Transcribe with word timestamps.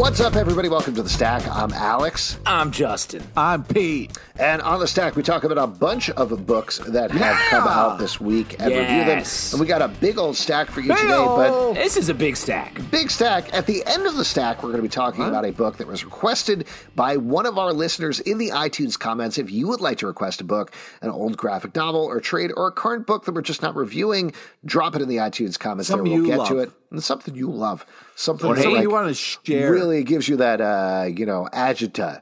What's 0.00 0.18
up, 0.18 0.34
everybody? 0.34 0.70
Welcome 0.70 0.94
to 0.94 1.02
the 1.02 1.10
Stack. 1.10 1.46
I'm 1.46 1.74
Alex. 1.74 2.38
I'm 2.46 2.70
Justin. 2.70 3.22
I'm 3.36 3.62
Pete. 3.64 4.16
And 4.38 4.62
on 4.62 4.80
the 4.80 4.88
Stack, 4.88 5.14
we 5.14 5.22
talk 5.22 5.44
about 5.44 5.58
a 5.58 5.66
bunch 5.66 6.08
of 6.08 6.46
books 6.46 6.78
that 6.78 7.10
have 7.10 7.20
Yeah! 7.20 7.48
come 7.50 7.68
out 7.68 7.98
this 7.98 8.18
week 8.18 8.56
and 8.58 8.70
review 8.70 9.04
them. 9.04 9.22
And 9.52 9.60
we 9.60 9.66
got 9.66 9.82
a 9.82 9.88
big 9.88 10.16
old 10.16 10.38
stack 10.38 10.70
for 10.70 10.80
you 10.80 10.88
Big 10.88 10.96
today. 10.96 11.10
But 11.10 11.50
ol'. 11.50 11.74
This 11.74 11.98
is 11.98 12.08
a 12.08 12.14
big 12.14 12.36
stack. 12.38 12.80
big 12.90 13.10
stack. 13.10 13.52
At 13.52 13.66
the 13.66 13.84
end 13.84 14.06
of 14.06 14.16
the 14.16 14.24
stack, 14.24 14.62
we're 14.62 14.70
going 14.70 14.82
to 14.82 14.82
be 14.82 14.88
talking 14.88 15.26
about 15.26 15.44
a 15.44 15.52
book 15.52 15.76
that 15.76 15.86
was 15.86 16.02
requested 16.02 16.66
by 16.96 17.18
one 17.18 17.44
of 17.44 17.58
our 17.58 17.74
listeners 17.74 18.20
in 18.20 18.38
the 18.38 18.48
iTunes 18.48 18.98
comments. 18.98 19.36
If 19.36 19.50
you 19.50 19.68
would 19.68 19.82
like 19.82 19.98
to 19.98 20.06
request 20.06 20.40
a 20.40 20.44
book, 20.44 20.74
an 21.02 21.10
old 21.10 21.36
graphic 21.36 21.76
novel 21.76 22.06
or 22.06 22.20
trade, 22.20 22.52
or 22.56 22.68
a 22.68 22.72
current 22.72 23.06
book 23.06 23.26
that 23.26 23.34
we're 23.34 23.42
just 23.42 23.60
not 23.60 23.76
reviewing, 23.76 24.32
drop 24.64 24.96
it 24.96 25.02
in 25.02 25.08
the 25.08 25.16
iTunes 25.16 25.58
comments. 25.58 25.88
Something 25.88 26.10
there. 26.10 26.14
We'll 26.14 26.26
you 26.26 26.30
get 26.32 26.38
love. 26.38 26.48
to 26.48 26.58
it. 26.60 26.70
And 26.90 27.04
something 27.04 27.34
you 27.34 27.50
love. 27.50 27.84
Something 28.20 28.54
hey, 28.54 28.68
like, 28.68 28.82
you 28.82 28.90
want 28.90 29.08
to 29.08 29.14
share? 29.14 29.72
really 29.72 30.04
gives 30.04 30.28
you 30.28 30.36
that, 30.36 30.60
uh, 30.60 31.06
you 31.08 31.24
know, 31.24 31.48
agita. 31.54 32.20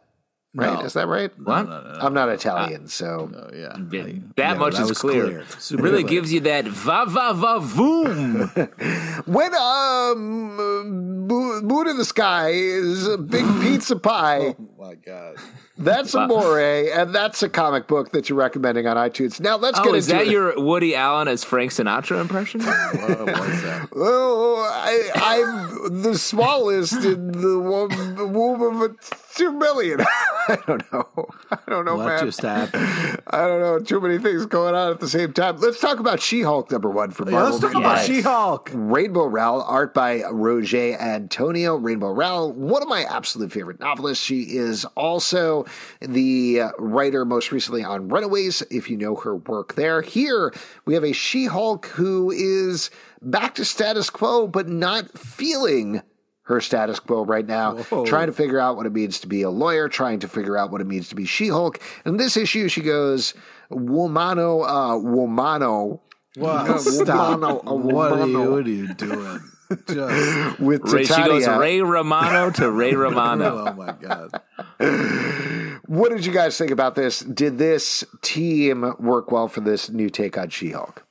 Right? 0.55 0.79
No. 0.79 0.85
Is 0.87 0.93
that 0.93 1.09
right? 1.09 1.33
What? 1.41 1.69
I'm 1.69 2.15
not 2.15 2.29
Italian, 2.29 2.87
so 2.87 3.31
Oh, 3.35 3.51
yeah. 3.53 3.75
that 4.37 4.59
much 4.59 4.77
that 4.77 4.91
is 4.91 4.97
clear. 4.97 5.25
clear. 5.25 5.45
Super 5.59 5.83
really 5.83 6.05
gives 6.05 6.33
you 6.33 6.39
that 6.41 6.67
va 6.67 7.05
va 7.07 7.35
va 7.35 7.59
voom. 7.61 9.27
when 9.27 9.55
um 9.55 11.27
moon 11.27 11.89
in 11.89 11.97
the 11.99 12.05
sky 12.05 12.51
is 12.51 13.07
a 13.09 13.19
big 13.19 13.45
pizza 13.61 13.97
pie. 13.97 14.55
My 14.89 14.95
god. 14.95 15.37
That's 15.77 16.15
Amore, 16.15 16.59
and 16.61 17.15
that's 17.15 17.43
a 17.45 17.49
comic 17.49 17.87
book 17.87 18.11
that 18.11 18.29
you're 18.29 18.39
recommending 18.39 18.89
on 18.89 18.97
iTunes. 18.97 19.39
Now 19.39 19.57
let's 19.57 19.79
oh, 19.79 19.85
get 19.85 19.95
is 19.95 20.09
into 20.09 20.19
that 20.19 20.27
it. 20.27 20.33
your 20.33 20.61
Woody 20.61 20.97
Allen 20.97 21.29
as 21.29 21.45
Frank 21.45 21.71
Sinatra 21.71 22.21
impression? 22.21 22.61
What 22.65 23.09
was 23.09 23.63
that? 23.63 23.89
Oh, 23.95 24.69
I, 24.73 25.11
I'm 25.15 26.03
the 26.03 26.19
smallest 26.19 27.05
in 27.05 27.31
the 27.33 27.61
womb, 27.61 28.33
womb 28.33 28.61
of 28.63 28.91
a 28.91 28.95
two 29.37 29.53
million. 29.53 30.01
I 30.01 30.59
don't 30.67 30.93
know. 30.93 31.29
I 31.51 31.59
don't 31.69 31.85
know, 31.85 31.97
What 31.97 32.07
man. 32.07 32.25
just 32.25 32.41
happened? 32.41 33.21
I 33.29 33.47
don't 33.47 33.61
know. 33.61 33.79
Too 33.79 34.01
many 34.01 34.19
things 34.19 34.47
going 34.47 34.75
on 34.75 34.91
at 34.93 35.01
the 35.01 35.09
same 35.09 35.33
time. 35.33 35.59
Let's 35.59 35.81
talk 35.81 36.01
about 36.01 36.21
She-Hulk 36.21 36.73
number 36.73 36.91
one 36.91 37.13
from 37.13 37.29
Yeah, 37.29 37.35
Marvel. 37.35 37.51
let's 37.51 37.61
talk 37.61 37.69
written 37.75 37.83
about 37.83 38.05
She-Hulk. 38.05 38.71
Rainbow 38.73 39.27
Rowell, 39.27 39.63
art 39.63 39.95
by 39.95 40.23
Roger 40.25 40.97
Antonio. 40.99 41.77
Rainbow 41.77 42.11
Rowell, 42.11 42.53
one 42.53 42.83
of 42.83 42.89
my 42.89 43.05
absolute 43.05 43.53
favorite 43.53 43.79
novelists. 43.79 44.25
She 44.25 44.43
is 44.43 44.78
also 44.97 45.65
the 46.01 46.61
uh, 46.61 46.71
writer 46.79 47.25
most 47.25 47.53
recently 47.53 47.83
on 47.85 48.09
Runaways, 48.09 48.63
if 48.71 48.91
you 48.91 48.97
know 48.97 49.15
her 49.17 49.37
work 49.37 49.75
there. 49.75 50.03
Here, 50.03 50.53
we 50.85 50.95
have 50.95 51.05
a 51.05 51.13
She 51.13 51.47
Hulk 51.47 51.87
who 51.87 52.31
is 52.31 52.91
back 53.23 53.55
to 53.57 53.65
status 53.65 54.11
quo, 54.11 54.47
but 54.47 54.69
not 54.69 55.19
feeling 55.19 56.03
her 56.43 56.61
status 56.61 56.99
quo 56.99 57.25
right 57.25 57.47
now, 57.47 57.77
Whoa. 57.77 58.07
trying 58.07 58.27
to 58.27 58.33
figure 58.33 58.59
out 58.59 58.77
what 58.77 58.87
it 58.87 58.93
means 58.93 59.21
to 59.21 59.27
be 59.27 59.43
a 59.43 59.51
lawyer, 59.51 59.89
trying 59.89 60.19
to 60.21 60.29
figure 60.29 60.57
out 60.57 60.71
what 60.71 60.81
it 60.81 60.87
means 60.87 61.09
to 61.11 61.15
be 61.15 61.27
She 61.27 61.49
Hulk. 61.49 61.79
In 62.07 62.17
this 62.17 62.37
issue, 62.37 62.69
she 62.69 62.81
goes, 62.81 63.35
Womano, 63.71 64.65
uh, 64.67 64.95
Womano. 64.95 66.01
What? 66.37 66.81
Stop. 66.81 67.41
Womano, 67.41 67.67
uh, 67.67 67.75
What 67.75 68.13
are 68.13 68.27
you, 68.27 68.51
what 68.51 68.67
are 68.67 68.71
you 68.71 68.95
doing? 68.95 69.41
Just. 69.71 70.59
with 70.61 70.83
Ray, 70.85 71.05
she 71.05 71.09
goes 71.15 71.45
Titania. 71.45 71.59
Ray 71.59 71.81
Romano 71.83 72.51
to 72.53 72.71
Ray 72.71 72.95
Romano. 72.95 73.67
Oh 73.69 73.73
my 73.75 73.93
god. 73.93 74.41
What 75.87 76.11
did 76.11 76.25
you 76.25 76.33
guys 76.33 76.57
think 76.59 76.71
about 76.71 76.95
this? 76.95 77.21
Did 77.21 77.59
this 77.59 78.05
team 78.23 78.95
work 78.99 79.31
well 79.31 79.49
for 79.49 79.61
this 79.61 79.91
new 79.91 80.09
take 80.11 80.37
on 80.39 80.51
She-Hulk? 80.51 81.05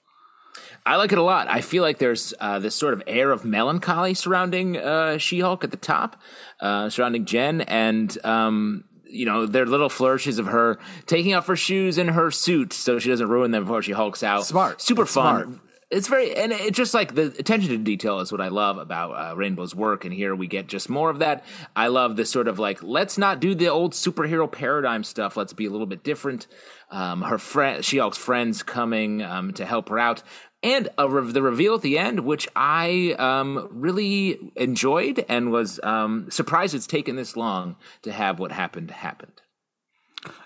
I 0.85 0.95
like 0.95 1.11
it 1.11 1.17
a 1.17 1.23
lot. 1.23 1.47
I 1.49 1.61
feel 1.61 1.83
like 1.83 1.97
there's 1.97 2.33
uh, 2.39 2.59
this 2.59 2.73
sort 2.73 2.93
of 2.93 3.03
air 3.07 3.31
of 3.31 3.43
melancholy 3.43 4.13
surrounding 4.13 4.77
uh, 4.77 5.17
She-Hulk 5.17 5.63
at 5.63 5.71
the 5.71 5.77
top, 5.77 6.21
uh, 6.61 6.89
surrounding 6.89 7.25
Jen, 7.25 7.61
and 7.61 8.17
um, 8.25 8.85
you 9.09 9.25
know 9.25 9.45
their 9.45 9.65
little 9.65 9.89
flourishes 9.89 10.39
of 10.39 10.47
her 10.47 10.77
taking 11.05 11.33
off 11.33 11.47
her 11.47 11.55
shoes 11.55 11.97
and 11.97 12.11
her 12.11 12.31
suit 12.31 12.71
so 12.73 12.99
she 12.99 13.09
doesn't 13.09 13.27
ruin 13.27 13.51
them 13.51 13.63
before 13.63 13.81
she 13.81 13.91
hulks 13.91 14.23
out. 14.23 14.45
Smart. 14.45 14.81
super 14.81 15.03
That's 15.03 15.13
fun. 15.13 15.43
smart. 15.45 15.59
It's 15.89 16.09
very 16.09 16.35
and 16.35 16.51
it's 16.51 16.75
just 16.75 16.93
like 16.93 17.15
the 17.15 17.27
attention 17.39 17.69
to 17.69 17.77
detail 17.77 18.19
is 18.19 18.29
what 18.29 18.41
I 18.41 18.49
love 18.49 18.77
about 18.77 19.11
uh, 19.11 19.35
Rainbow's 19.37 19.73
work, 19.73 20.03
and 20.03 20.13
here 20.13 20.35
we 20.35 20.45
get 20.45 20.67
just 20.67 20.89
more 20.89 21.09
of 21.09 21.19
that. 21.19 21.45
I 21.77 21.87
love 21.87 22.17
this 22.17 22.29
sort 22.29 22.49
of 22.49 22.59
like 22.59 22.83
let's 22.83 23.17
not 23.17 23.39
do 23.39 23.55
the 23.55 23.69
old 23.69 23.93
superhero 23.93 24.51
paradigm 24.51 25.05
stuff. 25.05 25.37
Let's 25.37 25.53
be 25.53 25.65
a 25.65 25.69
little 25.69 25.87
bit 25.87 26.03
different. 26.03 26.47
Um, 26.91 27.21
her 27.21 27.37
friend, 27.37 27.85
She-Hulk's 27.85 28.17
friends 28.17 28.63
coming 28.63 29.21
um, 29.21 29.53
to 29.53 29.65
help 29.65 29.87
her 29.87 29.97
out, 29.97 30.23
and 30.61 30.89
re- 30.99 31.31
the 31.31 31.41
reveal 31.41 31.75
at 31.75 31.83
the 31.83 31.97
end, 31.97 32.21
which 32.21 32.49
I 32.53 33.15
um, 33.17 33.69
really 33.71 34.51
enjoyed 34.57 35.23
and 35.29 35.51
was 35.51 35.79
um, 35.83 36.29
surprised 36.29 36.75
it's 36.75 36.87
taken 36.87 37.15
this 37.15 37.37
long 37.37 37.77
to 38.01 38.11
have 38.11 38.39
what 38.39 38.51
happened 38.51 38.91
happened. 38.91 39.41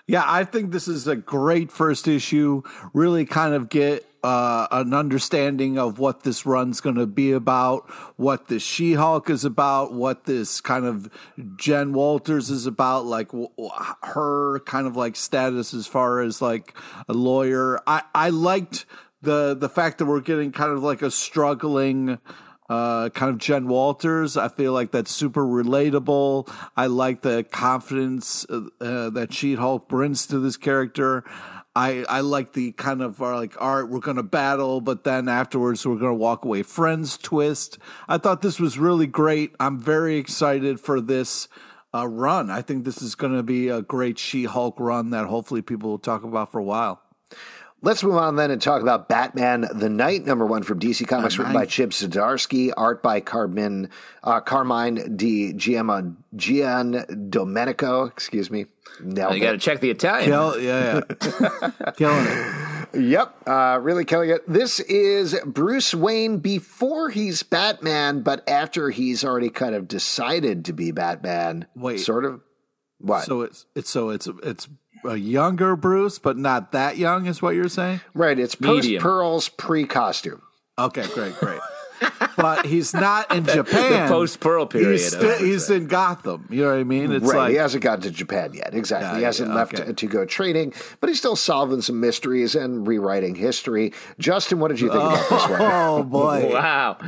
Yeah, 0.06 0.22
I 0.24 0.44
think 0.44 0.70
this 0.70 0.86
is 0.86 1.08
a 1.08 1.16
great 1.16 1.72
first 1.72 2.06
issue. 2.06 2.62
Really 2.92 3.24
kind 3.24 3.54
of 3.54 3.68
get 3.68 4.06
uh, 4.22 4.68
an 4.70 4.94
understanding 4.94 5.78
of 5.78 5.98
what 5.98 6.22
this 6.22 6.46
run's 6.46 6.80
going 6.80 6.96
to 6.96 7.06
be 7.06 7.32
about, 7.32 7.90
what 8.16 8.48
the 8.48 8.60
She 8.60 8.94
Hulk 8.94 9.28
is 9.28 9.44
about, 9.44 9.92
what 9.92 10.24
this 10.24 10.60
kind 10.60 10.84
of 10.84 11.10
Jen 11.56 11.92
Walters 11.92 12.48
is 12.48 12.66
about, 12.66 13.04
like 13.04 13.30
her 14.02 14.60
kind 14.60 14.86
of 14.86 14.96
like 14.96 15.16
status 15.16 15.74
as 15.74 15.86
far 15.86 16.20
as 16.20 16.40
like 16.40 16.74
a 17.08 17.12
lawyer. 17.12 17.80
I, 17.86 18.02
I 18.14 18.30
liked 18.30 18.86
the 19.22 19.54
the 19.54 19.68
fact 19.68 19.98
that 19.98 20.06
we're 20.06 20.20
getting 20.20 20.52
kind 20.52 20.72
of 20.72 20.82
like 20.82 21.02
a 21.02 21.10
struggling 21.10 22.18
uh, 22.68 23.10
kind 23.10 23.30
of 23.30 23.38
Jen 23.38 23.68
Walters. 23.68 24.36
I 24.36 24.48
feel 24.48 24.72
like 24.72 24.92
that's 24.92 25.10
super 25.10 25.44
relatable. 25.44 26.50
I 26.76 26.86
like 26.86 27.22
the 27.22 27.44
confidence 27.44 28.46
uh, 28.48 28.62
uh, 28.80 29.10
that 29.10 29.32
She 29.32 29.54
Hulk 29.54 29.88
brings 29.88 30.26
to 30.28 30.38
this 30.38 30.56
character. 30.56 31.24
I, 31.74 32.04
I 32.08 32.20
like 32.20 32.52
the 32.52 32.72
kind 32.72 33.00
of 33.00 33.22
uh, 33.22 33.34
like, 33.36 33.60
all 33.60 33.80
right, 33.80 33.88
we're 33.88 34.00
going 34.00 34.18
to 34.18 34.22
battle, 34.22 34.82
but 34.82 35.04
then 35.04 35.28
afterwards 35.28 35.86
we're 35.86 35.96
going 35.96 36.10
to 36.10 36.14
walk 36.14 36.44
away 36.44 36.62
friends 36.62 37.16
twist. 37.16 37.78
I 38.08 38.18
thought 38.18 38.42
this 38.42 38.60
was 38.60 38.78
really 38.78 39.06
great. 39.06 39.54
I'm 39.58 39.78
very 39.78 40.18
excited 40.18 40.80
for 40.80 41.00
this 41.00 41.48
uh, 41.94 42.06
run. 42.06 42.50
I 42.50 42.60
think 42.60 42.84
this 42.84 43.00
is 43.00 43.14
going 43.14 43.34
to 43.34 43.42
be 43.42 43.68
a 43.68 43.80
great 43.80 44.18
She 44.18 44.44
Hulk 44.44 44.78
run 44.78 45.10
that 45.10 45.26
hopefully 45.26 45.62
people 45.62 45.90
will 45.90 45.98
talk 45.98 46.24
about 46.24 46.52
for 46.52 46.58
a 46.58 46.64
while. 46.64 47.00
Let's 47.84 48.04
move 48.04 48.14
on 48.14 48.36
then 48.36 48.52
and 48.52 48.62
talk 48.62 48.80
about 48.80 49.08
Batman 49.08 49.66
the 49.74 49.88
Knight, 49.88 50.24
number 50.24 50.46
one 50.46 50.62
from 50.62 50.78
DC 50.78 51.06
Comics, 51.08 51.36
written 51.36 51.52
by 51.52 51.66
Chip 51.66 51.90
Zdarsky, 51.90 52.72
art 52.76 53.02
by 53.02 53.20
Carmine, 53.20 53.90
uh, 54.22 54.40
Carmine 54.40 55.16
Di 55.16 55.52
Giamma, 55.52 56.14
Gian 56.36 57.28
Domenico, 57.28 58.04
excuse 58.04 58.52
me. 58.52 58.66
Nailed 59.00 59.34
You 59.34 59.40
got 59.40 59.52
to 59.52 59.58
check 59.58 59.80
the 59.80 59.90
Italian. 59.90 60.30
Kill, 60.30 60.60
yeah, 60.60 61.00
yeah. 61.40 61.90
Killing 61.96 62.26
it. 62.28 62.72
Yep, 62.94 63.48
uh, 63.48 63.78
really 63.82 64.04
killing 64.04 64.30
it. 64.30 64.42
This 64.46 64.78
is 64.78 65.34
Bruce 65.46 65.94
Wayne 65.94 66.38
before 66.38 67.08
he's 67.10 67.42
Batman, 67.42 68.20
but 68.20 68.46
after 68.48 68.90
he's 68.90 69.24
already 69.24 69.48
kind 69.48 69.74
of 69.74 69.88
decided 69.88 70.66
to 70.66 70.72
be 70.72 70.92
Batman. 70.92 71.66
Wait. 71.74 71.98
Sort 71.98 72.24
of? 72.24 72.42
What? 72.98 73.24
So 73.24 73.40
it's 73.40 73.66
it's 73.74 73.90
so 73.90 74.10
it's 74.10 74.28
it's 74.42 74.68
a 75.04 75.16
younger 75.16 75.76
Bruce, 75.76 76.18
but 76.18 76.36
not 76.36 76.72
that 76.72 76.96
young, 76.96 77.26
is 77.26 77.42
what 77.42 77.54
you're 77.54 77.68
saying? 77.68 78.00
right, 78.14 78.38
it's 78.38 78.54
post 78.54 78.88
Pearl's 78.98 79.48
pre 79.48 79.84
costume. 79.84 80.42
Okay, 80.78 81.06
great, 81.14 81.34
great. 81.36 81.60
but 82.36 82.66
he's 82.66 82.94
not 82.94 83.34
in 83.34 83.44
Japan. 83.46 84.08
post 84.08 84.40
Pearl 84.40 84.66
period. 84.66 84.92
He's, 84.92 85.08
still, 85.08 85.38
he's 85.38 85.70
in 85.70 85.86
Gotham. 85.86 86.46
You 86.50 86.62
know 86.62 86.70
what 86.70 86.78
I 86.78 86.84
mean? 86.84 87.12
It's 87.12 87.24
right, 87.24 87.38
like 87.38 87.50
he 87.50 87.56
hasn't 87.56 87.82
gotten 87.82 88.02
to 88.02 88.10
Japan 88.10 88.52
yet. 88.54 88.74
Exactly. 88.74 89.08
Yeah, 89.08 89.16
he 89.18 89.22
hasn't 89.24 89.50
yeah, 89.50 89.54
left 89.54 89.74
okay. 89.74 89.84
to, 89.84 89.92
to 89.92 90.06
go 90.06 90.24
trading, 90.24 90.72
but 91.00 91.08
he's 91.08 91.18
still 91.18 91.36
solving 91.36 91.82
some 91.82 92.00
mysteries 92.00 92.54
and 92.54 92.86
rewriting 92.86 93.34
history. 93.34 93.92
Justin, 94.18 94.58
what 94.58 94.68
did 94.68 94.80
you 94.80 94.90
think 94.90 95.02
about 95.02 95.28
this 95.30 95.48
one? 95.48 95.60
oh 95.60 96.02
boy. 96.08 96.50
Wow, 96.62 96.98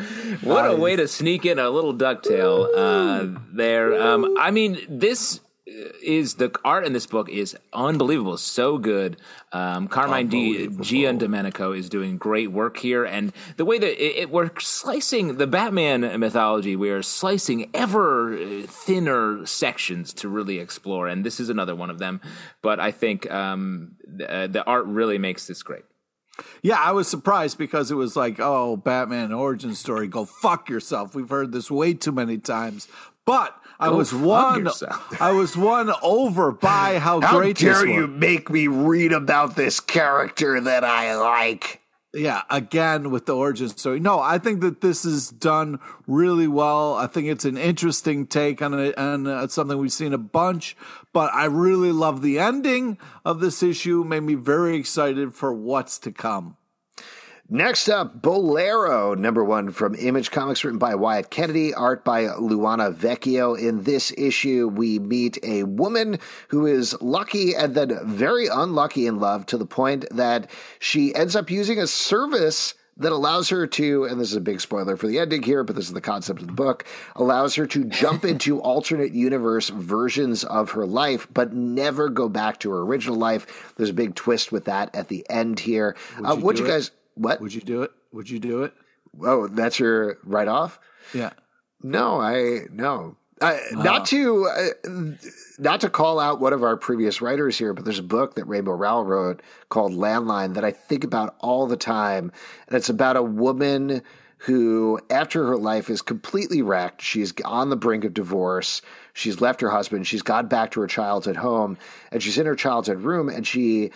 what 0.43 0.71
a 0.71 0.77
way 0.77 0.97
to 0.97 1.07
sneak 1.07 1.45
in 1.45 1.59
a 1.59 1.69
little 1.71 1.95
ducktail 1.95 2.69
uh, 2.75 3.41
there. 3.53 4.01
Um, 4.01 4.37
I 4.39 4.51
mean, 4.51 4.79
this 4.89 5.41
is 5.67 6.35
the 6.35 6.55
art 6.65 6.85
in 6.85 6.93
this 6.93 7.07
book 7.07 7.29
is 7.31 7.57
unbelievable, 7.73 8.37
so 8.37 8.77
good. 8.77 9.17
Um, 9.53 9.89
Carmine 9.89 10.29
D. 10.29 10.69
Gian 10.81 11.17
Domenico 11.17 11.73
is 11.73 11.89
doing 11.89 12.19
great 12.19 12.53
work 12.53 12.77
here, 12.77 13.05
and 13.05 13.33
the 13.57 13.65
way 13.65 13.79
that 13.79 14.05
it, 14.05 14.17
it, 14.17 14.31
we're 14.31 14.51
slicing 14.59 15.39
the 15.39 15.47
Batman 15.47 16.21
mythology, 16.21 16.77
we 16.77 16.91
are 16.91 17.03
slicing 17.03 17.71
ever 17.73 18.35
uh, 18.35 18.63
thinner 18.67 19.47
sections 19.47 20.13
to 20.15 20.29
really 20.29 20.59
explore, 20.59 21.09
and 21.09 21.25
this 21.25 21.41
is 21.41 21.49
another 21.49 21.75
one 21.75 21.89
of 21.89 21.99
them. 21.99 22.21
But 22.61 22.79
I 22.79 22.91
think 22.91 23.31
um, 23.31 23.97
the, 24.07 24.31
uh, 24.31 24.47
the 24.49 24.65
art 24.65 24.85
really 24.85 25.17
makes 25.17 25.47
this 25.47 25.63
great. 25.63 25.85
Yeah, 26.63 26.81
I 26.81 26.93
was 26.93 27.09
surprised 27.09 27.59
because 27.59 27.91
it 27.91 27.95
was 27.95 28.17
like, 28.17 28.41
oh, 28.41 28.77
Batman 28.77 29.33
origin 29.33 29.75
story. 29.75 30.09
Go 30.09 30.25
fuck 30.25 30.69
yourself. 30.69 31.15
We've 31.15 31.29
heard 31.29 31.53
this 31.53 31.71
way 31.71 31.95
too 31.95 32.13
many 32.13 32.39
times. 32.39 32.89
But 33.25 33.57
I 33.85 33.91
was 33.91 34.15
won. 34.15 34.69
I 35.21 35.33
was 35.33 35.57
won 35.57 35.93
over 36.03 36.53
by 36.53 36.99
how, 36.99 37.21
How 37.21 37.39
great 37.39 37.57
this 37.59 37.79
dare 37.79 37.87
you 37.87 38.07
make 38.07 38.51
me 38.51 38.67
read 38.67 39.13
about 39.13 39.57
this 39.57 39.81
character 39.81 40.61
that 40.61 40.85
I 40.85 41.17
like? 41.17 41.81
yeah, 42.15 42.43
again 42.49 43.11
with 43.11 43.27
the 43.27 43.35
origin 43.35 43.69
story. 43.69 44.01
No, 44.01 44.21
I 44.21 44.39
think 44.39 44.61
that 44.61 44.81
this 44.81 45.05
is 45.05 45.31
done 45.31 45.81
really 46.07 46.47
well. 46.47 46.95
I 46.95 47.07
think 47.07 47.27
it's 47.27 47.45
an 47.45 47.57
interesting 47.57 48.27
take 48.27 48.63
on 48.63 48.79
it, 48.79 48.95
and 48.97 49.27
uh, 49.27 49.49
something 49.49 49.77
we've 49.77 49.93
seen 49.93 50.13
a 50.13 50.19
bunch. 50.19 50.77
But 51.13 51.33
I 51.35 51.47
really 51.47 51.93
love 51.93 52.23
the 52.23 52.39
ending 52.39 52.99
of 53.25 53.41
this 53.41 53.63
issue. 53.63 54.05
Made 54.05 54.23
me 54.23 54.35
very 54.35 54.77
excited 54.77 55.35
for 55.35 55.53
what's 55.53 55.99
to 56.01 56.13
come. 56.13 56.57
Next 57.51 57.91
up, 57.91 58.23
Bolero, 58.23 59.15
number 59.15 59.45
one 59.45 59.71
from 59.71 59.95
Image 59.97 60.31
Comics, 60.31 60.65
written 60.65 60.79
by 60.79 60.95
Wyatt 60.95 61.29
Kennedy, 61.29 61.75
art 61.75 62.03
by 62.03 62.25
Luana 62.25 62.95
Vecchio. 62.95 63.55
In 63.55 63.83
this 63.83 64.15
issue, 64.17 64.67
we 64.67 64.99
meet 64.99 65.37
a 65.43 65.65
woman 65.65 66.19
who 66.49 66.65
is 66.65 66.97
lucky 67.03 67.55
and 67.55 67.75
then 67.75 67.99
very 68.03 68.47
unlucky 68.47 69.07
in 69.07 69.21
love 69.21 69.45
to 69.47 69.59
the 69.59 69.67
point 69.67 70.07
that 70.11 70.51
she 70.79 71.15
ends 71.15 71.37
up 71.37 71.51
using 71.51 71.79
a 71.79 71.87
service 71.87 72.73
that 72.97 73.13
allows 73.13 73.51
her 73.51 73.67
to, 73.67 74.05
and 74.05 74.19
this 74.19 74.31
is 74.31 74.37
a 74.37 74.41
big 74.41 74.61
spoiler 74.61 74.97
for 74.97 75.07
the 75.07 75.19
ending 75.19 75.43
here, 75.43 75.65
but 75.65 75.77
this 75.77 75.87
is 75.87 75.93
the 75.93 76.01
concept 76.01 76.41
of 76.41 76.47
the 76.47 76.53
book, 76.53 76.87
allows 77.17 77.55
her 77.57 77.67
to 77.67 77.85
jump 77.85 78.25
into 78.25 78.59
alternate 78.61 79.13
universe 79.13 79.69
versions 79.69 80.45
of 80.45 80.71
her 80.71 80.87
life, 80.87 81.29
but 81.35 81.53
never 81.53 82.09
go 82.09 82.27
back 82.27 82.59
to 82.61 82.71
her 82.71 82.81
original 82.81 83.17
life. 83.17 83.75
There's 83.77 83.91
a 83.91 83.95
big 83.95 84.15
twist 84.15 84.51
with 84.51 84.65
that 84.65 84.95
at 84.95 85.09
the 85.09 85.27
end 85.29 85.61
here. 85.61 85.95
Uh, 86.25 86.37
what 86.37 86.59
you 86.59 86.67
guys? 86.67 86.91
What 87.15 87.41
would 87.41 87.55
you 87.55 87.61
do 87.61 87.83
it? 87.83 87.91
Would 88.13 88.29
you 88.31 88.39
do 88.39 88.63
it? 88.65 88.73
Oh, 89.23 89.47
that's 89.47 89.79
your 89.79 90.19
write 90.25 90.49
off. 90.49 90.79
Yeah. 91.13 91.31
No, 91.83 92.21
I 92.21 92.63
no. 92.71 93.17
Uh, 93.41 93.59
Not 93.73 94.07
to 94.07 94.47
uh, 94.47 94.91
not 95.59 95.81
to 95.81 95.91
call 95.91 96.21
out 96.21 96.41
one 96.41 96.53
of 96.53 96.63
our 96.63 96.77
previous 96.77 97.21
writers 97.21 97.59
here, 97.59 97.75
but 97.75 97.85
there's 97.85 97.99
a 97.99 98.03
book 98.03 98.37
that 98.37 98.47
Rainbow 98.47 98.73
Rowell 98.73 99.05
wrote 99.05 99.43
called 99.69 99.93
Landline 99.93 100.55
that 100.55 100.65
I 100.65 100.71
think 100.71 101.05
about 101.05 101.35
all 101.41 101.67
the 101.67 101.77
time, 101.77 102.33
and 102.69 102.77
it's 102.77 102.89
about 102.89 103.17
a 103.17 103.23
woman 103.23 104.03
who, 104.39 105.01
after 105.11 105.47
her 105.47 105.57
life 105.57 105.91
is 105.91 106.01
completely 106.01 106.63
wrecked, 106.63 107.03
she's 107.03 107.33
on 107.45 107.71
the 107.71 107.77
brink 107.77 108.05
of 108.05 108.15
divorce. 108.15 108.83
She's 109.13 109.41
left 109.41 109.61
her 109.63 109.71
husband. 109.71 110.07
She's 110.07 110.23
gone 110.23 110.47
back 110.49 110.71
to 110.73 110.81
her 110.81 110.87
childhood 110.87 111.37
home, 111.37 111.77
and 112.13 112.23
she's 112.23 112.39
in 112.39 112.47
her 112.47 112.55
childhood 112.55 113.01
room, 113.01 113.29
and 113.29 113.47
she 113.47 113.91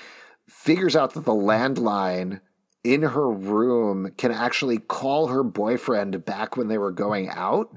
figures 0.49 0.97
out 0.97 1.15
that 1.15 1.25
the 1.25 1.33
landline 1.33 2.41
in 2.89 3.03
her 3.03 3.29
room 3.29 4.13
can 4.17 4.33
actually 4.33 4.79
call 4.79 5.27
her 5.27 5.43
boyfriend 5.43 6.25
back 6.25 6.57
when 6.57 6.69
they 6.69 6.79
were 6.79 6.91
going 6.91 7.29
out. 7.29 7.75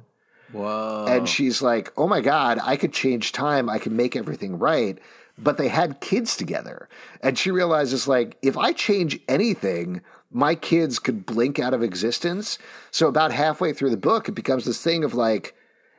Whoa. 0.53 1.05
And 1.07 1.27
she's 1.27 1.61
like, 1.61 1.91
oh 1.97 2.07
my 2.07 2.21
God, 2.21 2.59
I 2.63 2.77
could 2.77 2.93
change 2.93 3.31
time. 3.31 3.69
I 3.69 3.77
can 3.77 3.95
make 3.95 4.15
everything 4.15 4.57
right. 4.57 4.97
But 5.37 5.57
they 5.57 5.67
had 5.67 6.01
kids 6.01 6.37
together. 6.37 6.87
And 7.21 7.37
she 7.37 7.51
realizes, 7.51 8.07
like, 8.07 8.37
if 8.41 8.57
I 8.57 8.73
change 8.73 9.19
anything, 9.27 10.01
my 10.29 10.55
kids 10.55 10.99
could 10.99 11.25
blink 11.25 11.59
out 11.59 11.73
of 11.73 11.83
existence. 11.83 12.57
So, 12.91 13.07
about 13.07 13.31
halfway 13.31 13.73
through 13.73 13.89
the 13.89 13.97
book, 13.97 14.29
it 14.29 14.33
becomes 14.33 14.65
this 14.65 14.83
thing 14.83 15.03
of 15.03 15.13
like, 15.13 15.55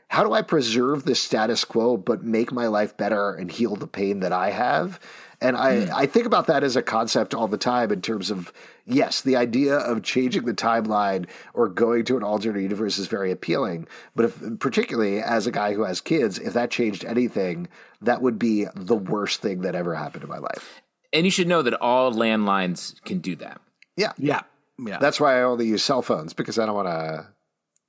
how 0.09 0.23
do 0.23 0.33
I 0.33 0.43
preserve 0.43 1.05
the 1.05 1.15
status 1.15 1.65
quo 1.65 1.97
but 1.97 2.23
make 2.23 2.53
my 2.53 2.67
life 2.67 2.97
better 2.97 3.35
and 3.35 3.51
heal 3.51 3.77
the 3.77 3.87
pain 3.87 4.21
that 4.21 4.33
I 4.33 4.51
have? 4.51 5.01
And 5.43 5.57
I, 5.57 5.87
hmm. 5.87 5.91
I 5.93 6.07
think 6.07 6.25
about 6.25 6.47
that 6.47 6.63
as 6.63 6.77
a 6.77 6.83
concept 6.83 7.35
all 7.35 7.49
the 7.49 7.59
time 7.59 7.91
in 7.91 8.01
terms 8.01 8.31
of, 8.31 8.53
yes, 8.87 9.21
the 9.21 9.37
idea 9.37 9.77
of 9.77 10.03
changing 10.03 10.45
the 10.45 10.55
timeline 10.55 11.27
or 11.53 11.69
going 11.69 12.05
to 12.05 12.17
an 12.17 12.23
alternate 12.23 12.63
universe 12.63 12.97
is 12.99 13.09
very 13.09 13.33
appealing. 13.33 13.89
But 14.15 14.27
if, 14.27 14.41
particularly 14.61 15.21
as 15.21 15.47
a 15.49 15.51
guy 15.51 15.75
who 15.75 15.83
has 15.83 16.01
kids, 16.01 16.39
if 16.39 16.53
that 16.53 16.71
changed 16.71 17.05
anything, 17.05 17.67
that 18.01 18.23
would 18.23 18.39
be 18.39 18.67
the 18.75 18.97
worst 18.97 19.43
thing 19.43 19.63
that 19.63 19.75
ever 19.75 19.97
happened 19.97 20.23
in 20.23 20.31
my 20.31 20.39
life. 20.39 20.81
And 21.13 21.25
you 21.25 21.31
should 21.31 21.49
know 21.49 21.63
that 21.63 21.75
all 21.75 22.13
landlines 22.13 23.03
can 23.05 23.19
do 23.19 23.35
that. 23.37 23.61
Yeah. 23.97 24.13
Yeah. 24.17 24.43
Yeah. 24.79 24.99
That's 24.99 25.21
why 25.21 25.39
I 25.39 25.43
only 25.43 25.67
use 25.67 25.83
cell 25.83 26.03
phones 26.03 26.33
because 26.33 26.59
I 26.59 26.67
don't 26.67 26.75
want 26.77 26.89
to 26.89 27.27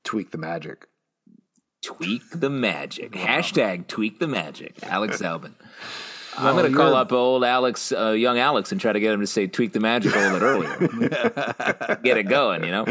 tweak 0.04 0.32
the 0.32 0.38
magic. 0.38 0.88
Tweak 1.84 2.24
the 2.32 2.50
magic. 2.50 3.12
Hashtag 3.12 3.88
tweak 3.88 4.20
the 4.20 4.28
magic. 4.28 4.76
Alex 4.84 5.22
Zalben. 5.22 5.54
I'm 6.38 6.56
going 6.56 6.72
to 6.72 6.78
call 6.78 6.96
up 6.96 7.12
old 7.12 7.44
Alex, 7.44 7.92
uh, 7.92 8.12
young 8.12 8.38
Alex, 8.40 8.72
and 8.72 8.80
try 8.82 8.94
to 8.94 9.00
get 9.00 9.14
him 9.14 9.20
to 9.22 9.28
say 9.28 9.48
"tweak 9.48 9.74
the 9.74 9.80
magic" 9.80 10.16
a 10.16 10.20
little 10.20 10.40
bit 10.40 10.46
earlier. 10.46 11.98
get 12.04 12.18
it 12.18 12.24
going, 12.24 12.64
you 12.64 12.72
know. 12.72 12.86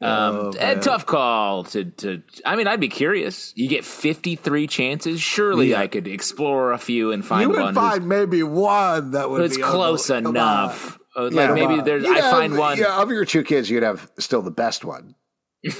Um, 0.00 0.52
a 0.60 0.76
tough 0.76 1.06
call 1.06 1.64
to, 1.64 1.84
to. 1.86 2.22
I 2.44 2.54
mean, 2.56 2.66
I'd 2.68 2.78
be 2.80 2.88
curious. 2.88 3.52
You 3.56 3.68
get 3.68 3.84
53 3.84 4.66
chances. 4.66 5.20
Surely 5.20 5.74
I 5.74 5.86
could 5.88 6.06
explore 6.06 6.72
a 6.72 6.78
few 6.78 7.10
and 7.12 7.24
find 7.24 7.42
you 7.42 7.48
would 7.50 7.60
one. 7.60 7.74
who's- 7.74 7.90
find 7.92 8.08
maybe 8.08 8.42
one 8.42 9.12
that 9.12 9.28
would 9.30 9.42
it's 9.42 9.56
be 9.56 9.62
close. 9.62 10.10
Enough. 10.10 10.98
Uh, 11.16 11.24
like 11.24 11.32
Yeah, 11.32 11.54
maybe 11.54 11.74
on. 11.80 11.84
there's. 11.84 12.04
I 12.04 12.20
have- 12.20 12.30
find 12.30 12.56
one. 12.58 12.78
Yeah, 12.78 13.00
of 13.02 13.10
your 13.10 13.24
two 13.24 13.42
kids, 13.42 13.68
you'd 13.70 13.82
have 13.82 14.08
still 14.18 14.42
the 14.42 14.50
best 14.50 14.84
one. 14.84 15.14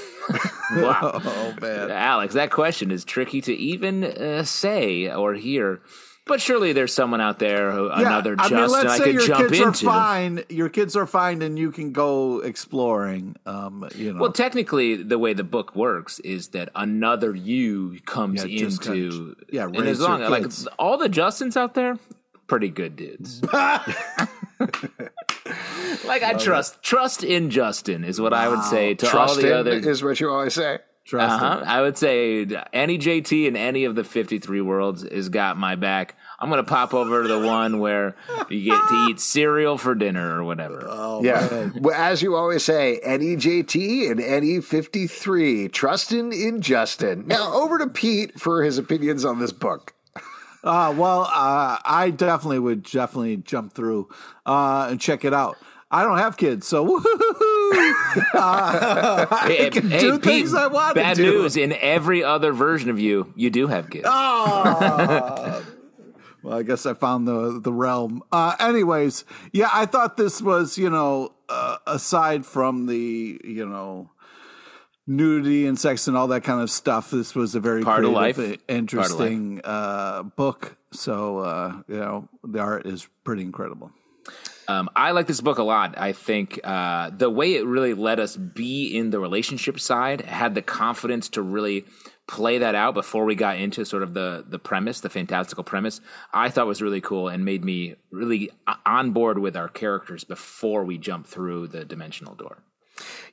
Wow. 0.75 1.21
Oh 1.25 1.53
man. 1.61 1.89
Alex, 1.91 2.33
that 2.33 2.51
question 2.51 2.91
is 2.91 3.05
tricky 3.05 3.39
to 3.39 3.53
even 3.53 4.03
uh, 4.03 4.43
say 4.43 5.09
or 5.09 5.33
hear. 5.35 5.79
But 6.27 6.41
surely 6.41 6.73
there's 6.73 6.93
someone 6.93 7.21
out 7.21 7.39
there, 7.39 7.71
who, 7.71 7.89
another 7.89 8.35
I 8.37 8.49
Justin, 8.49 8.57
mean, 8.61 8.69
let's 8.71 8.93
I 8.93 8.97
say 8.97 9.03
could 9.05 9.13
your 9.13 9.27
jump 9.27 9.49
kids 9.49 9.59
into. 9.59 9.87
are 9.87 9.93
fine. 9.93 10.43
Your 10.49 10.69
kids 10.69 10.95
are 10.95 11.05
fine, 11.07 11.41
and 11.41 11.57
you 11.57 11.71
can 11.71 11.91
go 11.93 12.39
exploring. 12.41 13.35
Um, 13.45 13.87
you 13.95 14.13
know, 14.13 14.19
Well, 14.21 14.31
technically, 14.31 14.95
the 15.01 15.17
way 15.17 15.33
the 15.33 15.43
book 15.43 15.75
works 15.75 16.19
is 16.19 16.49
that 16.49 16.69
another 16.75 17.33
you 17.35 17.99
comes 18.05 18.43
Yeah, 18.45 18.59
just 18.67 18.85
into 18.87 19.09
kinda- 19.11 19.35
yeah, 19.51 19.63
and 19.65 19.79
raise 19.79 19.87
as 19.91 19.99
long 20.01 20.19
your 20.19 20.29
like 20.29 20.43
kids. 20.43 20.67
all 20.77 20.97
the 20.97 21.09
Justins 21.09 21.55
out 21.55 21.73
there, 21.73 21.97
pretty 22.47 22.69
good 22.69 22.95
dudes. 22.95 23.41
like 26.05 26.23
I 26.23 26.33
trust 26.37 26.81
trust 26.83 27.23
in 27.23 27.49
Justin 27.49 28.03
is 28.03 28.19
what 28.19 28.33
I 28.33 28.49
would 28.49 28.63
say 28.63 28.93
to 28.95 29.05
all 29.05 29.11
Trust 29.11 29.41
the 29.41 29.47
in 29.47 29.53
other. 29.57 29.71
is 29.73 30.03
what 30.03 30.19
you 30.19 30.29
always 30.29 30.53
say. 30.53 30.79
Trust 31.07 31.41
Uh-huh. 31.41 31.55
them. 31.59 31.67
I 31.67 31.81
would 31.81 31.97
say 31.97 32.45
any 32.73 32.97
JT 32.99 33.47
in 33.47 33.55
any 33.55 33.85
of 33.85 33.95
the 33.95 34.03
53 34.03 34.61
worlds 34.61 35.03
has 35.09 35.29
got 35.29 35.57
my 35.57 35.75
back. 35.75 36.15
I'm 36.39 36.49
going 36.51 36.63
to 36.63 36.69
pop 36.69 36.93
over 36.93 37.23
to 37.23 37.27
the 37.27 37.39
one 37.39 37.79
where 37.79 38.15
you 38.49 38.69
get 38.71 38.87
to 38.89 38.95
eat 39.09 39.19
cereal 39.19 39.77
for 39.79 39.95
dinner 39.95 40.37
or 40.39 40.43
whatever. 40.43 40.83
Oh, 40.87 41.23
Yeah. 41.23 41.47
man. 41.49 41.73
Well, 41.81 41.95
As 41.95 42.21
you 42.21 42.35
always 42.35 42.63
say, 42.63 42.99
any 42.99 43.35
JT 43.35 44.11
and 44.11 44.19
any 44.19 44.59
53, 44.61 45.69
trusting 45.69 46.33
in 46.33 46.61
Justin. 46.61 47.23
Now, 47.25 47.53
over 47.53 47.77
to 47.79 47.87
Pete 47.87 48.39
for 48.39 48.63
his 48.63 48.77
opinions 48.77 49.25
on 49.25 49.39
this 49.39 49.51
book. 49.51 49.93
Uh, 50.63 50.93
well, 50.97 51.21
uh, 51.33 51.77
I 51.85 52.09
definitely 52.15 52.59
would 52.59 52.83
definitely 52.83 53.37
jump 53.37 53.73
through 53.73 54.09
uh, 54.45 54.87
and 54.91 54.99
check 54.99 55.23
it 55.23 55.33
out. 55.33 55.55
I 55.89 56.03
don't 56.03 56.17
have 56.17 56.35
kids, 56.35 56.67
so 56.67 56.97
uh, 56.97 57.01
I 58.33 59.69
can 59.71 59.89
hey, 59.89 59.99
do 59.99 60.17
things 60.19 60.53
I 60.53 60.67
want 60.67 60.95
bad 60.95 61.15
to 61.15 61.23
do. 61.23 61.31
news. 61.43 61.55
In 61.57 61.73
every 61.73 62.23
other 62.23 62.51
version 62.51 62.89
of 62.89 62.99
you, 62.99 63.31
you 63.35 63.49
do 63.49 63.67
have 63.67 63.89
kids. 63.89 64.05
Oh. 64.07 65.65
well, 66.43 66.57
I 66.57 66.63
guess 66.63 66.85
I 66.85 66.93
found 66.93 67.27
the 67.27 67.59
the 67.61 67.71
realm. 67.71 68.21
Uh, 68.31 68.55
anyways, 68.59 69.23
yeah, 69.53 69.69
I 69.73 69.85
thought 69.85 70.17
this 70.17 70.41
was, 70.41 70.77
you 70.77 70.89
know, 70.89 71.33
uh, 71.49 71.77
aside 71.87 72.45
from 72.45 72.87
the, 72.87 73.39
you 73.43 73.65
know, 73.65 74.11
nudity 75.05 75.67
and 75.67 75.79
sex 75.79 76.07
and 76.09 76.17
all 76.17 76.27
that 76.27 76.43
kind 76.43 76.61
of 76.61 76.69
stuff, 76.69 77.11
this 77.11 77.33
was 77.33 77.55
a 77.55 77.59
very 77.61 77.83
Part 77.83 78.03
of 78.03 78.13
creative, 78.13 78.37
life. 78.37 78.59
uh, 78.59 78.61
interesting 78.67 79.61
uh, 79.63 80.23
book. 80.23 80.75
So, 80.91 81.39
uh, 81.39 81.81
you 81.87 81.97
know, 81.97 82.27
the 82.43 82.59
art 82.59 82.85
is 82.85 83.07
pretty 83.23 83.43
incredible. 83.43 83.91
Um, 84.67 84.89
I 84.95 85.11
like 85.11 85.27
this 85.27 85.41
book 85.41 85.59
a 85.59 85.63
lot. 85.63 85.97
I 85.97 86.11
think 86.11 86.59
uh, 86.63 87.11
the 87.11 87.29
way 87.29 87.55
it 87.55 87.65
really 87.65 87.93
let 87.93 88.19
us 88.19 88.35
be 88.35 88.87
in 88.87 89.11
the 89.11 89.19
relationship 89.19 89.79
side 89.79 90.21
had 90.21 90.55
the 90.55 90.61
confidence 90.61 91.29
to 91.29 91.41
really 91.41 91.85
play 92.27 92.57
that 92.57 92.75
out 92.75 92.93
before 92.93 93.23
we 93.23 93.35
got 93.35 93.57
into 93.57 93.85
sort 93.85 94.03
of 94.03 94.13
the 94.13 94.43
the 94.47 94.59
premise, 94.59 94.99
the 94.99 95.09
fantastical 95.09 95.63
premise. 95.63 96.01
I 96.33 96.49
thought 96.49 96.67
was 96.67 96.81
really 96.81 97.01
cool 97.01 97.29
and 97.29 97.45
made 97.45 97.63
me 97.63 97.95
really 98.11 98.51
on 98.85 99.11
board 99.11 99.39
with 99.39 99.55
our 99.55 99.69
characters 99.69 100.25
before 100.25 100.83
we 100.83 100.97
jump 100.97 101.25
through 101.25 101.67
the 101.67 101.85
dimensional 101.85 102.35
door. 102.35 102.57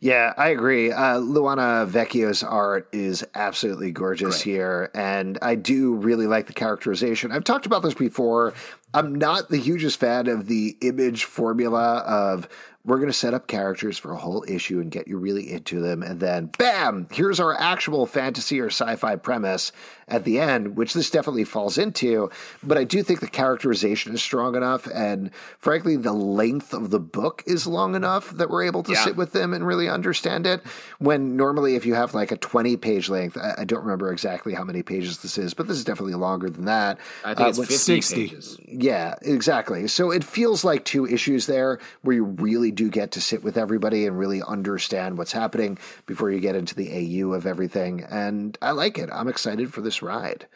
Yeah, 0.00 0.34
I 0.36 0.48
agree. 0.48 0.92
Uh, 0.92 1.18
Luana 1.18 1.88
Vecchio's 1.88 2.42
art 2.42 2.88
is 2.92 3.24
absolutely 3.34 3.90
gorgeous 3.90 4.40
here, 4.40 4.90
and 4.94 5.38
I 5.40 5.54
do 5.54 5.94
really 5.94 6.26
like 6.26 6.46
the 6.46 6.52
characterization. 6.52 7.32
I've 7.32 7.44
talked 7.44 7.64
about 7.64 7.82
this 7.82 7.94
before. 7.94 8.52
I'm 8.94 9.16
not 9.16 9.48
the 9.48 9.58
hugest 9.58 9.98
fan 9.98 10.28
of 10.28 10.46
the 10.46 10.76
image 10.80 11.24
formula 11.24 11.98
of 12.06 12.48
we're 12.84 12.98
going 12.98 13.08
to 13.08 13.12
set 13.12 13.34
up 13.34 13.48
characters 13.48 13.98
for 13.98 14.12
a 14.12 14.16
whole 14.16 14.44
issue 14.46 14.78
and 14.78 14.90
get 14.90 15.08
you 15.08 15.16
really 15.16 15.50
into 15.50 15.80
them, 15.80 16.02
and 16.02 16.20
then 16.20 16.50
bam, 16.58 17.08
here's 17.10 17.40
our 17.40 17.58
actual 17.58 18.06
fantasy 18.06 18.60
or 18.60 18.66
sci-fi 18.66 19.16
premise 19.16 19.72
at 20.08 20.25
the 20.25 20.38
end, 20.38 20.76
which 20.76 20.94
this 20.94 21.11
definitely 21.11 21.44
falls 21.44 21.78
into. 21.78 22.30
But 22.62 22.78
I 22.78 22.84
do 22.84 23.02
think 23.02 23.20
the 23.20 23.26
characterization 23.28 24.14
is 24.14 24.23
strong 24.23 24.54
enough, 24.56 24.87
and 24.92 25.30
frankly, 25.58 25.96
the 25.96 26.12
length 26.12 26.73
of 26.75 26.90
the 26.90 27.00
book 27.00 27.42
is 27.46 27.66
long 27.66 27.94
enough 27.94 28.30
that 28.32 28.50
we're 28.50 28.64
able 28.64 28.82
to 28.84 28.92
Yeah. 28.92 29.04
sit 29.04 29.16
with 29.16 29.32
them 29.32 29.52
and 29.54 29.66
really 29.66 29.88
understand 29.88 30.46
it. 30.46 30.62
When 30.99 31.37
normally, 31.37 31.75
if 31.76 31.87
you 31.87 31.94
have 31.94 32.14
like 32.14 32.32
a 32.32 32.37
20 32.37 32.76
page 32.76 33.08
length, 33.08 33.37
I, 33.37 33.64
don't 33.64 33.82
remember 33.82 34.12
exactly 34.12 34.52
how 34.54 34.64
many 34.64 34.82
pages 34.82 35.18
this 35.18 35.38
is, 35.38 35.54
but 35.54 35.66
this 35.68 35.76
is 35.76 35.84
definitely 35.84 36.14
longer 36.14 36.50
than 36.50 36.66
that. 36.66 36.99
I 37.25 37.34
think 37.34 37.46
Uh, 37.46 37.49
it's 37.50 37.58
50 37.58 37.75
60. 37.75 38.14
pages. 38.28 38.58
yeah, 38.68 39.14
exactly. 39.23 39.88
So 39.88 40.11
it 40.11 40.23
feels 40.25 40.64
like 40.64 40.84
two 40.84 41.06
issues 41.06 41.46
there 41.46 41.78
where 42.02 42.14
you 42.16 42.25
really 42.25 42.70
do 42.70 42.88
get 42.90 43.11
to 43.12 43.20
sit 43.20 43.42
with 43.42 43.56
everybody 43.56 44.06
and 44.06 44.18
really 44.18 44.42
understand 44.42 45.16
what's 45.18 45.32
happening 45.32 45.78
before 46.06 46.30
you 46.30 46.40
get 46.40 46.56
into 46.56 46.75
the 46.75 46.90
AU 46.92 47.32
of 47.32 47.46
everything. 47.46 48.04
And 48.11 48.56
I 48.61 48.73
like 48.73 48.99
it. 48.99 49.08
I'm 49.12 49.28
excited 49.28 49.73
for 49.73 49.80
this 49.80 49.93
ride. 50.02 50.46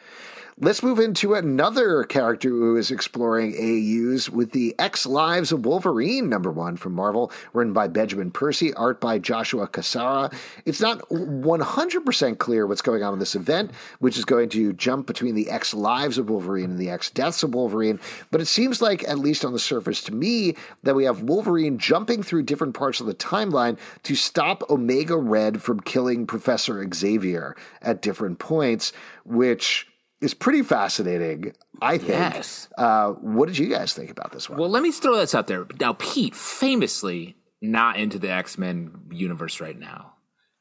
Let's 0.61 0.83
move 0.83 0.99
into 0.99 1.35
another 1.35 2.03
character 2.03 2.49
who 2.49 2.75
is 2.75 2.91
exploring 2.91 3.53
AUs 3.53 4.29
with 4.29 4.51
the 4.51 4.75
X 4.77 5.05
Lives 5.05 5.53
of 5.53 5.65
Wolverine 5.65 6.27
number 6.27 6.51
one 6.51 6.75
from 6.75 6.91
Marvel, 6.91 7.31
written 7.53 7.71
by 7.71 7.87
Benjamin 7.87 8.29
Percy, 8.29 8.73
art 8.73 8.99
by 8.99 9.19
Joshua 9.19 9.69
Cassara. 9.69 10.33
It's 10.65 10.81
not 10.81 10.99
100% 11.07 12.37
clear 12.39 12.67
what's 12.67 12.81
going 12.81 13.03
on 13.03 13.13
in 13.13 13.19
this 13.19 13.35
event, 13.35 13.71
which 13.99 14.17
is 14.17 14.25
going 14.25 14.49
to 14.49 14.73
jump 14.73 15.07
between 15.07 15.33
the 15.33 15.49
X 15.49 15.73
Lives 15.73 16.17
of 16.17 16.29
Wolverine 16.29 16.71
and 16.71 16.79
the 16.79 16.89
X 16.89 17.09
Deaths 17.09 17.41
of 17.41 17.55
Wolverine, 17.55 17.97
but 18.29 18.41
it 18.41 18.47
seems 18.47 18.81
like, 18.81 19.07
at 19.07 19.17
least 19.17 19.45
on 19.45 19.53
the 19.53 19.59
surface 19.59 20.01
to 20.03 20.13
me, 20.13 20.57
that 20.83 20.93
we 20.93 21.05
have 21.05 21.23
Wolverine 21.23 21.77
jumping 21.77 22.21
through 22.21 22.43
different 22.43 22.73
parts 22.73 22.99
of 22.99 23.07
the 23.07 23.15
timeline 23.15 23.77
to 24.03 24.13
stop 24.13 24.69
Omega 24.69 25.15
Red 25.15 25.61
from 25.61 25.79
killing 25.79 26.27
Professor 26.27 26.85
Xavier 26.93 27.55
at 27.81 28.01
different 28.01 28.39
points, 28.39 28.91
which 29.23 29.85
is 30.21 30.33
pretty 30.33 30.61
fascinating. 30.63 31.53
I 31.81 31.97
think. 31.97 32.09
Yes. 32.09 32.67
Uh, 32.77 33.11
what 33.11 33.47
did 33.47 33.57
you 33.57 33.69
guys 33.69 33.93
think 33.93 34.09
about 34.09 34.31
this 34.31 34.49
one? 34.49 34.59
Well, 34.59 34.69
let 34.69 34.83
me 34.83 34.91
throw 34.91 35.15
this 35.15 35.33
out 35.33 35.47
there. 35.47 35.65
Now, 35.79 35.93
Pete, 35.93 36.35
famously 36.35 37.37
not 37.61 37.97
into 37.97 38.19
the 38.19 38.31
X 38.31 38.57
Men 38.57 38.91
universe 39.11 39.59
right 39.61 39.77
now, 39.77 40.13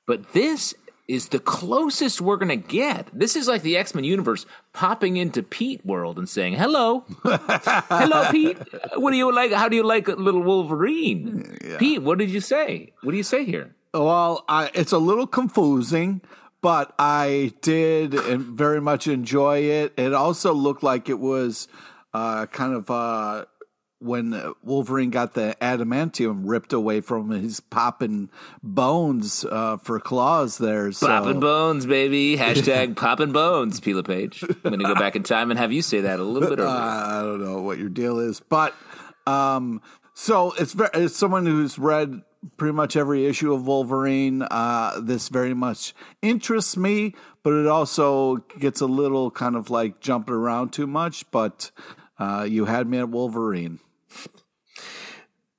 but 0.06 0.32
this 0.32 0.74
is 1.08 1.28
the 1.30 1.38
closest 1.38 2.20
we're 2.20 2.36
going 2.36 2.50
to 2.50 2.68
get. 2.68 3.08
This 3.12 3.34
is 3.34 3.48
like 3.48 3.62
the 3.62 3.76
X 3.76 3.94
Men 3.94 4.04
universe 4.04 4.46
popping 4.72 5.16
into 5.16 5.42
Pete 5.42 5.84
world 5.84 6.18
and 6.18 6.28
saying, 6.28 6.54
"Hello, 6.54 7.04
hello, 7.24 8.30
Pete. 8.30 8.58
What 8.96 9.10
do 9.10 9.16
you 9.16 9.34
like? 9.34 9.52
How 9.52 9.68
do 9.68 9.76
you 9.76 9.84
like 9.84 10.06
little 10.06 10.42
Wolverine, 10.42 11.58
yeah. 11.64 11.78
Pete? 11.78 12.02
What 12.02 12.18
did 12.18 12.30
you 12.30 12.40
say? 12.40 12.92
What 13.02 13.12
do 13.12 13.16
you 13.16 13.22
say 13.22 13.44
here?" 13.44 13.74
Well, 13.94 14.44
I, 14.48 14.70
it's 14.74 14.92
a 14.92 14.98
little 14.98 15.26
confusing 15.26 16.20
but 16.60 16.94
I 16.98 17.52
did 17.62 18.14
very 18.14 18.80
much 18.80 19.06
enjoy 19.06 19.60
it. 19.60 19.94
It 19.96 20.14
also 20.14 20.52
looked 20.52 20.82
like 20.82 21.08
it 21.08 21.18
was 21.18 21.68
uh, 22.12 22.46
kind 22.46 22.74
of 22.74 22.90
uh, 22.90 23.44
when 24.00 24.54
Wolverine 24.62 25.10
got 25.10 25.34
the 25.34 25.56
adamantium 25.60 26.42
ripped 26.44 26.72
away 26.72 27.00
from 27.00 27.30
his 27.30 27.60
popping 27.60 28.30
bones 28.62 29.44
uh, 29.44 29.76
for 29.78 29.98
claws 29.98 30.58
there. 30.58 30.92
So. 30.92 31.06
Popping 31.06 31.40
bones, 31.40 31.86
baby. 31.86 32.36
Hashtag 32.38 32.96
popping 32.96 33.32
bones, 33.32 33.80
Pete 33.80 33.96
LePage. 33.96 34.42
I'm 34.42 34.56
going 34.62 34.78
to 34.78 34.84
go 34.84 34.94
back 34.94 35.16
in 35.16 35.22
time 35.22 35.50
and 35.50 35.58
have 35.58 35.72
you 35.72 35.82
say 35.82 36.02
that 36.02 36.20
a 36.20 36.24
little 36.24 36.48
bit 36.48 36.58
earlier. 36.62 36.70
I 36.70 37.22
don't 37.22 37.44
know 37.44 37.60
what 37.60 37.78
your 37.78 37.88
deal 37.88 38.18
is, 38.18 38.40
but 38.40 38.74
um, 39.26 39.82
so 40.14 40.52
it's 40.52 40.72
very, 40.72 40.90
it's 40.94 41.16
someone 41.16 41.46
who's 41.46 41.78
read 41.78 42.22
pretty 42.56 42.72
much 42.72 42.96
every 42.96 43.26
issue 43.26 43.52
of 43.52 43.66
Wolverine. 43.66 44.42
Uh, 44.42 45.00
this 45.00 45.28
very 45.28 45.54
much 45.54 45.94
interests 46.22 46.76
me, 46.76 47.14
but 47.42 47.52
it 47.52 47.66
also 47.66 48.36
gets 48.58 48.80
a 48.80 48.86
little 48.86 49.30
kind 49.30 49.56
of 49.56 49.70
like 49.70 50.00
jumping 50.00 50.34
around 50.34 50.72
too 50.72 50.86
much. 50.86 51.30
But 51.30 51.70
uh, 52.18 52.46
you 52.48 52.64
had 52.64 52.86
me 52.86 52.98
at 52.98 53.08
Wolverine. 53.08 53.80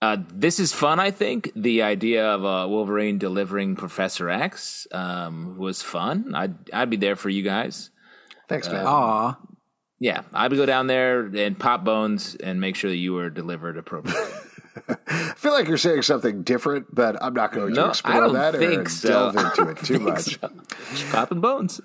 Uh, 0.01 0.17
this 0.31 0.59
is 0.59 0.71
fun. 0.71 1.00
I 1.00 1.12
think 1.12 1.51
the 1.55 1.81
idea 1.81 2.25
of 2.25 2.45
uh, 2.45 2.67
Wolverine 2.69 3.17
delivering 3.17 3.75
Professor 3.75 4.29
X 4.29 4.88
um, 4.91 5.57
was 5.57 5.81
fun. 5.81 6.33
I'd 6.33 6.71
I'd 6.71 6.89
be 6.89 6.95
there 6.95 7.17
for 7.17 7.29
you 7.29 7.43
guys. 7.43 7.89
Thanks, 8.48 8.69
man. 8.69 8.86
Aw. 8.88 9.38
Yeah, 10.00 10.21
I 10.33 10.48
would 10.48 10.55
go 10.55 10.65
down 10.65 10.88
there 10.88 11.25
and 11.25 11.59
pop 11.59 11.83
bones 11.83 12.36
and 12.36 12.62
make 12.62 12.77
sure 12.77 12.89
that 12.89 12.95
you 12.95 13.13
were 13.13 13.29
delivered 13.29 13.77
appropriately. 13.77 14.49
I 15.07 15.33
feel 15.36 15.53
like 15.53 15.67
you're 15.67 15.77
saying 15.77 16.03
something 16.03 16.43
different, 16.43 16.93
but 16.93 17.21
I'm 17.21 17.33
not 17.33 17.51
going 17.51 17.74
No, 17.74 17.83
to 17.83 17.89
explore 17.89 18.29
that 18.29 18.55
or 18.55 18.89
so. 18.89 19.09
delve 19.09 19.36
into 19.38 19.69
it 19.69 19.77
too 19.77 20.00
much. 20.00 20.39
Popping 21.12 21.41
bones. 21.41 21.81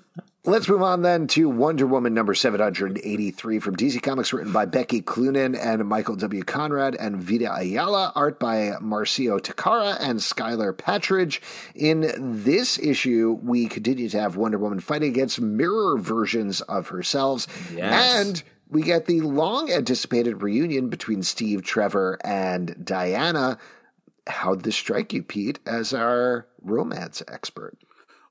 Let's 0.47 0.69
move 0.69 0.83
on 0.83 1.01
then 1.01 1.25
to 1.29 1.49
Wonder 1.49 1.87
Woman 1.87 2.13
number 2.13 2.35
783 2.35 3.57
from 3.57 3.75
DC 3.75 3.99
Comics, 4.03 4.31
written 4.31 4.53
by 4.53 4.65
Becky 4.65 5.01
Cloonan 5.01 5.55
and 5.59 5.87
Michael 5.87 6.15
W. 6.17 6.43
Conrad 6.43 6.95
and 6.99 7.17
Vita 7.17 7.51
Ayala, 7.51 8.11
art 8.13 8.39
by 8.39 8.73
Marcio 8.79 9.39
Takara 9.39 9.97
and 9.99 10.19
Skylar 10.19 10.71
Patridge. 10.71 11.39
In 11.73 12.43
this 12.43 12.77
issue, 12.77 13.39
we 13.41 13.65
continue 13.67 14.07
to 14.07 14.19
have 14.19 14.35
Wonder 14.35 14.59
Woman 14.59 14.79
fighting 14.79 15.09
against 15.09 15.41
mirror 15.41 15.97
versions 15.97 16.61
of 16.61 16.89
herself. 16.89 17.47
Yes. 17.75 18.15
And 18.27 18.43
we 18.69 18.81
get 18.81 19.05
the 19.05 19.21
long 19.21 19.71
anticipated 19.71 20.41
reunion 20.41 20.89
between 20.89 21.23
Steve 21.23 21.63
Trevor 21.63 22.17
and 22.23 22.83
Diana. 22.83 23.57
How'd 24.27 24.63
this 24.63 24.75
strike 24.75 25.13
you, 25.13 25.23
Pete, 25.23 25.59
as 25.65 25.93
our 25.93 26.47
romance 26.61 27.21
expert? 27.27 27.77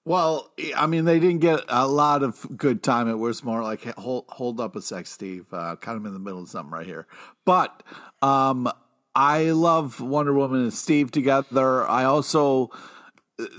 Well, 0.05 0.53
I 0.76 0.87
mean, 0.87 1.07
they 1.07 1.19
didn't 1.19 1.41
get 1.41 1.61
a 1.69 1.87
lot 1.87 2.23
of 2.23 2.47
good 2.57 2.83
time. 2.83 3.09
It 3.09 3.19
was 3.19 3.43
more 3.43 3.62
like 3.62 3.85
hold 3.97 4.26
hold 4.29 4.61
up 4.61 4.76
a 4.76 4.83
sec, 4.83 5.07
Steve. 5.07 5.47
Uh, 5.50 5.76
kind 5.76 5.97
of 5.97 6.05
in 6.05 6.12
the 6.12 6.19
middle 6.19 6.43
of 6.43 6.49
something 6.49 6.73
right 6.73 6.87
here. 6.87 7.07
But 7.47 7.83
um, 8.21 8.71
I 9.14 9.45
love 9.50 10.00
Wonder 10.00 10.35
Woman 10.35 10.61
and 10.61 10.75
Steve 10.75 11.11
together. 11.11 11.88
I 11.88 12.05
also 12.05 12.71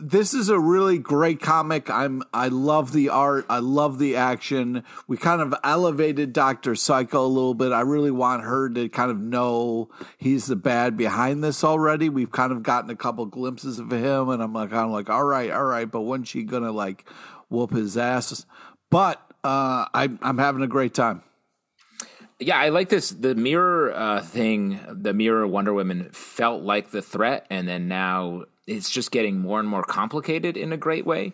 this 0.01 0.33
is 0.33 0.47
a 0.47 0.57
really 0.57 0.97
great 0.97 1.41
comic. 1.41 1.89
I'm 1.89 2.23
I 2.33 2.47
love 2.47 2.93
the 2.93 3.09
art. 3.09 3.45
I 3.49 3.59
love 3.59 3.99
the 3.99 4.15
action. 4.15 4.83
We 5.07 5.17
kind 5.17 5.41
of 5.41 5.53
elevated 5.63 6.31
Doctor 6.31 6.75
Psycho 6.75 7.25
a 7.25 7.27
little 7.27 7.53
bit. 7.53 7.73
I 7.73 7.81
really 7.81 8.11
want 8.11 8.43
her 8.43 8.69
to 8.69 8.87
kind 8.87 9.11
of 9.11 9.19
know 9.19 9.89
he's 10.17 10.45
the 10.45 10.55
bad 10.55 10.95
behind 10.95 11.43
this 11.43 11.63
already. 11.63 12.07
We've 12.07 12.31
kind 12.31 12.53
of 12.53 12.63
gotten 12.63 12.89
a 12.89 12.95
couple 12.95 13.25
glimpses 13.25 13.77
of 13.79 13.91
him, 13.91 14.29
and 14.29 14.41
I'm 14.41 14.53
like 14.53 14.71
of 14.71 14.91
like, 14.91 15.09
all 15.09 15.25
right, 15.25 15.51
all 15.51 15.65
right, 15.65 15.89
but 15.89 16.01
when's 16.01 16.29
she 16.29 16.43
gonna 16.43 16.71
like 16.71 17.05
whoop 17.49 17.71
his 17.71 17.97
ass? 17.97 18.45
But 18.89 19.19
uh, 19.43 19.91
I, 19.93 20.09
I'm 20.21 20.37
having 20.37 20.63
a 20.63 20.67
great 20.67 20.93
time. 20.93 21.21
Yeah, 22.39 22.57
I 22.57 22.69
like 22.69 22.89
this. 22.89 23.09
The 23.09 23.35
mirror 23.35 23.93
uh, 23.93 24.21
thing, 24.21 24.79
the 24.89 25.13
mirror 25.13 25.47
Wonder 25.47 25.73
Woman 25.73 26.09
felt 26.11 26.63
like 26.63 26.91
the 26.91 27.01
threat, 27.01 27.45
and 27.49 27.67
then 27.67 27.87
now 27.87 28.45
it's 28.67 28.89
just 28.89 29.11
getting 29.11 29.39
more 29.39 29.59
and 29.59 29.69
more 29.69 29.83
complicated 29.83 30.57
in 30.57 30.73
a 30.73 30.77
great 30.77 31.05
way. 31.05 31.33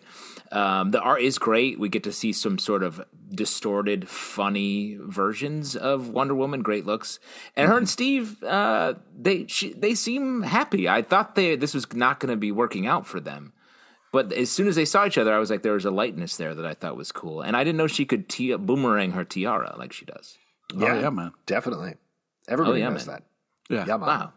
Um, 0.50 0.90
the 0.90 1.00
art 1.00 1.22
is 1.22 1.38
great. 1.38 1.78
We 1.78 1.88
get 1.88 2.04
to 2.04 2.12
see 2.12 2.32
some 2.32 2.58
sort 2.58 2.82
of 2.82 3.02
distorted, 3.34 4.06
funny 4.08 4.98
versions 5.00 5.74
of 5.74 6.08
Wonder 6.10 6.34
Woman. 6.34 6.60
Great 6.62 6.84
looks, 6.84 7.18
and 7.56 7.68
her 7.70 7.78
and 7.78 7.88
Steve, 7.88 8.42
uh, 8.42 8.94
they 9.18 9.46
she, 9.46 9.72
they 9.72 9.94
seem 9.94 10.42
happy. 10.42 10.88
I 10.88 11.00
thought 11.02 11.34
they 11.34 11.56
this 11.56 11.72
was 11.74 11.90
not 11.94 12.20
going 12.20 12.30
to 12.30 12.36
be 12.36 12.52
working 12.52 12.86
out 12.86 13.06
for 13.06 13.18
them, 13.20 13.54
but 14.12 14.30
as 14.34 14.50
soon 14.50 14.68
as 14.68 14.76
they 14.76 14.84
saw 14.84 15.06
each 15.06 15.16
other, 15.16 15.32
I 15.34 15.38
was 15.38 15.50
like, 15.50 15.62
there 15.62 15.72
was 15.72 15.86
a 15.86 15.90
lightness 15.90 16.36
there 16.36 16.54
that 16.54 16.66
I 16.66 16.74
thought 16.74 16.96
was 16.96 17.12
cool, 17.12 17.40
and 17.40 17.56
I 17.56 17.64
didn't 17.64 17.78
know 17.78 17.86
she 17.86 18.04
could 18.04 18.28
t- 18.28 18.54
boomerang 18.56 19.12
her 19.12 19.24
tiara 19.24 19.74
like 19.78 19.92
she 19.94 20.04
does. 20.04 20.36
Yeah, 20.76 20.92
oh, 20.96 21.00
yeah, 21.00 21.10
man, 21.10 21.32
definitely. 21.46 21.94
Everybody 22.48 22.82
Oh, 22.82 22.84
yeah, 22.84 22.90
knows 22.90 23.06
man. 23.06 23.22
that. 23.68 23.74
Yeah. 23.74 23.84
Yeah, 23.86 23.96
man. 23.96 24.06
Wow, 24.08 24.32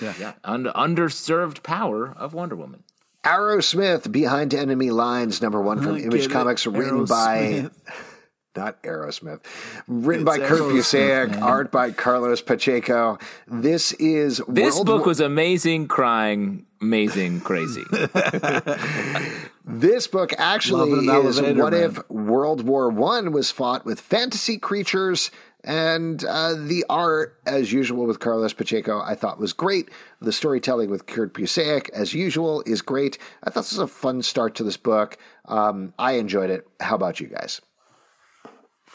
Yeah. 0.00 0.14
yeah, 0.18 0.32
Un- 0.44 0.64
underserved 0.74 1.62
power 1.62 2.12
of 2.16 2.34
Wonder 2.34 2.56
Woman. 2.56 2.82
Arrowsmith, 3.24 4.10
Behind 4.12 4.52
Enemy 4.52 4.90
Lines, 4.90 5.40
number 5.40 5.60
one 5.60 5.80
from 5.80 5.96
Image 5.96 6.26
it. 6.26 6.30
Comics, 6.30 6.66
written 6.66 7.04
by 7.06 7.38
Aerosmith. 7.38 7.70
not 8.56 8.82
Aerosmith, 8.82 9.40
written 9.88 10.28
It's 10.28 10.38
by 10.38 10.46
Kurt 10.46 10.60
Busiek, 10.60 11.30
man. 11.30 11.42
art 11.42 11.72
by 11.72 11.90
Carlos 11.90 12.42
Pacheco. 12.42 13.18
This 13.48 13.92
is 13.92 14.42
This 14.46 14.74
World 14.74 14.86
book 14.86 14.98
War- 15.00 15.06
was 15.08 15.20
amazing, 15.20 15.88
crying, 15.88 16.66
amazing, 16.84 17.40
crazy. 17.40 17.84
This 19.66 20.06
book 20.06 20.34
actually 20.36 20.92
is 20.92 21.08
elevator, 21.08 21.62
what 21.62 21.72
man. 21.72 21.82
if 21.84 22.10
World 22.10 22.66
War 22.66 22.90
One 22.90 23.32
was 23.32 23.50
fought 23.50 23.86
with 23.86 23.98
fantasy 23.98 24.58
creatures 24.58 25.30
and 25.64 26.22
uh, 26.22 26.52
the 26.52 26.84
art, 26.90 27.40
as 27.46 27.72
usual 27.72 28.04
with 28.04 28.20
Carlos 28.20 28.52
Pacheco, 28.52 29.00
I 29.00 29.14
thought 29.14 29.38
was 29.38 29.54
great. 29.54 29.88
The 30.20 30.32
storytelling 30.32 30.90
with 30.90 31.06
Kurt 31.06 31.32
Busiek, 31.32 31.88
as 31.94 32.12
usual, 32.12 32.62
is 32.66 32.82
great. 32.82 33.16
I 33.42 33.48
thought 33.48 33.62
this 33.62 33.72
was 33.72 33.78
a 33.78 33.86
fun 33.86 34.20
start 34.20 34.54
to 34.56 34.64
this 34.64 34.76
book. 34.76 35.16
Um, 35.46 35.94
I 35.98 36.12
enjoyed 36.12 36.50
it. 36.50 36.68
How 36.80 36.96
about 36.96 37.18
you 37.18 37.28
guys? 37.28 37.62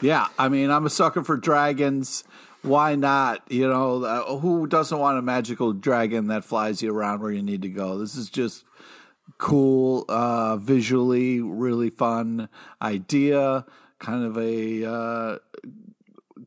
Yeah, 0.01 0.27
I 0.37 0.49
mean, 0.49 0.69
I'm 0.69 0.85
a 0.85 0.89
sucker 0.91 1.23
for 1.23 1.35
dragons. 1.35 2.23
Why 2.61 2.95
not? 2.95 3.49
You 3.49 3.67
know, 3.67 4.03
uh, 4.03 4.37
who 4.37 4.67
doesn't 4.67 4.97
want 4.97 5.17
a 5.17 5.21
magical 5.21 5.73
dragon 5.73 6.27
that 6.27 6.43
flies 6.43 6.81
you 6.81 6.93
around 6.93 7.21
where 7.21 7.31
you 7.31 7.41
need 7.41 7.61
to 7.61 7.69
go? 7.69 7.97
This 7.97 8.15
is 8.15 8.29
just 8.29 8.65
cool, 9.37 10.05
uh, 10.09 10.57
visually 10.57 11.39
really 11.41 11.89
fun 11.89 12.49
idea. 12.81 13.65
Kind 13.99 14.25
of 14.25 14.37
a 14.37 14.85
uh, 14.85 15.37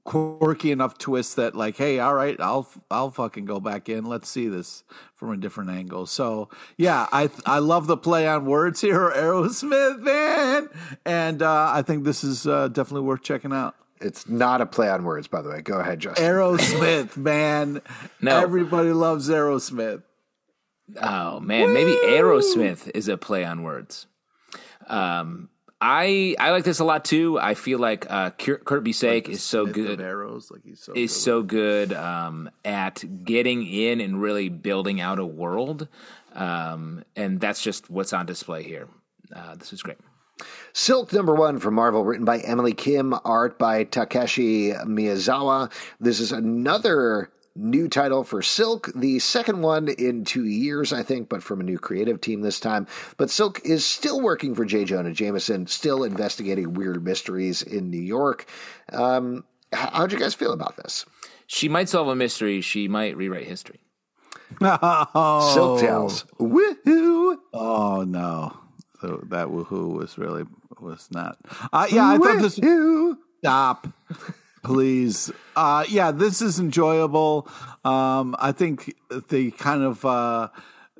quirky 0.05 0.71
enough 0.71 0.99
twist 0.99 1.37
that, 1.37 1.55
like, 1.55 1.77
hey, 1.77 1.99
all 1.99 2.15
right, 2.15 2.39
I'll 2.41 2.69
I'll 2.91 3.11
fucking 3.11 3.45
go 3.45 3.61
back 3.61 3.89
in. 3.89 4.05
Let's 4.05 4.29
see 4.29 4.49
this 4.49 4.85
from 5.15 5.31
a 5.31 5.37
different 5.37 5.71
angle. 5.71 6.07
So 6.07 6.49
yeah, 6.77 7.07
I 7.13 7.31
I 7.47 7.59
love 7.59 7.87
the 7.87 7.97
play 7.97 8.27
on 8.27 8.47
words 8.47 8.81
here, 8.81 9.11
Aerosmith 9.17 10.01
man, 10.01 10.69
and 11.07 11.43
uh, 11.43 11.71
I 11.73 11.83
think 11.83 12.05
this 12.05 12.25
is 12.25 12.47
uh, 12.47 12.69
definitely 12.69 13.07
worth 13.07 13.23
checking 13.23 13.53
out. 13.53 13.77
It's 14.03 14.29
not 14.29 14.61
a 14.61 14.67
play 14.67 14.89
on 14.89 15.05
words, 15.05 15.29
by 15.29 15.43
the 15.43 15.49
way. 15.51 15.63
Go 15.63 15.79
ahead, 15.79 16.01
Justin. 16.01 16.25
Aerosmith, 16.25 17.17
man. 17.17 17.81
No. 18.21 18.41
Everybody 18.41 18.93
loves 18.93 19.29
Aerosmith. 19.29 20.03
Oh 21.01 21.41
man, 21.41 21.73
maybe 21.73 21.93
Aerosmith 21.93 22.91
is 22.95 23.09
a 23.09 23.17
play 23.17 23.45
on 23.45 23.63
words. 23.63 24.07
Um, 24.87 25.49
I 25.81 26.37
I 26.39 26.51
like 26.51 26.63
this 26.65 26.79
a 26.79 26.85
lot 26.85 27.05
too. 27.05 27.41
I 27.41 27.55
feel 27.55 27.81
like 27.81 28.09
uh, 28.09 28.31
Kurt, 28.31 28.65
Kurt 28.65 28.85
Busiek 28.85 29.29
is 29.29 29.43
so 29.43 29.65
Smith 29.65 29.75
good. 29.75 30.01
of 30.01 30.07
arrows, 30.07 30.51
like 30.53 30.63
he's 30.65 30.81
so 30.81 30.93
is 30.95 31.13
good. 31.13 31.21
so 31.21 31.43
good 31.43 31.93
um, 31.93 32.51
at 32.65 33.03
getting 33.25 33.67
in 33.67 34.01
and 34.01 34.23
really 34.23 34.49
building 34.49 35.01
out 35.01 35.19
a 35.19 35.27
world, 35.27 35.89
um, 36.35 37.03
and 37.17 37.41
that's 37.41 37.61
just 37.63 37.91
what's 37.91 38.13
on 38.13 38.27
display 38.27 38.63
here. 38.63 38.87
Uh, 39.35 39.57
this 39.57 39.73
is 39.73 39.83
great. 39.83 39.99
Silk 40.75 41.13
number 41.13 41.35
one 41.35 41.59
from 41.59 41.75
Marvel, 41.75 42.05
written 42.05 42.25
by 42.25 42.39
Emily 42.39 42.73
Kim, 42.73 43.15
art 43.25 43.59
by 43.59 43.85
Takeshi 43.85 44.73
Miyazawa. 44.73 45.71
This 46.01 46.19
is 46.19 46.33
another 46.33 47.31
new 47.55 47.89
title 47.89 48.25
for 48.25 48.41
Silk, 48.41 48.91
the 48.95 49.19
second 49.19 49.61
one 49.61 49.89
in 49.89 50.25
two 50.25 50.47
years, 50.47 50.93
I 50.93 51.03
think, 51.03 51.29
but 51.29 51.43
from 51.43 51.61
a 51.61 51.65
new 51.65 51.79
creative 51.79 52.23
team 52.23 52.41
this 52.41 52.59
time. 52.59 52.87
But 53.19 53.31
Silk 53.31 53.61
is 53.65 53.85
still 53.85 54.21
working 54.21 54.55
for 54.55 54.65
J. 54.65 54.85
Jonah 54.87 55.13
Jameson, 55.13 55.67
still 55.67 56.05
investigating 56.05 56.73
weird 56.73 57.05
mysteries 57.05 57.61
in 57.61 57.91
New 57.91 58.01
York. 58.01 58.47
Um, 58.93 59.45
how'd 59.73 60.13
you 60.13 60.19
guys 60.19 60.35
feel 60.35 60.53
about 60.53 60.77
this? 60.79 61.05
She 61.47 61.69
might 61.69 61.91
solve 61.91 62.09
a 62.09 62.15
mystery. 62.15 62.63
She 62.63 62.89
might 62.89 63.17
rewrite 63.17 63.47
history. 63.47 63.81
oh, 64.63 65.51
Silk 65.53 65.81
Tales. 65.81 66.25
Woohoo! 66.39 67.37
Oh 67.53 68.05
no, 68.09 68.57
so 69.01 69.23
that 69.29 69.49
woohoo 69.49 69.95
was 69.99 70.17
really 70.17 70.45
was 70.83 71.09
not. 71.11 71.39
Uh, 71.73 71.87
yeah, 71.91 72.09
I 72.09 72.19
thought 72.19 72.43
this. 72.43 72.59
Woohoo! 72.59 73.17
Stop, 73.39 73.89
please. 74.63 75.33
Uh, 75.57 75.85
yeah, 75.89 76.11
this 76.11 76.43
is 76.43 76.59
enjoyable. 76.59 77.49
Um, 77.85 78.37
I 78.39 78.53
think 78.53 78.95
the 79.29 79.51
kind 79.53 79.83
of 79.83 80.05
uh, 80.05 80.49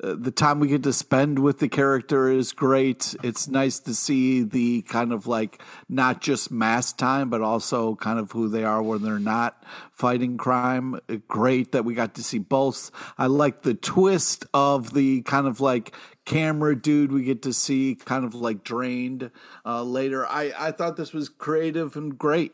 the 0.03 0.33
time 0.33 0.59
we 0.59 0.67
get 0.67 0.83
to 0.83 0.93
spend 0.93 1.39
with 1.39 1.61
the 1.61 1.69
character 1.69 2.29
is 2.29 2.53
great. 2.53 3.15
It's 3.23 3.47
nice 3.47 3.79
to 3.81 3.95
see 3.95 4.43
the 4.43 4.83
kind 4.83 5.13
of 5.13 5.27
like 5.29 5.63
not 5.89 6.21
just 6.21 6.51
mass 6.51 6.93
time, 6.93 7.31
but 7.31 7.41
also 7.41 7.95
kind 7.95 8.19
of 8.19 8.33
who 8.33 8.49
they 8.49 8.65
are 8.65 8.83
when 8.83 9.03
they're 9.03 9.21
not 9.21 9.63
fighting 9.93 10.39
crime. 10.39 10.99
Great 11.29 11.73
that 11.73 11.85
we 11.85 11.95
got 11.95 12.17
to 12.17 12.25
see 12.25 12.39
both. 12.39 12.91
I 13.17 13.27
like 13.27 13.63
the 13.63 13.75
twist 13.75 14.45
of 14.53 14.93
the 14.93 15.23
kind 15.23 15.47
of 15.47 15.61
like 15.61 15.95
camera 16.25 16.75
dude 16.75 17.13
we 17.13 17.23
get 17.23 17.43
to 17.43 17.53
see 17.53 17.95
kind 17.95 18.25
of 18.25 18.35
like 18.35 18.65
drained 18.65 19.31
uh, 19.65 19.83
later. 19.83 20.27
I, 20.27 20.53
I 20.59 20.73
thought 20.73 20.97
this 20.97 21.13
was 21.13 21.29
creative 21.29 21.97
and 21.97 22.19
great. 22.19 22.53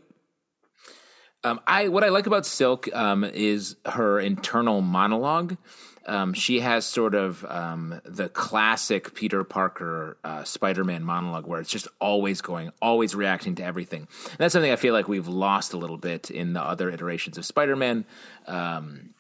Um, 1.45 1.61
I 1.67 1.89
what 1.89 2.03
I 2.03 2.09
like 2.09 2.27
about 2.27 2.47
Silk 2.47 2.93
um, 2.95 3.23
is 3.25 3.77
her 3.87 4.19
internal 4.19 4.81
monologue. 4.81 5.57
Um, 6.05 6.33
she 6.33 6.61
has 6.61 6.87
sort 6.87 7.15
of 7.15 7.45
um, 7.45 8.01
the 8.05 8.31
classic 8.31 9.15
Peter 9.15 9.45
Parker 9.45 10.17
uh, 10.25 10.43
Spider-Man 10.43 11.05
monologue, 11.05 11.47
where 11.47 11.61
it's 11.61 11.71
just 11.71 11.87
always 12.01 12.41
going, 12.41 12.73
always 12.81 13.15
reacting 13.15 13.55
to 13.57 13.65
everything. 13.65 14.09
And 14.25 14.39
that's 14.39 14.55
something 14.55 14.73
I 14.73 14.77
feel 14.77 14.95
like 14.95 15.07
we've 15.07 15.29
lost 15.29 15.75
a 15.75 15.77
little 15.77 15.99
bit 15.99 16.31
in 16.31 16.55
the 16.55 16.63
other 16.63 16.91
iterations 16.91 17.37
of 17.37 17.45
Spider-Man. 17.45 18.07
Um, 18.47 19.11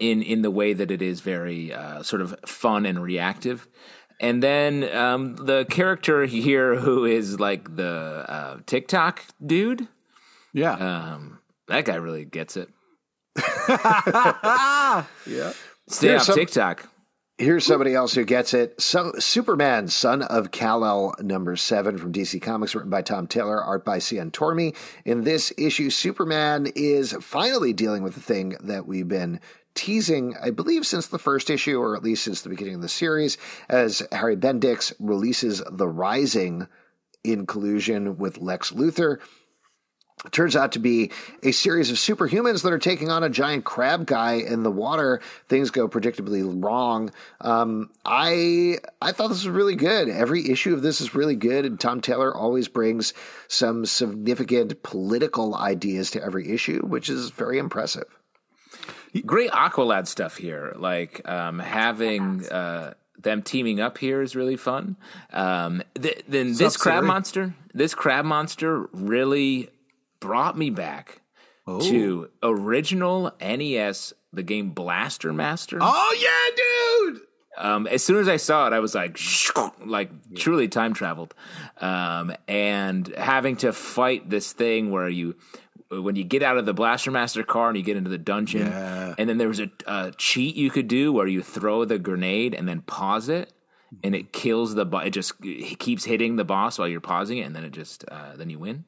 in 0.00 0.22
in 0.22 0.42
the 0.42 0.50
way 0.50 0.72
that 0.72 0.90
it 0.90 1.00
is 1.02 1.20
very 1.20 1.72
uh, 1.72 2.02
sort 2.02 2.22
of 2.22 2.34
fun 2.46 2.84
and 2.86 3.00
reactive. 3.00 3.68
And 4.20 4.42
then 4.42 4.84
um, 4.94 5.36
the 5.36 5.64
character 5.70 6.24
here, 6.26 6.74
who 6.76 7.04
is 7.06 7.38
like 7.40 7.74
the 7.76 8.24
uh, 8.28 8.56
TikTok 8.66 9.24
dude, 9.44 9.88
Yeah. 10.52 10.72
um, 10.74 11.38
that 11.68 11.84
guy 11.86 11.94
really 11.94 12.24
gets 12.26 12.56
it. 12.56 12.68
yeah. 13.68 15.04
Stay 15.88 16.08
Here's 16.08 16.20
off 16.20 16.26
some- 16.26 16.34
TikTok. 16.36 16.88
Here's 17.38 17.64
somebody 17.64 17.94
else 17.94 18.12
who 18.14 18.24
gets 18.26 18.52
it. 18.52 18.78
So, 18.82 19.12
Superman, 19.18 19.88
Son 19.88 20.20
of 20.20 20.50
Kal-El, 20.50 21.14
number 21.20 21.56
seven 21.56 21.96
from 21.96 22.12
DC 22.12 22.42
Comics, 22.42 22.74
written 22.74 22.90
by 22.90 23.00
Tom 23.00 23.26
Taylor, 23.26 23.58
art 23.64 23.82
by 23.82 23.98
Cian 23.98 24.30
Tormey. 24.30 24.76
In 25.06 25.24
this 25.24 25.50
issue, 25.56 25.88
Superman 25.88 26.66
is 26.76 27.14
finally 27.22 27.72
dealing 27.72 28.02
with 28.02 28.12
the 28.12 28.20
thing 28.20 28.56
that 28.60 28.86
we've 28.86 29.08
been 29.08 29.40
teasing, 29.74 30.34
I 30.42 30.50
believe, 30.50 30.86
since 30.86 31.06
the 31.06 31.18
first 31.18 31.50
issue, 31.50 31.78
or 31.78 31.96
at 31.96 32.02
least 32.02 32.24
since 32.24 32.42
the 32.42 32.48
beginning 32.48 32.76
of 32.76 32.82
the 32.82 32.88
series, 32.88 33.38
as 33.68 34.02
Harry 34.12 34.36
Bendix 34.36 34.92
releases 34.98 35.62
The 35.70 35.88
Rising 35.88 36.66
in 37.22 37.46
collusion 37.46 38.18
with 38.18 38.38
Lex 38.38 38.72
Luthor 38.72 39.18
turns 40.30 40.54
out 40.54 40.72
to 40.72 40.78
be 40.78 41.10
a 41.42 41.52
series 41.52 41.90
of 41.90 41.96
superhumans 41.96 42.62
that 42.62 42.72
are 42.72 42.78
taking 42.78 43.10
on 43.10 43.24
a 43.24 43.30
giant 43.30 43.64
crab 43.64 44.06
guy 44.06 44.34
in 44.34 44.62
the 44.62 44.70
water. 44.70 45.20
Things 45.48 45.70
go 45.70 45.88
predictably 45.88 46.42
wrong. 46.62 47.10
Um, 47.40 47.90
I 48.04 48.78
I 49.00 49.12
thought 49.12 49.28
this 49.28 49.44
was 49.44 49.48
really 49.48 49.76
good. 49.76 50.08
Every 50.08 50.50
issue 50.50 50.74
of 50.74 50.82
this 50.82 51.00
is 51.00 51.14
really 51.14 51.36
good, 51.36 51.64
and 51.64 51.80
Tom 51.80 52.00
Taylor 52.00 52.34
always 52.34 52.68
brings 52.68 53.14
some 53.48 53.86
significant 53.86 54.82
political 54.82 55.54
ideas 55.54 56.10
to 56.12 56.22
every 56.22 56.50
issue, 56.50 56.80
which 56.86 57.08
is 57.08 57.30
very 57.30 57.58
impressive. 57.58 58.19
Great 59.26 59.50
Aqualad 59.50 60.06
stuff 60.06 60.36
here. 60.36 60.74
Like 60.76 61.28
um, 61.28 61.58
having 61.58 62.48
uh, 62.48 62.94
them 63.18 63.42
teaming 63.42 63.80
up 63.80 63.98
here 63.98 64.22
is 64.22 64.36
really 64.36 64.56
fun. 64.56 64.96
Um, 65.32 65.82
th- 66.00 66.24
then 66.28 66.54
this 66.54 66.76
up, 66.76 66.80
crab 66.80 66.96
Siri? 66.98 67.06
monster, 67.06 67.54
this 67.74 67.94
crab 67.94 68.24
monster 68.24 68.88
really 68.92 69.70
brought 70.20 70.56
me 70.56 70.70
back 70.70 71.22
to 71.66 72.28
original 72.42 73.32
NES, 73.40 74.12
the 74.32 74.42
game 74.42 74.70
Blaster 74.70 75.32
Master. 75.32 75.78
Oh 75.80 76.16
yeah, 76.20 77.12
dude. 77.14 77.22
Um, 77.58 77.86
as 77.86 78.02
soon 78.02 78.16
as 78.18 78.28
I 78.28 78.36
saw 78.36 78.66
it, 78.66 78.72
I 78.72 78.80
was 78.80 78.94
like, 78.94 79.18
like 79.84 80.10
truly 80.34 80.68
time 80.68 80.94
traveled, 80.94 81.34
um, 81.78 82.32
and 82.48 83.06
having 83.16 83.56
to 83.56 83.72
fight 83.72 84.30
this 84.30 84.52
thing 84.52 84.90
where 84.90 85.08
you, 85.08 85.36
when 85.90 86.16
you 86.16 86.24
get 86.24 86.42
out 86.42 86.56
of 86.56 86.66
the 86.66 86.72
Blaster 86.74 87.10
Master 87.10 87.42
car 87.42 87.68
and 87.68 87.76
you 87.76 87.82
get 87.82 87.96
into 87.96 88.10
the 88.10 88.18
dungeon, 88.18 88.66
Yeah. 88.68 89.14
and 89.18 89.28
then 89.28 89.38
there 89.38 89.48
was 89.48 89.60
a, 89.60 89.70
a 89.86 90.12
cheat 90.16 90.54
you 90.56 90.70
could 90.70 90.88
do 90.88 91.12
where 91.12 91.26
you 91.26 91.42
throw 91.42 91.84
the 91.84 91.98
grenade 91.98 92.54
and 92.54 92.68
then 92.68 92.80
pause 92.82 93.28
it, 93.28 93.52
and 94.04 94.14
it 94.14 94.32
kills 94.32 94.74
the. 94.74 94.84
bo- 94.86 94.98
It 94.98 95.10
just 95.10 95.32
it 95.42 95.78
keeps 95.78 96.04
hitting 96.04 96.36
the 96.36 96.44
boss 96.44 96.78
while 96.78 96.88
you're 96.88 97.00
pausing 97.00 97.38
it, 97.38 97.42
and 97.42 97.56
then 97.56 97.64
it 97.64 97.72
just 97.72 98.04
uh, 98.08 98.36
then 98.36 98.50
you 98.50 98.58
win. 98.58 98.84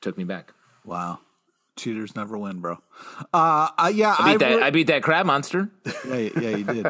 Took 0.00 0.16
me 0.18 0.24
back. 0.24 0.52
Wow. 0.84 1.20
Cheaters 1.76 2.16
never 2.16 2.38
win, 2.38 2.60
bro. 2.60 2.78
Uh, 3.34 3.68
uh 3.78 3.92
yeah, 3.94 4.16
I 4.18 4.32
beat 4.32 4.38
that. 4.40 4.56
re- 4.56 4.62
I 4.62 4.70
beat 4.70 4.86
that 4.86 5.02
crab 5.02 5.26
monster. 5.26 5.68
yeah, 6.08 6.16
yeah, 6.16 6.56
you 6.56 6.64
did. 6.64 6.86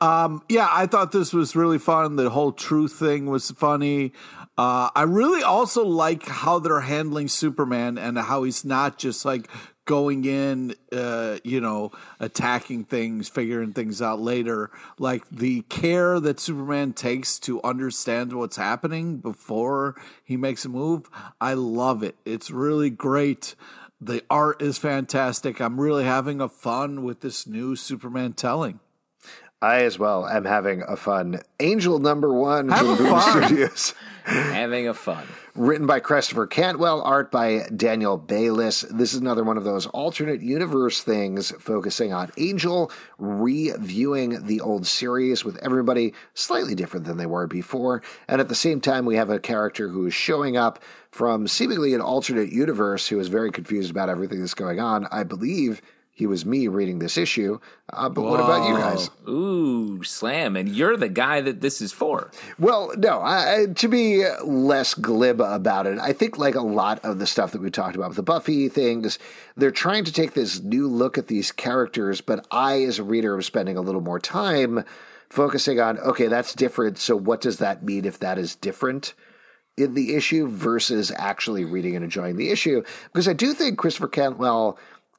um, 0.00 0.42
yeah, 0.48 0.66
I 0.70 0.86
thought 0.86 1.12
this 1.12 1.32
was 1.34 1.54
really 1.54 1.78
fun. 1.78 2.16
The 2.16 2.30
whole 2.30 2.52
truth 2.52 2.92
thing 2.94 3.26
was 3.26 3.50
funny. 3.50 4.12
Uh, 4.58 4.90
I 4.92 5.02
really 5.02 5.44
also 5.44 5.84
like 5.84 6.26
how 6.26 6.58
they're 6.58 6.80
handling 6.80 7.28
Superman 7.28 7.96
and 7.96 8.18
how 8.18 8.42
he's 8.42 8.64
not 8.64 8.98
just 8.98 9.24
like 9.24 9.48
going 9.84 10.24
in, 10.24 10.74
uh, 10.92 11.38
you 11.44 11.60
know, 11.60 11.92
attacking 12.18 12.84
things, 12.84 13.28
figuring 13.28 13.72
things 13.72 14.02
out 14.02 14.18
later. 14.20 14.72
Like 14.98 15.22
the 15.30 15.62
care 15.62 16.18
that 16.18 16.40
Superman 16.40 16.92
takes 16.92 17.38
to 17.40 17.62
understand 17.62 18.32
what's 18.32 18.56
happening 18.56 19.18
before 19.18 19.94
he 20.24 20.36
makes 20.36 20.64
a 20.64 20.68
move. 20.68 21.08
I 21.40 21.54
love 21.54 22.02
it. 22.02 22.16
It's 22.24 22.50
really 22.50 22.90
great. 22.90 23.54
The 24.00 24.24
art 24.28 24.60
is 24.60 24.76
fantastic. 24.76 25.60
I'm 25.60 25.80
really 25.80 26.04
having 26.04 26.40
a 26.40 26.48
fun 26.48 27.04
with 27.04 27.20
this 27.20 27.46
new 27.46 27.76
Superman 27.76 28.32
telling. 28.32 28.80
I 29.60 29.82
as 29.82 29.98
well 29.98 30.26
am 30.26 30.44
having 30.44 30.82
a 30.82 30.96
fun 30.96 31.40
Angel 31.58 31.98
number 31.98 32.32
one 32.32 32.68
Have 32.68 32.78
from 32.80 32.88
a 32.90 32.96
Boom 32.96 33.06
fun. 33.08 33.44
Studios. 33.44 33.94
Having 34.24 34.88
a 34.88 34.94
fun. 34.94 35.26
written 35.54 35.86
by 35.86 36.00
Christopher 36.00 36.46
Cantwell, 36.46 37.00
art 37.00 37.30
by 37.30 37.66
Daniel 37.74 38.18
Bayliss. 38.18 38.82
This 38.82 39.14
is 39.14 39.20
another 39.20 39.42
one 39.42 39.56
of 39.56 39.64
those 39.64 39.86
alternate 39.86 40.42
universe 40.42 41.02
things 41.02 41.50
focusing 41.58 42.12
on 42.12 42.30
Angel, 42.36 42.92
reviewing 43.16 44.44
the 44.46 44.60
old 44.60 44.86
series 44.86 45.46
with 45.46 45.56
everybody 45.58 46.12
slightly 46.34 46.74
different 46.74 47.06
than 47.06 47.16
they 47.16 47.24
were 47.24 47.46
before. 47.46 48.02
And 48.28 48.38
at 48.38 48.50
the 48.50 48.54
same 48.54 48.82
time, 48.82 49.06
we 49.06 49.16
have 49.16 49.30
a 49.30 49.40
character 49.40 49.88
who 49.88 50.06
is 50.06 50.14
showing 50.14 50.58
up 50.58 50.78
from 51.10 51.48
seemingly 51.48 51.94
an 51.94 52.02
alternate 52.02 52.52
universe 52.52 53.08
who 53.08 53.18
is 53.18 53.28
very 53.28 53.50
confused 53.50 53.90
about 53.90 54.10
everything 54.10 54.40
that's 54.40 54.52
going 54.52 54.78
on. 54.78 55.06
I 55.10 55.22
believe 55.24 55.80
he 56.18 56.26
was 56.26 56.44
me 56.44 56.66
reading 56.66 56.98
this 56.98 57.16
issue. 57.16 57.60
Uh, 57.92 58.08
but 58.08 58.22
what 58.22 58.40
about 58.40 58.68
you 58.68 58.76
guys? 58.76 59.08
Ooh, 59.28 60.02
slam! 60.02 60.56
And 60.56 60.68
you're 60.68 60.96
the 60.96 61.08
guy 61.08 61.40
that 61.40 61.60
this 61.60 61.80
is 61.80 61.92
for. 61.92 62.32
Well, 62.58 62.92
no, 62.98 63.20
I- 63.22 63.66
to 63.76 63.88
be 63.88 64.24
less 64.44 64.94
glib 64.94 65.40
about 65.40 65.86
it, 65.86 65.96
I 66.00 66.12
think 66.12 66.36
like 66.36 66.56
a 66.56 66.60
lot 66.60 66.98
of 67.04 67.20
the 67.20 67.26
stuff 67.26 67.52
that 67.52 67.62
we 67.62 67.70
talked 67.70 67.94
about 67.94 68.08
with 68.08 68.16
the 68.16 68.24
Buffy 68.24 68.68
things, 68.68 69.20
they're 69.56 69.70
trying 69.70 70.02
to 70.06 70.12
take 70.12 70.34
this 70.34 70.60
new 70.60 70.88
look 70.88 71.18
at 71.18 71.28
these 71.28 71.52
characters, 71.52 72.20
but 72.20 72.44
I, 72.50 72.82
as 72.82 72.98
a 72.98 73.04
reader, 73.04 73.36
am 73.36 73.42
spending 73.42 73.76
a 73.76 73.80
little 73.80 74.00
more 74.00 74.18
time 74.18 74.84
focusing 75.30 75.78
on, 75.78 75.98
okay, 76.00 76.26
that's 76.26 76.52
different. 76.52 76.98
So 76.98 77.14
what 77.14 77.40
does 77.40 77.58
that 77.58 77.84
mean 77.84 78.04
if 78.04 78.18
that 78.18 78.38
is 78.38 78.56
different? 78.56 79.14
In 79.76 79.94
the 79.94 80.16
issue 80.16 80.48
versus 80.48 81.12
actually 81.14 81.64
reading 81.64 81.94
and 81.94 82.02
enjoying 82.02 82.36
the 82.36 82.50
issue, 82.50 82.82
because 83.12 83.28
I 83.28 83.34
do 83.34 83.54
think 83.54 83.78
Christopher 83.78 84.08
Cantwell 84.08 84.76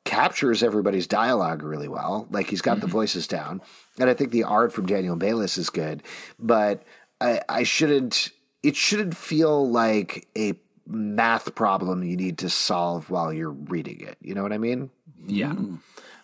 captures 0.10 0.64
everybody's 0.64 1.06
dialogue 1.08 1.62
really 1.62 1.88
well. 1.88 2.28
Like 2.32 2.50
he's 2.50 2.62
got 2.62 2.78
Mm-hmm. 2.78 2.88
the 2.88 2.92
voices 2.92 3.28
down, 3.28 3.62
and 4.00 4.10
I 4.10 4.14
think 4.16 4.32
the 4.32 4.44
art 4.44 4.74
from 4.74 4.86
Daniel 4.88 5.16
Bayliss 5.16 5.58
is 5.58 5.70
good. 5.70 6.02
But 6.40 6.84
I, 7.22 7.42
I 7.48 7.64
shouldn't. 7.64 8.32
It 8.64 8.76
shouldn't 8.76 9.16
feel 9.16 9.70
like 9.70 10.28
a 10.38 10.54
math 10.86 11.54
problem 11.56 12.04
you 12.04 12.18
need 12.18 12.40
to 12.40 12.50
solve 12.50 13.10
while 13.10 13.32
you're 13.32 13.52
reading 13.52 14.02
it. 14.02 14.18
You 14.22 14.34
know 14.34 14.44
what 14.44 14.52
I 14.52 14.58
mean? 14.58 14.90
Yeah. 15.28 15.54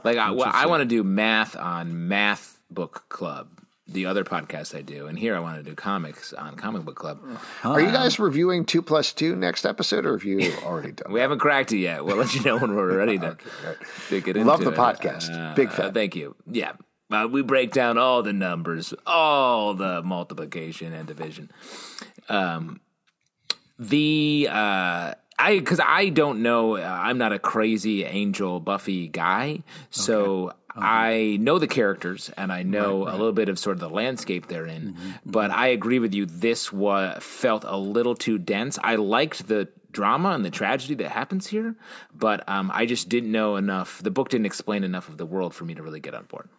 Like 0.03 0.17
I, 0.17 0.31
well, 0.31 0.49
I 0.51 0.65
want 0.65 0.81
to 0.81 0.85
do 0.85 1.03
math 1.03 1.55
on 1.55 2.07
Math 2.07 2.59
Book 2.71 3.05
Club, 3.09 3.47
the 3.87 4.07
other 4.07 4.23
podcast 4.23 4.75
I 4.75 4.81
do, 4.81 5.07
and 5.07 5.17
here 5.17 5.35
I 5.35 5.39
want 5.39 5.57
to 5.57 5.63
do 5.63 5.75
comics 5.75 6.33
on 6.33 6.55
Comic 6.55 6.83
Book 6.85 6.95
Club. 6.95 7.19
Are 7.63 7.79
you 7.79 7.91
guys 7.91 8.17
reviewing 8.19 8.65
two 8.65 8.81
plus 8.81 9.13
two 9.13 9.35
next 9.35 9.65
episode, 9.65 10.05
or 10.05 10.13
have 10.13 10.23
you 10.23 10.51
already 10.63 10.91
done? 10.91 11.11
We 11.13 11.19
haven't 11.19 11.39
cracked 11.39 11.71
it 11.71 11.77
yet. 11.77 12.03
We'll 12.03 12.15
let 12.17 12.33
you 12.33 12.41
know 12.41 12.57
when 12.57 12.73
we're 12.75 12.97
ready 12.97 13.19
to, 13.19 13.37
to 14.09 14.21
get 14.21 14.37
into 14.37 14.49
Love 14.49 14.61
the 14.63 14.71
it. 14.71 14.75
podcast. 14.75 15.55
Big 15.55 15.71
fan. 15.71 15.87
Uh, 15.87 15.91
thank 15.91 16.15
you. 16.15 16.35
Yeah. 16.49 16.73
Uh, 17.11 17.27
we 17.31 17.43
break 17.43 17.71
down 17.71 17.99
all 17.99 18.23
the 18.23 18.33
numbers, 18.33 18.91
all 19.05 19.75
the 19.75 20.01
multiplication 20.01 20.91
and 20.91 21.07
division. 21.07 21.51
Um, 22.27 22.81
the 23.77 24.47
uh, 24.49 25.13
I 25.37 25.59
because 25.59 25.79
I 25.79 26.09
don't 26.09 26.41
know. 26.41 26.77
Uh, 26.77 26.81
I'm 26.81 27.19
not 27.19 27.33
a 27.33 27.39
crazy 27.39 28.03
Angel 28.03 28.59
Buffy 28.59 29.07
guy, 29.07 29.61
so 29.91 30.53
I 30.75 31.37
know 31.39 31.57
the 31.59 31.67
characters 31.67 32.29
and 32.37 32.51
I 32.51 32.63
know 32.63 33.03
a 33.07 33.11
little 33.11 33.31
bit 33.31 33.49
of 33.49 33.57
sort 33.57 33.75
of 33.75 33.79
the 33.79 33.89
landscape 33.89 34.47
they're 34.47 34.65
in. 34.65 34.97
But 35.25 35.51
I 35.51 35.67
agree 35.67 35.99
with 35.99 36.13
you. 36.13 36.25
This 36.25 36.71
was 36.73 37.17
felt 37.23 37.63
a 37.65 37.77
little 37.77 38.15
too 38.15 38.37
dense. 38.37 38.77
I 38.83 38.95
liked 38.95 39.47
the 39.47 39.69
drama 39.91 40.29
and 40.31 40.43
the 40.43 40.49
tragedy 40.49 40.93
that 40.95 41.11
happens 41.11 41.47
here, 41.47 41.75
but 42.13 42.47
um, 42.49 42.69
I 42.73 42.85
just 42.85 43.07
didn't 43.07 43.31
know 43.31 43.55
enough. 43.55 44.01
The 44.03 44.11
book 44.11 44.29
didn't 44.29 44.45
explain 44.45 44.83
enough 44.83 45.07
of 45.07 45.17
the 45.17 45.25
world 45.25 45.53
for 45.53 45.63
me 45.63 45.73
to 45.73 45.81
really 45.81 46.01
get 46.01 46.13
on 46.13 46.25
board. 46.25 46.49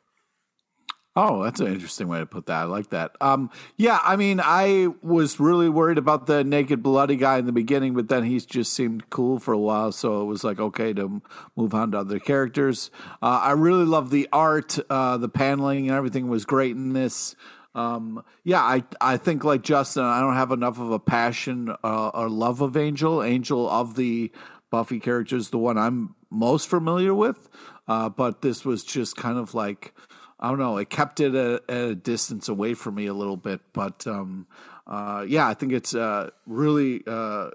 Oh, 1.18 1.42
that's 1.42 1.60
an 1.60 1.68
interesting 1.68 2.08
way 2.08 2.18
to 2.18 2.26
put 2.26 2.44
that. 2.46 2.60
I 2.60 2.64
like 2.64 2.90
that. 2.90 3.16
Um, 3.22 3.50
yeah, 3.78 3.98
I 4.04 4.16
mean, 4.16 4.38
I 4.38 4.88
was 5.02 5.40
really 5.40 5.70
worried 5.70 5.96
about 5.96 6.26
the 6.26 6.44
naked, 6.44 6.82
bloody 6.82 7.16
guy 7.16 7.38
in 7.38 7.46
the 7.46 7.52
beginning, 7.52 7.94
but 7.94 8.08
then 8.08 8.24
he 8.24 8.38
just 8.38 8.74
seemed 8.74 9.08
cool 9.08 9.38
for 9.38 9.54
a 9.54 9.58
while, 9.58 9.92
so 9.92 10.20
it 10.20 10.26
was 10.26 10.44
like 10.44 10.60
okay 10.60 10.92
to 10.92 11.22
move 11.56 11.72
on 11.72 11.92
to 11.92 11.98
other 12.00 12.18
characters. 12.18 12.90
Uh, 13.22 13.40
I 13.42 13.52
really 13.52 13.86
love 13.86 14.10
the 14.10 14.28
art, 14.30 14.78
uh, 14.90 15.16
the 15.16 15.30
paneling, 15.30 15.88
and 15.88 15.96
everything 15.96 16.28
was 16.28 16.44
great 16.44 16.76
in 16.76 16.92
this. 16.92 17.34
Um, 17.74 18.22
yeah, 18.44 18.60
I 18.60 18.84
I 19.00 19.16
think 19.16 19.42
like 19.42 19.62
Justin, 19.62 20.04
I 20.04 20.20
don't 20.20 20.34
have 20.34 20.52
enough 20.52 20.78
of 20.78 20.90
a 20.90 20.98
passion 20.98 21.74
uh, 21.82 22.08
or 22.08 22.28
love 22.28 22.60
of 22.60 22.76
Angel. 22.76 23.22
Angel 23.22 23.70
of 23.70 23.96
the 23.96 24.30
Buffy 24.70 25.00
characters, 25.00 25.48
the 25.48 25.58
one 25.58 25.78
I'm 25.78 26.14
most 26.30 26.68
familiar 26.68 27.14
with, 27.14 27.48
uh, 27.88 28.10
but 28.10 28.42
this 28.42 28.66
was 28.66 28.84
just 28.84 29.16
kind 29.16 29.38
of 29.38 29.54
like. 29.54 29.94
I 30.38 30.50
don't 30.50 30.58
know. 30.58 30.76
It 30.76 30.90
kept 30.90 31.20
it 31.20 31.34
at, 31.34 31.62
a 31.68 31.94
distance 31.94 32.48
away 32.48 32.74
from 32.74 32.96
me 32.96 33.06
a 33.06 33.14
little 33.14 33.36
bit, 33.36 33.60
but 33.72 34.06
um, 34.06 34.46
uh, 34.86 35.24
yeah, 35.26 35.48
I 35.48 35.54
think 35.54 35.72
it's 35.72 35.94
uh, 35.94 36.30
really 36.46 37.02
uh, 37.06 37.50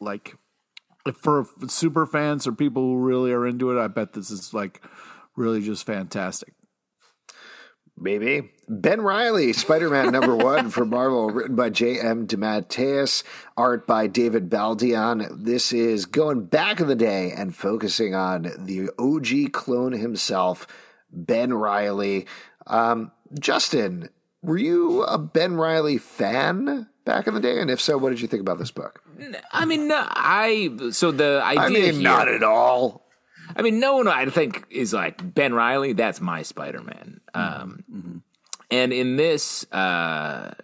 like 0.00 0.36
for 1.14 1.46
super 1.68 2.06
fans 2.06 2.46
or 2.46 2.52
people 2.52 2.82
who 2.82 2.96
really 2.96 3.32
are 3.32 3.46
into 3.46 3.76
it. 3.76 3.82
I 3.82 3.88
bet 3.88 4.12
this 4.12 4.30
is 4.30 4.54
like 4.54 4.82
really 5.36 5.62
just 5.62 5.84
fantastic. 5.84 6.54
Maybe. 7.98 8.50
Ben 8.68 9.02
Riley, 9.02 9.52
Spider 9.52 9.90
Man 9.90 10.12
number 10.12 10.34
one 10.36 10.70
for 10.70 10.84
Marvel, 10.84 11.28
written 11.28 11.54
by 11.54 11.70
J.M. 11.70 12.26
DeMatteis, 12.26 13.22
art 13.56 13.86
by 13.86 14.06
David 14.06 14.48
Baldeón. 14.48 15.44
This 15.44 15.72
is 15.72 16.06
going 16.06 16.46
back 16.46 16.80
in 16.80 16.88
the 16.88 16.96
day 16.96 17.32
and 17.32 17.54
focusing 17.54 18.14
on 18.14 18.50
the 18.58 18.90
OG 18.98 19.52
clone 19.52 19.92
himself, 19.92 20.66
Ben 21.12 21.52
Riley. 21.52 22.26
Um, 22.66 23.12
Justin, 23.38 24.08
were 24.42 24.58
you 24.58 25.02
a 25.04 25.18
Ben 25.18 25.54
Riley 25.54 25.98
fan 25.98 26.88
back 27.04 27.26
in 27.26 27.34
the 27.34 27.40
day? 27.40 27.60
And 27.60 27.70
if 27.70 27.80
so, 27.80 27.96
what 27.98 28.10
did 28.10 28.20
you 28.20 28.28
think 28.28 28.40
about 28.40 28.58
this 28.58 28.70
book? 28.70 29.02
I 29.52 29.64
mean, 29.64 29.88
no, 29.88 30.04
I 30.08 30.70
so 30.90 31.10
the 31.12 31.42
idea 31.44 31.62
I 31.62 31.68
mean, 31.68 31.94
here, 31.94 32.02
not 32.02 32.28
at 32.28 32.42
all. 32.42 33.06
I 33.54 33.62
mean, 33.62 33.78
no 33.80 33.96
one 33.96 34.08
I 34.08 34.26
think 34.26 34.64
is 34.70 34.92
like 34.92 35.34
Ben 35.34 35.52
Riley. 35.54 35.92
That's 35.92 36.20
my 36.20 36.42
Spider 36.42 36.82
Man. 36.82 37.20
Um, 37.34 38.22
And 38.70 38.92
in 38.92 39.16
this, 39.16 39.70
uh, 39.70 40.54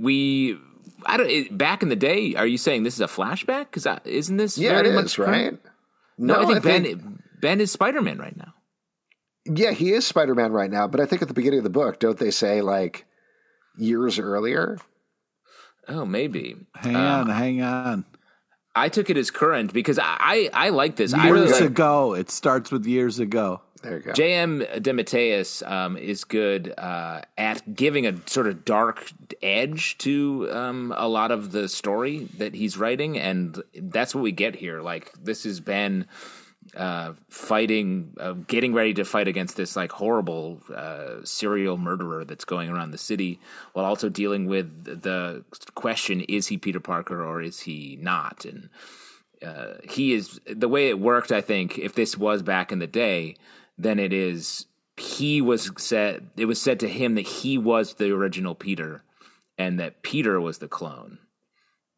we 0.00 0.58
I 1.06 1.16
don't 1.16 1.30
it, 1.30 1.56
back 1.56 1.82
in 1.84 1.88
the 1.88 1.96
day. 1.96 2.34
Are 2.34 2.46
you 2.46 2.58
saying 2.58 2.82
this 2.82 2.94
is 2.94 3.00
a 3.00 3.06
flashback? 3.06 3.66
Because 3.70 3.86
isn't 4.04 4.36
this 4.36 4.58
Yeah, 4.58 4.70
it 4.70 4.74
very 4.82 4.88
is, 4.88 4.94
much 4.94 5.18
right? 5.18 5.58
No, 6.18 6.34
I 6.42 6.46
think 6.46 6.62
Ben 6.64 6.82
think- 6.84 7.02
Ben 7.40 7.60
is 7.60 7.70
Spider 7.70 8.02
Man 8.02 8.18
right 8.18 8.36
now. 8.36 8.54
Yeah, 9.48 9.72
he 9.72 9.92
is 9.92 10.06
Spider 10.06 10.34
Man 10.34 10.52
right 10.52 10.70
now, 10.70 10.86
but 10.86 11.00
I 11.00 11.06
think 11.06 11.22
at 11.22 11.28
the 11.28 11.34
beginning 11.34 11.58
of 11.58 11.64
the 11.64 11.70
book, 11.70 11.98
don't 11.98 12.18
they 12.18 12.30
say 12.30 12.60
like 12.60 13.06
years 13.76 14.18
earlier? 14.18 14.78
Oh, 15.88 16.04
maybe. 16.04 16.56
Hang 16.74 16.96
on, 16.96 17.28
hang 17.28 17.62
on. 17.62 18.04
I 18.74 18.88
took 18.88 19.08
it 19.08 19.16
as 19.16 19.30
current 19.30 19.72
because 19.72 19.98
I 19.98 20.16
I, 20.18 20.50
I 20.52 20.68
like 20.70 20.96
this. 20.96 21.14
I 21.14 21.28
really 21.28 21.46
Years 21.46 21.60
like 21.60 21.70
ago, 21.70 22.14
it 22.14 22.30
starts 22.30 22.70
with 22.70 22.86
years 22.86 23.18
ago. 23.18 23.62
There 23.82 23.98
you 23.98 24.02
go. 24.02 24.12
J.M. 24.12 24.60
DeMatteis 24.60 25.68
um, 25.70 25.96
is 25.96 26.24
good 26.24 26.74
uh, 26.76 27.20
at 27.38 27.74
giving 27.74 28.06
a 28.06 28.14
sort 28.26 28.48
of 28.48 28.64
dark 28.64 29.10
edge 29.42 29.96
to 29.98 30.48
um, 30.50 30.92
a 30.96 31.06
lot 31.06 31.30
of 31.30 31.52
the 31.52 31.68
story 31.68 32.28
that 32.38 32.54
he's 32.54 32.76
writing, 32.76 33.18
and 33.18 33.62
that's 33.74 34.14
what 34.14 34.22
we 34.22 34.32
get 34.32 34.56
here. 34.56 34.80
Like 34.80 35.12
this 35.22 35.44
has 35.44 35.60
been 35.60 36.06
uh, 36.76 37.14
fighting, 37.28 38.14
uh, 38.20 38.32
getting 38.32 38.74
ready 38.74 38.92
to 38.94 39.04
fight 39.04 39.28
against 39.28 39.56
this 39.56 39.76
like 39.76 39.92
horrible 39.92 40.60
uh, 40.74 41.24
serial 41.24 41.78
murderer 41.78 42.24
that's 42.24 42.44
going 42.44 42.68
around 42.68 42.90
the 42.90 42.98
city, 42.98 43.40
while 43.72 43.86
also 43.86 44.08
dealing 44.08 44.46
with 44.46 45.02
the 45.02 45.44
question: 45.74 46.20
Is 46.22 46.48
he 46.48 46.58
Peter 46.58 46.80
Parker 46.80 47.24
or 47.24 47.40
is 47.40 47.60
he 47.60 47.98
not? 48.00 48.44
And 48.44 48.68
uh, 49.44 49.74
he 49.88 50.12
is 50.12 50.40
the 50.46 50.68
way 50.68 50.88
it 50.88 51.00
worked. 51.00 51.32
I 51.32 51.40
think 51.40 51.78
if 51.78 51.94
this 51.94 52.16
was 52.16 52.42
back 52.42 52.70
in 52.70 52.78
the 52.78 52.86
day, 52.86 53.36
then 53.78 53.98
it 53.98 54.12
is 54.12 54.66
he 54.96 55.40
was 55.40 55.70
said. 55.78 56.30
It 56.36 56.46
was 56.46 56.60
said 56.60 56.80
to 56.80 56.88
him 56.88 57.14
that 57.14 57.26
he 57.26 57.56
was 57.58 57.94
the 57.94 58.12
original 58.12 58.54
Peter, 58.54 59.02
and 59.56 59.80
that 59.80 60.02
Peter 60.02 60.40
was 60.40 60.58
the 60.58 60.68
clone. 60.68 61.18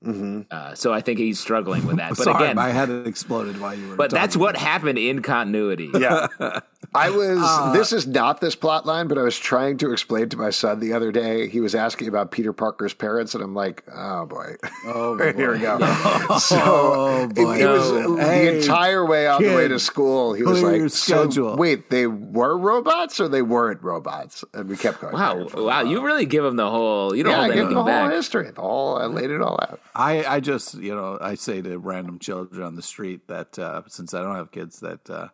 Uh, 0.06 0.74
so 0.74 0.92
I 0.92 1.00
think 1.00 1.18
he's 1.18 1.40
struggling 1.40 1.86
with 1.86 1.96
that. 1.96 2.10
But 2.16 2.24
Sorry, 2.24 2.44
again, 2.44 2.56
my 2.56 2.70
head 2.70 2.90
exploded 3.06 3.60
while 3.60 3.74
you 3.74 3.88
were. 3.88 3.96
but 3.96 4.10
that's 4.10 4.36
what 4.36 4.56
happened 4.56 4.98
in 4.98 5.22
continuity. 5.22 5.90
Yeah. 5.92 6.28
I 6.94 7.10
was, 7.10 7.72
this 7.74 7.92
is 7.92 8.06
not 8.06 8.40
this 8.40 8.54
plot 8.54 8.86
line, 8.86 9.08
but 9.08 9.18
I 9.18 9.22
was 9.22 9.36
trying 9.36 9.76
to 9.78 9.92
explain 9.92 10.28
to 10.30 10.36
my 10.36 10.50
son 10.50 10.78
the 10.80 10.92
other 10.92 11.10
day. 11.12 11.48
He 11.48 11.60
was 11.60 11.74
asking 11.74 12.08
about 12.08 12.30
Peter 12.30 12.52
Parker's 12.52 12.94
parents, 12.94 13.34
and 13.34 13.42
I'm 13.44 13.54
like, 13.54 13.82
oh 13.92 14.26
boy. 14.26 14.54
Oh, 14.86 15.16
Here 15.36 15.52
we 15.52 15.58
go. 15.58 15.76
So 16.38 16.56
Oh, 16.60 17.26
boy. 17.26 17.56
it 17.58 17.66
was 17.66 17.90
No. 17.92 18.16
the 18.16 18.22
Hey, 18.22 18.58
entire 18.62 19.04
way 19.04 19.26
on 19.26 19.42
the 19.42 19.54
way 19.54 19.68
to 19.68 19.78
school. 19.78 20.32
He 20.34 20.42
was 20.44 20.62
like, 20.62 20.76
your 20.76 20.88
so 20.88 21.56
wait, 21.56 21.90
they 21.90 22.06
were 22.06 22.56
robots 22.56 23.18
or 23.20 23.28
they 23.28 23.42
weren't 23.42 23.82
robots? 23.82 24.44
And 24.54 24.68
we 24.68 24.76
kept 24.76 25.00
going. 25.00 25.14
Wow, 25.14 25.48
wow! 25.54 25.80
You 25.82 26.02
really 26.04 26.26
give 26.26 26.44
him 26.44 26.56
the 26.56 26.70
whole. 26.70 27.14
You 27.14 27.22
don't 27.24 27.32
Yeah, 27.32 27.38
I 27.40 27.42
hold 27.42 27.52
gave 27.54 27.58
him 27.58 27.66
anything 27.66 27.84
the 27.84 27.92
whole 27.92 28.06
back. 28.08 28.12
history. 28.12 28.50
The 28.50 28.60
whole, 28.62 28.96
I 28.96 29.06
laid 29.06 29.30
it 29.30 29.42
all 29.42 29.58
out. 29.60 29.80
I, 29.94 30.24
I 30.24 30.40
just, 30.40 30.74
you 30.74 30.94
know, 30.94 31.18
I 31.20 31.34
say 31.34 31.60
to 31.60 31.78
random 31.78 32.18
children 32.18 32.62
on 32.62 32.76
the 32.76 32.82
street 32.82 33.26
that 33.28 33.58
uh, 33.58 33.82
since 33.88 34.14
I 34.14 34.22
don't 34.22 34.36
have 34.36 34.52
kids, 34.52 34.80
that 34.80 35.10
uh, 35.10 35.28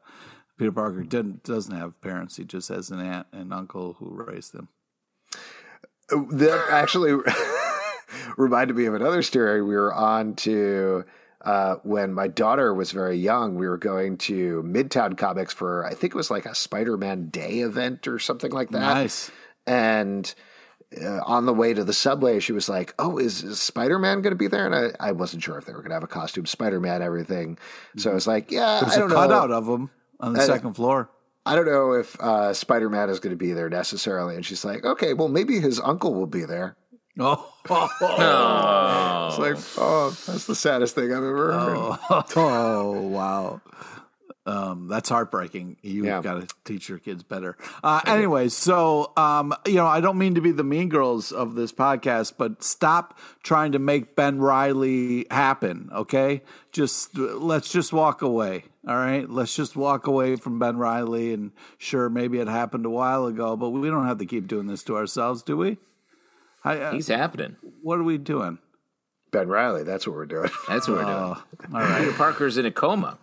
Peter 0.59 0.73
Parker 0.73 1.03
didn't 1.03 1.43
doesn't 1.43 1.77
have 1.77 2.01
parents. 2.01 2.37
He 2.37 2.45
just 2.45 2.69
has 2.69 2.91
an 2.91 3.01
aunt 3.01 3.27
and 3.33 3.53
uncle 3.53 3.95
who 3.95 4.11
raised 4.11 4.55
him. 4.55 4.69
That 6.11 6.67
actually 6.71 7.17
reminded 8.37 8.77
me 8.77 8.85
of 8.87 8.95
another 8.95 9.23
story. 9.23 9.63
We 9.63 9.75
were 9.75 9.93
on 9.93 10.35
to 10.37 11.05
uh, 11.45 11.77
when 11.83 12.13
my 12.13 12.29
daughter 12.29 12.73
was 12.73 12.93
very 12.93 13.17
young. 13.17 13.57
We 13.57 13.67
were 13.67 13.79
going 13.79 14.19
to 14.19 14.63
Midtown 14.63 15.17
Comics 15.17 15.53
for 15.53 15.85
I 15.85 15.95
think 15.95 16.15
it 16.15 16.17
was 16.17 16.31
like 16.31 16.47
a 16.47 16.55
Spider-Man 16.55 17.31
Day 17.31 17.61
event 17.61 18.07
or 18.07 18.19
something 18.19 18.53
like 18.53 18.71
that. 18.71 18.81
Nice. 18.81 19.31
And 19.67 20.33
uh, 21.03 21.21
on 21.25 21.47
the 21.47 21.55
way 21.55 21.75
to 21.75 21.83
the 21.83 21.93
subway, 21.93 22.39
she 22.39 22.53
was 22.53 22.69
like, 22.69 22.95
"Oh, 22.99 23.19
is, 23.19 23.43
is 23.43 23.61
Spider 23.61 23.99
Man 23.99 24.23
going 24.23 24.33
to 24.33 24.37
be 24.37 24.47
there?" 24.47 24.67
And 24.67 24.95
I, 25.01 25.09
I 25.09 25.13
wasn't 25.13 25.43
sure 25.43 25.59
if 25.59 25.65
they 25.65 25.73
were 25.73 25.81
going 25.81 25.91
to 25.91 25.97
have 25.97 26.05
a 26.05 26.07
costume 26.07 26.47
Spider 26.47 26.79
Man, 26.79 27.03
everything. 27.03 27.59
So 27.97 28.11
I 28.11 28.15
was 28.15 28.29
like, 28.29 28.53
"Yeah, 28.53 28.81
There's 28.81 28.93
I 28.93 28.97
a 28.97 28.99
don't 29.01 29.09
know." 29.09 29.17
cutout 29.17 29.51
of 29.51 29.67
him 29.67 29.91
on 30.27 30.33
the 30.33 30.41
second 30.43 30.75
floor. 30.75 31.11
I 31.47 31.55
don't 31.55 31.67
know 31.67 31.93
if 31.93 32.19
uh, 32.21 32.55
Spider 32.55 32.89
Man 32.89 33.11
is 33.11 33.21
going 33.21 33.33
to 33.33 33.37
be 33.37 33.53
there 33.53 33.69
necessarily. 33.69 34.35
And 34.37 34.45
she's 34.47 34.65
like, 34.65 34.85
"Okay, 34.85 35.13
well, 35.15 35.29
maybe 35.29 35.61
his 35.61 35.79
uncle 35.81 36.15
will 36.15 36.27
be 36.27 36.45
there." 36.45 36.77
Oh, 37.17 37.49
It's 39.31 39.39
like, 39.39 39.57
oh, 39.79 40.11
that's 40.27 40.47
the 40.47 40.55
saddest 40.55 40.95
thing 40.97 41.13
I've 41.13 41.23
ever 41.23 41.53
heard. 41.53 41.99
oh, 42.37 43.01
wow. 43.09 43.61
Um, 44.47 44.89
that's 44.89 45.09
heartbreaking. 45.09 45.79
You've 45.83 46.05
Yeah. 46.05 46.21
got 46.21 46.47
to 46.47 46.55
teach 46.65 46.89
your 46.91 46.99
kids 46.99 47.23
better. 47.23 47.57
Uh, 47.83 48.01
anyways, 48.07 48.53
so 48.55 49.11
um, 49.17 49.55
you 49.67 49.77
know, 49.77 49.87
I 49.87 50.01
don't 50.03 50.19
mean 50.19 50.35
to 50.35 50.43
be 50.43 50.51
the 50.53 50.63
mean 50.65 50.91
girls 50.91 51.33
of 51.33 51.55
this 51.55 51.73
podcast, 51.73 52.35
but 52.37 52.63
stop 52.63 53.19
trying 53.43 53.73
to 53.73 53.79
make 53.79 54.15
Ben 54.17 54.39
Riley 54.39 55.27
happen. 55.31 55.89
Okay, 55.95 56.43
just 56.73 57.17
let's 57.17 57.73
just 57.73 57.93
walk 57.95 58.21
away. 58.21 58.65
All 58.87 58.97
right, 58.97 59.29
let's 59.31 59.57
just 59.57 59.77
walk 59.77 60.07
away 60.07 60.37
from 60.37 60.59
Ben 60.59 60.77
Riley. 60.77 61.33
And 61.33 61.53
sure, 61.79 62.11
maybe 62.11 62.39
it 62.39 62.49
happened 62.49 62.85
a 62.85 62.91
while 62.91 63.25
ago, 63.25 63.57
but 63.57 63.71
we 63.71 63.89
don't 63.89 64.05
have 64.07 64.19
to 64.19 64.27
keep 64.27 64.47
doing 64.47 64.67
this 64.67 64.83
to 64.85 64.97
ourselves, 64.99 65.43
do 65.43 65.57
we? 65.57 65.79
I, 66.63 66.79
uh, 66.79 66.93
He's 66.93 67.09
happening. 67.09 67.57
what 67.81 67.99
are 67.99 68.03
we 68.05 68.19
doing? 68.19 68.59
Ben 69.31 69.49
Riley, 69.49 69.85
that's 69.85 70.07
what 70.07 70.15
we're 70.17 70.27
doing. 70.27 70.51
That's 70.69 70.87
what 70.87 70.99
we're 70.99 71.05
doing. 71.05 71.15
Oh, 71.17 71.43
all 71.73 71.81
right, 71.81 72.01
Peter 72.05 72.13
Parker's 72.13 72.59
in 72.59 72.67
a 72.67 72.71
coma. 72.71 73.17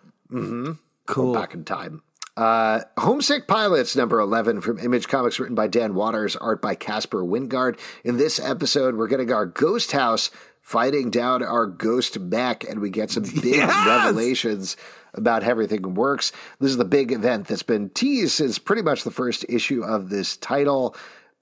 Cool. 1.08 1.34
back 1.34 1.54
in 1.54 1.64
time. 1.66 2.04
Uh, 2.38 2.82
Homesick 2.98 3.48
Pilots, 3.48 3.96
number 3.96 4.20
11 4.20 4.62
from 4.62 4.80
Image 4.80 5.08
Comics, 5.08 5.40
written 5.40 5.56
by 5.56 5.68
Dan 5.68 5.94
Watters, 5.94 6.36
art 6.38 6.62
by 6.62 6.76
Caspar 6.76 7.24
Wijngaard. 7.24 7.78
In 8.06 8.18
this 8.18 8.40
episode, 8.40 8.96
we're 8.96 9.08
getting 9.08 9.32
our 9.34 9.46
ghost 9.46 9.92
house 9.92 10.32
fighting 10.62 11.10
down 11.10 11.44
our 11.44 11.66
ghost 11.68 12.18
mech, 12.20 12.64
and 12.64 12.80
we 12.80 12.90
get 12.90 13.12
some 13.12 13.24
big 13.42 13.44
Yes! 13.46 13.86
revelations 13.88 14.78
about 15.14 15.44
how 15.44 15.52
everything 15.52 15.94
works. 15.94 16.32
This 16.60 16.72
is 16.72 16.78
the 16.78 16.86
big 16.86 17.12
event 17.12 17.48
that's 17.48 17.64
been 17.64 17.90
teased 17.90 18.32
since 18.34 18.58
pretty 18.58 18.82
much 18.82 19.04
the 19.04 19.12
first 19.12 19.44
issue 19.50 19.84
of 19.84 20.10
this 20.10 20.38
title. 20.38 20.96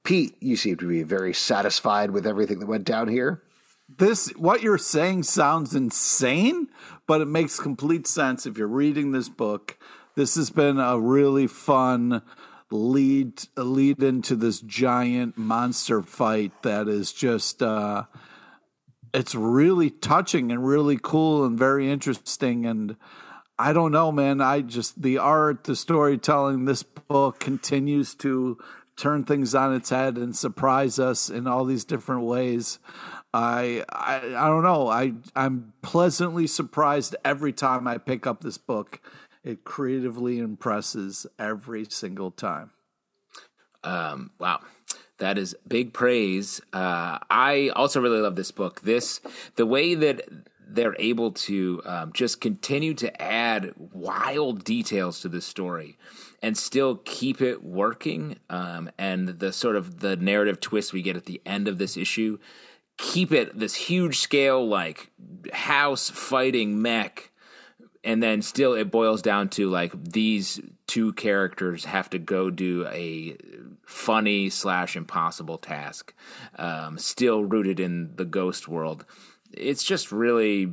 Pete, 0.04 0.36
you 0.40 0.56
seem 0.56 0.78
to 0.78 0.88
be 0.88 1.04
very 1.04 1.36
satisfied 1.36 2.10
with 2.12 2.26
everything 2.26 2.60
that 2.60 2.66
went 2.68 2.86
down 2.86 3.08
here. 3.10 3.44
this 3.98 4.30
what 4.38 4.64
you're 4.64 4.78
saying 4.80 5.22
sounds 5.24 5.76
insane, 5.76 6.68
but 7.10 7.22
it 7.22 7.26
makes 7.26 7.60
complete 7.60 8.06
sense 8.06 8.46
if 8.46 8.56
you're 8.56 8.68
reading 8.68 9.14
this 9.14 9.30
book. 9.30 9.80
This 10.14 10.36
has 10.36 10.52
been 10.52 10.80
a 10.80 11.00
really 11.00 11.48
fun 11.48 12.22
lead 12.70 13.46
lead 13.58 14.04
into 14.04 14.36
this 14.36 14.60
giant 14.60 15.36
monster 15.36 16.04
fight 16.04 16.52
that 16.62 16.88
is 16.88 17.12
just 17.12 17.64
uh 17.64 18.04
it's 19.12 19.34
really 19.34 19.90
touching 19.90 20.52
and 20.52 20.64
really 20.64 21.00
cool 21.02 21.46
and 21.46 21.58
very 21.58 21.90
interesting 21.90 22.68
and 22.68 22.96
I 23.58 23.74
don't 23.74 23.92
know, 23.92 24.12
man. 24.12 24.40
I 24.40 24.62
just 24.62 25.02
the 25.02 25.18
art, 25.18 25.64
the 25.64 25.76
storytelling, 25.76 26.66
this 26.66 26.84
book 26.84 27.40
continues 27.40 28.14
to 28.16 28.60
turn 28.98 29.24
things 29.24 29.56
on 29.56 29.74
its 29.74 29.90
head 29.90 30.18
and 30.18 30.36
surprise 30.36 31.00
us 31.00 31.28
in 31.30 31.48
all 31.48 31.66
these 31.66 31.86
different 31.86 32.22
ways. 32.22 32.78
I 33.34 33.84
I, 33.90 34.18
I 34.18 34.48
don't 34.48 34.64
know. 34.64 34.88
I 34.88 35.14
I'm 35.36 35.74
pleasantly 35.82 36.48
surprised 36.48 37.16
every 37.24 37.54
time 37.54 37.88
I 37.88 37.98
pick 37.98 38.26
up 38.26 38.42
this 38.42 38.58
book. 38.58 39.02
It 39.44 39.64
creatively 39.64 40.40
impresses 40.40 41.26
every 41.38 41.86
single 41.86 42.32
time. 42.32 42.72
Um, 43.84 44.32
wow. 44.40 44.60
That 45.20 45.38
is 45.38 45.56
big 45.68 45.94
praise. 45.94 46.62
Uh, 46.72 47.20
I 47.30 47.72
also 47.76 48.02
really 48.02 48.22
love 48.22 48.36
this 48.36 48.52
book. 48.52 48.82
This, 48.82 49.20
the 49.56 49.66
way 49.66 49.94
that 49.96 50.22
they're 50.66 50.96
able 51.00 51.32
to 51.32 51.82
um, 51.86 52.14
just 52.14 52.40
continue 52.40 52.94
to 52.94 53.22
add 53.22 53.74
wild 53.78 54.64
details 54.64 55.20
to 55.22 55.30
the 55.30 55.42
story 55.42 55.98
and 56.42 56.58
still 56.58 56.98
keep 57.04 57.42
it 57.42 57.64
working. 57.64 58.38
Um, 58.50 58.90
and 58.98 59.28
the 59.28 59.52
sort 59.52 59.76
of 59.76 60.00
the 60.00 60.16
narrative 60.16 60.60
twist 60.60 60.94
we 60.94 61.02
get 61.02 61.18
at 61.18 61.26
the 61.26 61.42
end 61.46 61.68
of 61.68 61.80
this 61.80 61.98
issue, 61.98 62.38
keep 63.00 63.32
it 63.32 63.58
this 63.58 63.74
huge 63.74 64.20
scale, 64.20 64.68
like 64.68 65.10
house 65.52 66.10
fighting 66.10 66.82
mech 66.82 67.32
and 68.04 68.22
then 68.22 68.42
still 68.42 68.74
it 68.74 68.92
boils 68.92 69.22
down 69.22 69.50
to 69.50 69.70
like 69.70 69.92
these 70.04 70.62
two 70.88 71.14
characters 71.14 71.86
have 71.86 72.10
to 72.10 72.20
go 72.20 72.50
do 72.50 72.86
a 72.88 73.38
funny 73.86 74.50
slash 74.50 74.96
impossible 74.96 75.58
task 75.58 76.14
um, 76.58 76.98
still 76.98 77.44
rooted 77.44 77.80
in 77.80 78.16
the 78.16 78.26
ghost 78.26 78.68
world. 78.68 79.06
It's 79.52 79.84
just 79.84 80.12
really 80.12 80.72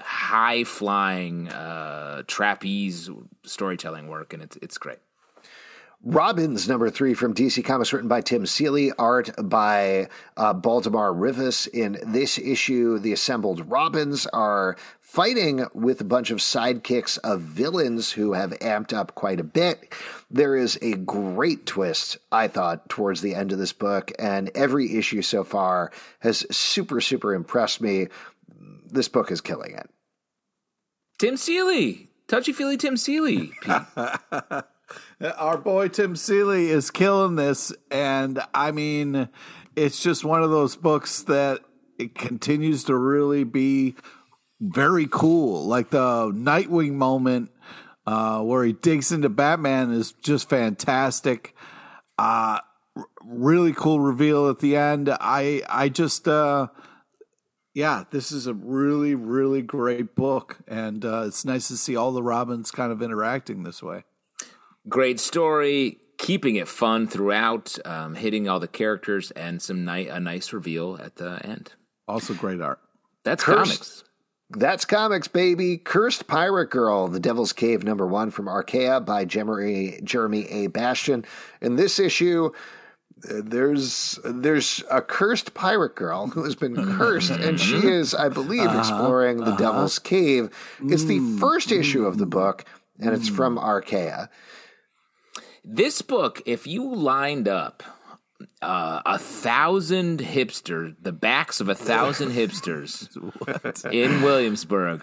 high 0.00 0.64
flying 0.64 1.48
uh, 1.48 2.22
trapeze 2.26 3.08
storytelling 3.44 4.08
work 4.08 4.32
and 4.32 4.42
it's 4.42 4.56
it's 4.60 4.78
great 4.78 4.98
Robins, 6.04 6.68
number 6.68 6.90
three 6.90 7.12
from 7.12 7.34
DC 7.34 7.64
Comics, 7.64 7.92
written 7.92 8.08
by 8.08 8.20
Tim 8.20 8.46
Seeley, 8.46 8.92
art 8.92 9.30
by 9.42 10.08
uh, 10.36 10.52
Baldemar 10.52 11.12
Rivas. 11.12 11.66
In 11.66 11.98
this 12.06 12.38
issue, 12.38 13.00
the 13.00 13.12
assembled 13.12 13.68
Robins 13.68 14.24
are 14.26 14.76
fighting 15.00 15.66
with 15.74 16.00
a 16.00 16.04
bunch 16.04 16.30
of 16.30 16.38
sidekicks 16.38 17.18
of 17.24 17.40
villains 17.40 18.12
who 18.12 18.34
have 18.34 18.50
amped 18.60 18.92
up 18.92 19.16
quite 19.16 19.40
a 19.40 19.44
bit. 19.44 19.92
There 20.30 20.54
is 20.54 20.78
a 20.80 20.92
great 20.92 21.66
twist, 21.66 22.16
I 22.30 22.46
thought, 22.46 22.88
towards 22.88 23.20
the 23.20 23.34
end 23.34 23.50
of 23.50 23.58
this 23.58 23.72
book, 23.72 24.12
and 24.20 24.52
every 24.54 24.96
issue 24.96 25.22
so 25.22 25.42
far 25.42 25.90
has 26.20 26.46
super, 26.56 27.00
super 27.00 27.34
impressed 27.34 27.80
me. 27.80 28.06
This 28.86 29.08
book 29.08 29.32
is 29.32 29.40
killing 29.40 29.74
it. 29.74 29.90
tim 31.18 31.36
seeley 31.36 32.08
touchy 32.28 32.52
feely 32.52 32.76
tim 32.76 32.96
seeley 32.96 33.50
Pete. 33.62 33.82
Our 35.20 35.58
boy 35.58 35.88
Tim 35.88 36.14
Seeley 36.14 36.70
is 36.70 36.92
killing 36.92 37.34
this, 37.34 37.72
and 37.90 38.40
I 38.54 38.70
mean, 38.70 39.28
it's 39.74 40.00
just 40.00 40.24
one 40.24 40.44
of 40.44 40.50
those 40.50 40.76
books 40.76 41.22
that 41.22 41.60
it 41.98 42.14
continues 42.14 42.84
to 42.84 42.96
really 42.96 43.42
be 43.42 43.96
very 44.60 45.08
cool. 45.10 45.66
Like 45.66 45.90
the 45.90 46.30
Nightwing 46.30 46.92
moment 46.92 47.50
uh, 48.06 48.42
where 48.42 48.64
he 48.64 48.72
digs 48.72 49.10
into 49.10 49.28
Batman 49.28 49.90
is 49.90 50.12
just 50.12 50.48
fantastic. 50.48 51.54
Uh, 52.16 52.60
really 53.24 53.72
cool 53.72 53.98
reveal 53.98 54.48
at 54.48 54.60
the 54.60 54.76
end. 54.76 55.10
I 55.10 55.62
I 55.68 55.88
just 55.88 56.28
uh, 56.28 56.68
yeah, 57.74 58.04
this 58.12 58.30
is 58.30 58.46
a 58.46 58.54
really 58.54 59.16
really 59.16 59.62
great 59.62 60.14
book, 60.14 60.58
and 60.68 61.04
uh, 61.04 61.24
it's 61.26 61.44
nice 61.44 61.66
to 61.68 61.76
see 61.76 61.96
all 61.96 62.12
the 62.12 62.22
Robins 62.22 62.70
kind 62.70 62.92
of 62.92 63.02
interacting 63.02 63.64
this 63.64 63.82
way. 63.82 64.04
Great 64.88 65.18
story 65.20 65.98
keeping 66.18 66.56
it 66.56 66.68
fun 66.68 67.06
throughout 67.06 67.78
um, 67.86 68.16
hitting 68.16 68.48
all 68.48 68.60
the 68.60 68.68
characters 68.68 69.30
and 69.30 69.62
some 69.62 69.84
ni- 69.84 70.08
a 70.08 70.20
nice 70.20 70.52
reveal 70.52 70.98
at 71.00 71.16
the 71.16 71.40
end 71.44 71.72
Also, 72.06 72.34
great 72.34 72.60
art. 72.60 72.80
that's 73.24 73.42
Cursed. 73.42 73.56
comics 73.56 74.04
That's 74.50 74.84
comics, 74.84 75.28
baby. 75.28 75.78
Cursed 75.78 76.26
Pirate 76.26 76.70
Girl, 76.70 77.08
The 77.08 77.20
Devil's 77.20 77.52
Cave, 77.52 77.84
number 77.84 78.06
one 78.06 78.30
from 78.30 78.48
Archaia 78.48 79.00
by 79.00 79.24
Jeremy, 79.24 80.00
Jeremy 80.02 80.46
A. 80.46 80.66
Bastian. 80.66 81.24
In 81.60 81.76
this 81.76 81.98
issue, 81.98 82.50
uh, 83.28 83.42
there's 83.44 84.18
there's 84.24 84.82
a 84.90 85.02
cursed 85.02 85.52
pirate 85.52 85.94
girl 85.94 86.28
who 86.28 86.44
has 86.44 86.56
been 86.56 86.74
cursed, 86.96 87.30
and 87.30 87.60
she 87.60 87.74
mm-hmm. 87.74 87.88
is, 87.88 88.14
I 88.14 88.28
believe, 88.28 88.62
uh-huh. 88.62 88.78
exploring 88.78 89.38
the 89.38 89.50
uh-huh. 89.50 89.56
Devil's 89.56 89.98
Cave. 89.98 90.50
It's 90.82 91.04
the 91.04 91.18
mm. 91.18 91.38
first 91.38 91.70
issue 91.70 92.06
of 92.06 92.18
the 92.18 92.26
mm. 92.26 92.30
book, 92.30 92.64
and 92.98 93.14
it's 93.14 93.28
from 93.28 93.56
mm. 93.56 93.64
Archaia. 93.64 94.30
This 95.70 96.00
book, 96.00 96.40
if 96.46 96.66
you 96.66 96.94
lined 96.94 97.46
up 97.46 97.82
uh, 98.62 99.02
a 99.04 99.18
thousand 99.18 100.18
hipsters, 100.18 100.96
the 100.98 101.12
backs 101.12 101.60
of 101.60 101.68
a 101.68 101.74
thousand 101.74 102.30
hipsters 102.32 103.06
in 103.92 104.22
Williamsburg, 104.22 105.02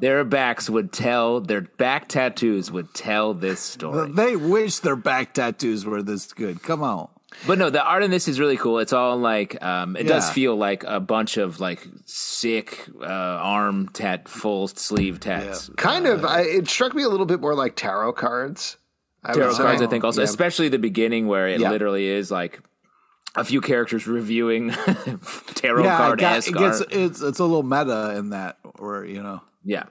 their 0.00 0.22
backs 0.24 0.68
would 0.68 0.92
tell, 0.92 1.40
their 1.40 1.62
back 1.62 2.08
tattoos 2.08 2.70
would 2.70 2.92
tell 2.92 3.32
this 3.32 3.60
story. 3.60 4.12
They 4.12 4.36
wish 4.36 4.80
their 4.80 4.96
back 4.96 5.32
tattoos 5.32 5.86
were 5.86 6.02
this 6.02 6.30
good. 6.34 6.62
Come 6.62 6.82
on. 6.82 7.08
But 7.46 7.56
no, 7.56 7.70
the 7.70 7.82
art 7.82 8.02
in 8.02 8.10
this 8.10 8.28
is 8.28 8.38
really 8.38 8.58
cool. 8.58 8.80
It's 8.80 8.92
all 8.92 9.16
like, 9.16 9.64
um, 9.64 9.96
it 9.96 10.06
does 10.06 10.28
feel 10.28 10.54
like 10.54 10.84
a 10.84 11.00
bunch 11.00 11.38
of 11.38 11.58
like 11.58 11.82
sick 12.04 12.86
uh, 13.00 13.06
arm 13.06 13.88
tat, 13.88 14.28
full 14.28 14.68
sleeve 14.68 15.20
tats. 15.20 15.70
Kind 15.78 16.06
of, 16.06 16.26
I, 16.26 16.42
it 16.42 16.68
struck 16.68 16.94
me 16.94 17.02
a 17.02 17.08
little 17.08 17.24
bit 17.24 17.40
more 17.40 17.54
like 17.54 17.76
tarot 17.76 18.12
cards. 18.12 18.76
I 19.24 19.32
tarot 19.34 19.54
cards, 19.54 19.82
I 19.82 19.86
think, 19.86 20.04
also, 20.04 20.20
Yeah. 20.20 20.24
especially 20.24 20.68
the 20.68 20.78
beginning 20.78 21.26
where 21.26 21.48
it 21.48 21.60
Yeah. 21.60 21.70
literally 21.70 22.06
is 22.08 22.30
like 22.30 22.60
a 23.34 23.44
few 23.44 23.60
characters 23.60 24.06
reviewing 24.06 24.70
tarot 25.54 25.84
Yeah, 25.84 25.96
card 25.96 26.18
got, 26.18 26.46
it 26.46 26.54
gets 26.54 26.80
it's 26.90 27.20
it's 27.22 27.38
a 27.38 27.44
little 27.44 27.62
meta 27.62 28.16
in 28.16 28.30
that, 28.30 28.58
where 28.78 29.04
you 29.04 29.22
know. 29.22 29.40
Yeah. 29.64 29.84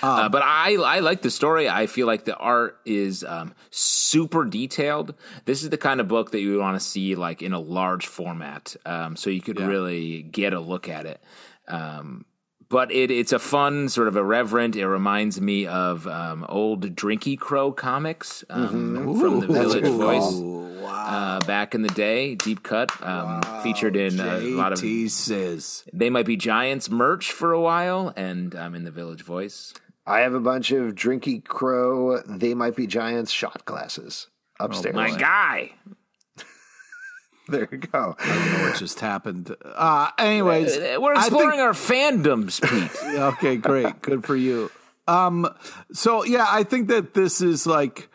Um, 0.00 0.10
uh, 0.10 0.28
but 0.28 0.42
I 0.42 0.74
I 0.74 0.98
like 1.00 1.22
the 1.22 1.30
story. 1.30 1.68
I 1.68 1.86
feel 1.86 2.06
like 2.06 2.24
the 2.24 2.36
art 2.36 2.78
is 2.84 3.24
um, 3.24 3.54
super 3.70 4.44
detailed. 4.44 5.14
This 5.44 5.62
is 5.64 5.70
the 5.70 5.78
kind 5.78 6.00
of 6.00 6.06
book 6.06 6.30
that 6.32 6.40
you 6.40 6.58
want 6.58 6.76
to 6.78 6.84
see 6.84 7.14
like 7.16 7.42
in 7.42 7.52
a 7.52 7.58
large 7.58 8.06
format, 8.06 8.76
um, 8.86 9.16
so 9.16 9.28
you 9.30 9.40
could 9.40 9.58
really 9.58 10.22
get 10.22 10.52
a 10.52 10.60
look 10.60 10.88
at 10.88 11.06
it. 11.06 11.20
Um, 11.66 12.24
but 12.70 12.90
it, 12.92 13.10
it's 13.10 13.32
a 13.32 13.38
fun, 13.38 13.88
sort 13.88 14.08
of 14.08 14.16
irreverent. 14.16 14.76
It 14.76 14.86
reminds 14.86 15.40
me 15.40 15.66
of 15.66 16.06
um, 16.06 16.44
old 16.48 16.94
Drinky 16.94 17.38
Crow 17.38 17.72
comics 17.72 18.44
um, 18.50 19.18
from 19.18 19.40
the 19.40 19.46
Village 19.46 19.86
Voice 19.86 20.22
Oh, 20.24 20.82
wow. 20.82 21.06
uh, 21.06 21.40
back 21.46 21.74
in 21.74 21.82
the 21.82 21.88
day. 21.88 22.34
Deep 22.34 22.62
cut, 22.62 22.90
um, 23.02 23.42
featured 23.62 23.96
in 23.96 24.20
a 24.20 24.38
lot 24.40 24.72
of. 24.72 24.78
Says 24.78 25.84
They 25.92 26.10
might 26.10 26.26
be 26.26 26.36
Giants 26.36 26.90
merch 26.90 27.32
for 27.32 27.52
a 27.52 27.60
while, 27.60 28.12
and 28.16 28.54
um, 28.54 28.74
in 28.74 28.84
the 28.84 28.90
Village 28.90 29.22
Voice. 29.22 29.72
I 30.06 30.20
have 30.20 30.32
a 30.34 30.40
bunch 30.40 30.70
of 30.70 30.94
Drinky 30.94 31.44
Crow, 31.44 32.22
They 32.26 32.54
Might 32.54 32.74
Be 32.76 32.86
Giants 32.86 33.30
shot 33.30 33.64
glasses 33.66 34.28
upstairs. 34.58 34.94
My 34.94 35.10
guy. 35.16 35.72
There 37.52 37.68
you 37.70 37.78
go. 37.78 38.14
I 38.18 38.26
don't 38.34 38.52
know 38.52 38.68
what 38.68 38.76
just 38.78 39.00
happened. 39.00 39.54
Uh, 39.64 40.10
anyways, 40.18 40.76
We're 40.76 41.14
I 41.14 41.22
think- 41.22 41.32
exploring 41.32 41.60
our 41.60 41.72
fandoms, 41.72 42.60
Pete. 42.60 43.04
okay, 43.18 43.56
great. 43.56 44.02
Good 44.02 44.24
for 44.24 44.36
you. 44.36 44.70
Um, 45.06 45.48
so 45.92 46.24
yeah, 46.24 46.46
I 46.48 46.62
think 46.64 46.88
that 46.88 47.14
this 47.14 47.40
is 47.40 47.66
like 47.66 48.08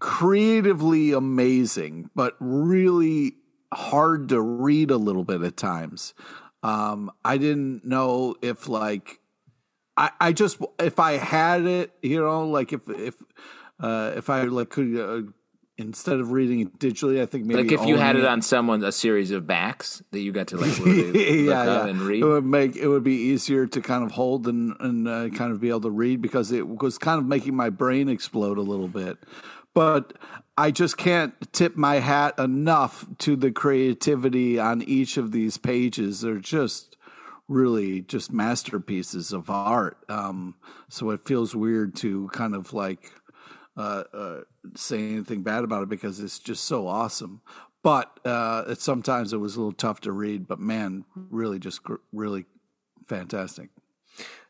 creatively 0.00 1.12
amazing, 1.12 2.10
but 2.14 2.34
really 2.40 3.34
hard 3.74 4.30
to 4.30 4.40
read 4.40 4.90
a 4.90 4.96
little 4.96 5.24
bit 5.24 5.42
at 5.42 5.56
times. 5.56 6.14
Um, 6.62 7.10
I 7.24 7.36
didn't 7.38 7.84
know 7.84 8.34
if 8.42 8.68
like 8.68 9.20
I, 9.96 10.10
I 10.20 10.32
just 10.32 10.58
if 10.78 10.98
I 10.98 11.12
had 11.18 11.66
it, 11.66 11.92
you 12.02 12.20
know, 12.20 12.48
like 12.48 12.72
if 12.72 12.88
if 12.88 13.14
uh, 13.80 14.12
if 14.16 14.30
I 14.30 14.42
like 14.44 14.70
could 14.70 14.96
uh, 14.98 15.30
instead 15.78 16.20
of 16.20 16.32
reading 16.32 16.60
it 16.60 16.78
digitally, 16.78 17.20
I 17.20 17.26
think 17.26 17.44
maybe 17.44 17.64
like 17.64 17.72
if 17.72 17.86
you 17.86 17.96
had 17.96 18.16
it 18.16 18.24
on 18.24 18.42
someone, 18.42 18.82
a 18.82 18.92
series 18.92 19.30
of 19.30 19.46
backs 19.46 20.02
that 20.10 20.20
you 20.20 20.32
got 20.32 20.48
to 20.48 20.56
like 20.56 20.78
really 20.78 21.12
look 21.42 21.48
yeah, 21.48 21.60
up 21.60 21.84
yeah. 21.84 21.90
and 21.90 22.00
read. 22.00 22.22
It 22.22 22.26
would 22.26 22.44
make 22.44 22.76
it 22.76 22.88
would 22.88 23.04
be 23.04 23.14
easier 23.14 23.66
to 23.66 23.80
kind 23.80 24.04
of 24.04 24.12
hold 24.12 24.46
and 24.46 24.74
and 24.80 25.08
uh, 25.08 25.28
kind 25.30 25.52
of 25.52 25.60
be 25.60 25.68
able 25.68 25.82
to 25.82 25.90
read 25.90 26.22
because 26.22 26.52
it 26.52 26.66
was 26.66 26.98
kind 26.98 27.18
of 27.18 27.26
making 27.26 27.54
my 27.54 27.70
brain 27.70 28.08
explode 28.08 28.58
a 28.58 28.62
little 28.62 28.88
bit. 28.88 29.18
But 29.74 30.14
I 30.56 30.70
just 30.70 30.96
can't 30.96 31.34
tip 31.52 31.76
my 31.76 31.96
hat 31.96 32.38
enough 32.38 33.04
to 33.18 33.36
the 33.36 33.50
creativity 33.50 34.58
on 34.58 34.82
each 34.82 35.18
of 35.18 35.32
these 35.32 35.58
pages. 35.58 36.22
They're 36.22 36.38
just 36.38 36.96
really 37.48 38.00
just 38.00 38.32
masterpieces 38.32 39.32
of 39.32 39.50
art. 39.50 39.98
Um, 40.08 40.54
so 40.88 41.10
it 41.10 41.26
feels 41.26 41.54
weird 41.54 41.94
to 41.96 42.28
kind 42.28 42.54
of 42.54 42.72
like 42.72 43.12
uh, 43.76 44.04
uh, 44.12 44.40
say 44.74 44.98
anything 44.98 45.42
bad 45.42 45.64
about 45.64 45.82
it 45.82 45.88
because 45.88 46.20
it's 46.20 46.38
just 46.38 46.64
so 46.64 46.86
awesome. 46.86 47.40
But 47.82 48.18
uh, 48.24 48.64
it, 48.68 48.80
sometimes 48.80 49.32
it 49.32 49.36
was 49.36 49.56
a 49.56 49.60
little 49.60 49.72
tough 49.72 50.00
to 50.02 50.12
read. 50.12 50.48
But 50.48 50.58
man, 50.58 51.04
really, 51.14 51.58
just 51.58 51.82
gr- 51.82 51.96
really 52.12 52.46
fantastic. 53.06 53.70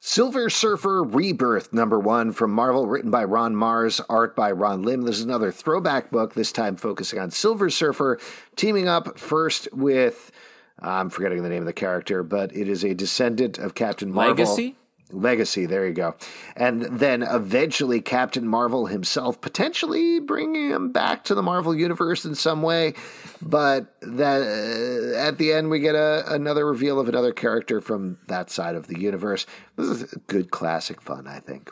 Silver 0.01 0.49
Surfer 0.49 1.03
Rebirth, 1.03 1.73
number 1.73 1.99
one 1.99 2.33
from 2.33 2.53
Marvel, 2.53 2.87
written 2.87 3.11
by 3.11 3.25
Ron 3.25 3.55
Marz, 3.55 4.01
art 4.09 4.37
by 4.37 4.53
Ron 4.53 4.83
Lim. 4.83 5.03
This 5.03 5.19
is 5.19 5.25
another 5.25 5.51
throwback 5.51 6.11
book, 6.11 6.35
this 6.35 6.53
time 6.53 6.77
focusing 6.77 7.19
on 7.19 7.31
Silver 7.31 7.69
Surfer, 7.71 8.21
teaming 8.55 8.87
up 8.87 9.19
first 9.19 9.69
with, 9.73 10.31
I'm 10.79 11.11
forgetting 11.11 11.43
the 11.43 11.49
name 11.49 11.63
of 11.63 11.67
the 11.67 11.73
character, 11.73 12.23
but 12.23 12.55
it 12.55 12.69
is 12.69 12.85
a 12.85 12.95
descendant 12.95 13.59
of 13.59 13.75
Captain 13.75 14.13
Marvel. 14.13 14.35
Legacy? 14.35 14.77
Legacy, 15.13 15.67
there 15.67 15.87
you 15.87 15.93
go. 15.93 16.17
And 16.57 16.83
then 16.83 17.23
eventually 17.23 18.01
Captain 18.01 18.47
Marvel 18.47 18.87
himself, 18.87 19.41
potentially 19.41 20.19
bringing 20.19 20.71
him 20.71 20.91
back 20.91 21.23
to 21.25 21.35
the 21.35 21.43
Marvel 21.43 21.75
Universe 21.75 22.25
in 22.25 22.35
some 22.35 22.61
way. 22.63 22.95
But 23.41 23.95
that 24.03 24.43
uh, 24.43 25.17
at 25.17 25.39
the 25.39 25.53
end, 25.53 25.71
we 25.71 25.79
get 25.79 25.95
a, 25.95 26.25
another 26.33 26.67
reveal 26.67 26.99
of 26.99 27.09
another 27.09 27.33
character 27.33 27.81
from 27.81 28.19
that 28.27 28.51
side 28.51 28.75
of 28.75 28.89
the 28.89 28.99
universe. 28.99 29.47
This 29.77 29.87
is 29.87 30.15
good 30.27 30.51
classic 30.51 31.01
fun, 31.01 31.27
I 31.29 31.39
think. 31.39 31.71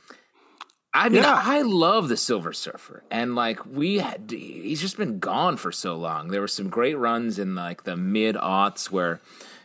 I 0.96 1.08
mean, 1.08 1.22
Yeah. 1.22 1.42
I 1.44 1.62
love 1.62 2.08
the 2.08 2.16
Silver 2.16 2.52
Surfer, 2.52 3.02
and 3.10 3.34
like 3.34 3.66
we 3.66 3.98
had, 3.98 4.30
he's 4.30 4.80
just 4.80 4.96
been 4.96 5.18
gone 5.18 5.56
for 5.56 5.72
so 5.72 5.96
long. 5.96 6.28
There 6.28 6.40
were 6.40 6.46
some 6.46 6.68
great 6.68 6.94
runs 6.94 7.36
in 7.36 7.56
like 7.56 7.82
the 7.82 7.96
mid 7.96 8.36
aughts 8.36 8.92
where 8.92 9.20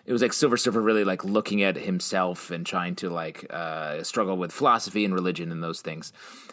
it 0.10 0.12
was 0.12 0.24
like 0.24 0.34
Silver 0.34 0.58
Surfer 0.58 0.82
really 0.82 1.04
like 1.04 1.24
looking 1.24 1.62
at 1.62 1.76
himself 1.76 2.50
and 2.50 2.65
trying 2.65 2.95
to 2.95 3.12
like 3.12 3.45
uh, 3.52 4.02
struggle 4.02 4.38
with 4.38 4.52
philosophy 4.52 5.06
and 5.06 5.13
religion 5.13 5.52
and 5.52 5.63
those 5.63 5.82
things. 5.82 6.12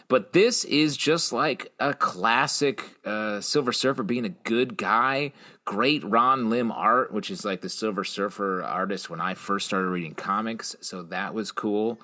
But 0.08 0.34
this 0.34 0.64
is 0.64 0.94
just 0.94 1.32
like 1.32 1.72
a 1.80 1.94
classic 1.94 2.84
uh, 3.06 3.40
Silver 3.40 3.72
Surfer 3.72 4.02
being 4.02 4.26
a 4.26 4.28
good 4.28 4.76
guy. 4.76 5.32
Great 5.64 6.04
Ron 6.04 6.50
Lim 6.50 6.70
art, 6.70 7.14
which 7.14 7.30
is 7.30 7.46
like 7.46 7.62
the 7.62 7.70
Silver 7.70 8.04
Surfer 8.04 8.62
artist 8.62 9.08
when 9.08 9.22
I 9.22 9.32
first 9.32 9.64
started 9.64 9.88
reading 9.88 10.12
comics. 10.12 10.76
So 10.82 11.04
that 11.04 11.32
was 11.32 11.50
cool. 11.50 11.98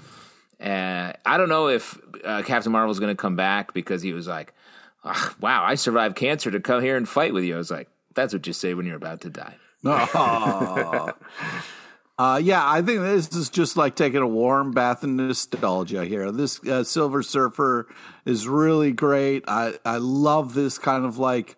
Uh, 0.59 1.13
I 1.27 1.37
don't 1.37 1.51
know 1.51 1.69
if 1.69 1.99
uh, 2.25 2.45
Captain 2.45 2.73
Marvel 2.73 2.93
is 2.93 2.99
going 2.99 3.15
to 3.15 3.21
come 3.21 3.37
back 3.37 3.75
because 3.75 4.01
he 4.01 4.15
was 4.15 4.27
like, 4.27 4.55
"Ah, 5.05 5.35
"Wow, 5.39 5.65
I 5.65 5.75
survived 5.75 6.17
cancer 6.17 6.51
to 6.51 6.61
come 6.61 6.83
here 6.83 6.97
and 6.97 7.07
fight 7.07 7.35
with 7.35 7.45
you." 7.45 7.57
I 7.57 7.59
was 7.59 7.71
like, 7.71 7.91
"That's 8.15 8.33
what 8.33 8.47
you 8.47 8.55
say 8.55 8.73
when 8.73 8.87
you're 8.87 8.97
about 8.97 9.21
to 9.21 9.29
die." 9.29 9.57
uh, 12.19 12.41
yeah, 12.43 12.63
I 12.69 12.83
think 12.83 13.01
this 13.01 13.29
is 13.35 13.51
just 13.51 13.77
like 13.77 13.97
taking 13.97 14.21
a 14.21 14.27
warm 14.29 14.71
bath 14.73 15.03
in 15.03 15.17
nostalgia 15.17 16.05
here. 16.05 16.31
This 16.31 16.61
uh, 16.67 16.85
Silver 16.85 17.23
Surfer 17.23 17.89
is 18.25 18.47
really 18.47 18.93
great. 18.93 19.45
I, 19.49 19.75
I 19.85 19.97
love 19.97 20.55
this 20.55 20.79
kind 20.79 21.05
of 21.05 21.19
like 21.19 21.57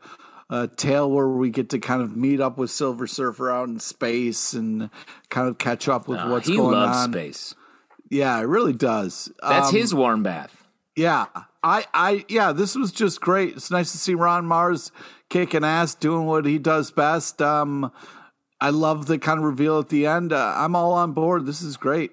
uh, 0.49 0.69
tale 0.77 1.11
where 1.11 1.29
we 1.29 1.51
get 1.51 1.71
to 1.71 1.79
kind 1.79 2.01
of 2.03 2.17
meet 2.17 2.41
up 2.41 2.57
with 2.57 2.71
Silver 2.71 3.07
Surfer 3.07 3.51
out 3.51 3.69
in 3.69 3.79
space 3.79 4.53
and 4.55 4.91
kind 5.29 5.49
of 5.49 5.59
catch 5.59 5.89
up 5.89 6.09
with 6.09 6.19
Uh, 6.21 6.29
what's 6.29 6.49
he 6.49 6.57
going 6.57 6.73
loves 6.73 6.99
on. 6.99 7.13
space. 7.13 7.55
Yeah, 8.11 8.39
it 8.39 8.43
really 8.45 8.75
does. 8.75 9.31
That's 9.43 9.69
Um, 9.71 9.75
his 9.75 9.95
warm 9.95 10.23
bath. 10.23 10.64
Yeah, 10.97 11.27
I, 11.63 11.87
I, 11.93 12.25
yeah, 12.29 12.53
this 12.53 12.77
was 12.77 12.93
just 12.93 13.21
great. 13.21 13.57
It's 13.57 13.71
nice 13.71 13.91
to 13.93 13.99
see 13.99 14.15
Ron 14.15 14.45
Marz 14.47 14.93
kicking 15.29 15.65
ass, 15.65 15.95
doing 15.95 16.27
what 16.27 16.47
he 16.47 16.59
does 16.59 16.93
best. 16.93 17.43
Um, 17.43 17.91
I 18.61 18.71
love 18.71 19.07
the 19.07 19.19
kind 19.19 19.39
of 19.39 19.45
reveal 19.45 19.81
at 19.81 19.89
the 19.89 20.07
end. 20.07 20.33
Uh, 20.33 20.55
I'm 20.57 20.77
all 20.77 20.93
on 20.93 21.13
board. 21.13 21.47
This 21.47 21.63
is 21.63 21.77
great. 21.77 22.13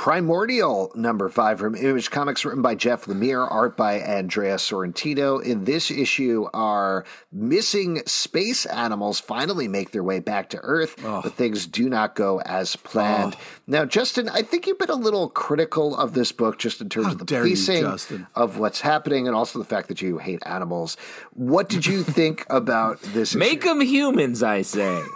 Primordial 0.00 0.90
number 0.94 1.28
five 1.28 1.58
from 1.58 1.74
Image 1.74 2.10
Comics, 2.10 2.42
written 2.42 2.62
by 2.62 2.74
Jeff 2.74 3.04
Lemire, 3.04 3.46
art 3.46 3.76
by 3.76 3.98
Andrea 3.98 4.56
Sorrentino. 4.56 5.44
In 5.44 5.64
this 5.64 5.90
issue, 5.90 6.48
our 6.54 7.04
missing 7.30 8.00
space 8.06 8.64
animals 8.64 9.20
finally 9.20 9.68
make 9.68 9.90
their 9.90 10.02
way 10.02 10.18
back 10.18 10.48
to 10.50 10.58
Earth, 10.62 10.96
but 11.02 11.34
things 11.34 11.66
do 11.66 11.90
not 11.90 12.14
go 12.14 12.40
as 12.40 12.76
planned. 12.76 13.36
Now, 13.66 13.84
Justin, 13.84 14.30
I 14.30 14.40
think 14.40 14.66
you've 14.66 14.78
been 14.78 14.88
a 14.88 14.94
little 14.94 15.28
critical 15.28 15.94
of 15.94 16.14
this 16.14 16.32
book 16.32 16.58
just 16.58 16.80
in 16.80 16.88
terms 16.88 17.08
How 17.08 17.12
of 17.12 17.18
the 17.18 17.26
dare 17.26 17.46
you, 17.46 17.54
pacing 17.54 18.26
of 18.34 18.58
what's 18.58 18.80
happening 18.80 19.26
and 19.26 19.36
also 19.36 19.58
the 19.58 19.66
fact 19.66 19.88
that 19.88 20.00
you 20.00 20.16
hate 20.16 20.42
animals. 20.46 20.96
What 21.34 21.68
did 21.68 21.84
you 21.84 22.02
think 22.04 22.46
about 22.48 23.02
this? 23.02 23.34
Make 23.34 23.58
issue? 23.58 23.68
them 23.68 23.80
humans, 23.82 24.42
I 24.42 24.62
say. 24.62 25.02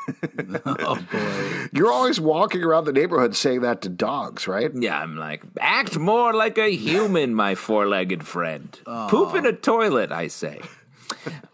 Oh 0.66 0.96
boy. 1.10 1.68
You're 1.72 1.92
always 1.92 2.20
walking 2.20 2.62
around 2.62 2.84
the 2.84 2.92
neighborhood 2.92 3.34
saying 3.36 3.60
that 3.62 3.82
to 3.82 3.88
dogs, 3.88 4.46
right? 4.46 4.73
Yeah, 4.74 4.98
I'm 5.00 5.16
like, 5.16 5.42
act 5.60 5.96
more 5.98 6.34
like 6.34 6.58
a 6.58 6.68
human, 6.74 7.34
my 7.34 7.54
four-legged 7.54 8.26
friend. 8.26 8.78
Poop 9.08 9.34
in 9.34 9.46
a 9.46 9.52
toilet, 9.52 10.12
I 10.12 10.28
say. 10.28 10.60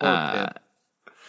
Uh, 0.00 0.48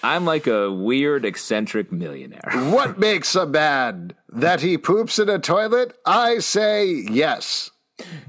I'm 0.03 0.25
like 0.25 0.47
a 0.47 0.71
weird, 0.71 1.25
eccentric 1.25 1.91
millionaire. 1.91 2.49
What 2.71 2.97
makes 2.97 3.35
a 3.35 3.45
man? 3.45 4.13
That 4.29 4.61
he 4.61 4.77
poops 4.77 5.19
in 5.19 5.27
a 5.29 5.37
toilet? 5.37 5.95
I 6.05 6.39
say 6.39 6.85
yes. 6.87 7.69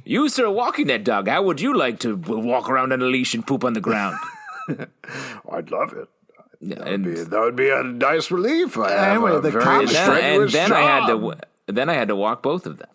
You, 0.04 0.28
sir, 0.28 0.50
walking 0.50 0.88
that 0.88 1.04
dog. 1.04 1.28
How 1.28 1.42
would 1.42 1.60
you 1.60 1.74
like 1.76 1.98
to 2.00 2.16
walk 2.16 2.68
around 2.68 2.92
on 2.92 3.00
a 3.00 3.06
leash 3.06 3.32
and 3.34 3.46
poop 3.46 3.64
on 3.64 3.72
the 3.74 3.80
ground? 3.80 4.18
I'd 4.68 5.70
love 5.70 5.92
it. 5.94 6.08
and, 6.82 7.04
That 7.06 7.40
would 7.40 7.56
be 7.56 7.70
a 7.70 7.82
nice 7.82 8.30
relief. 8.30 8.76
I 8.76 8.90
have 8.92 9.12
Anyway, 9.12 9.36
a 9.36 9.40
the 9.40 9.50
very 9.50 9.64
comic- 9.64 9.88
and 9.88 9.96
then, 9.96 10.10
and 10.10 10.50
strenuous 10.50 10.52
then 10.52 10.72
I 10.72 10.80
had 10.82 11.06
to 11.06 11.36
then 11.68 11.88
I 11.88 11.94
had 11.94 12.08
to 12.08 12.16
walk 12.16 12.42
both 12.42 12.66
of 12.66 12.78
them. 12.78 12.88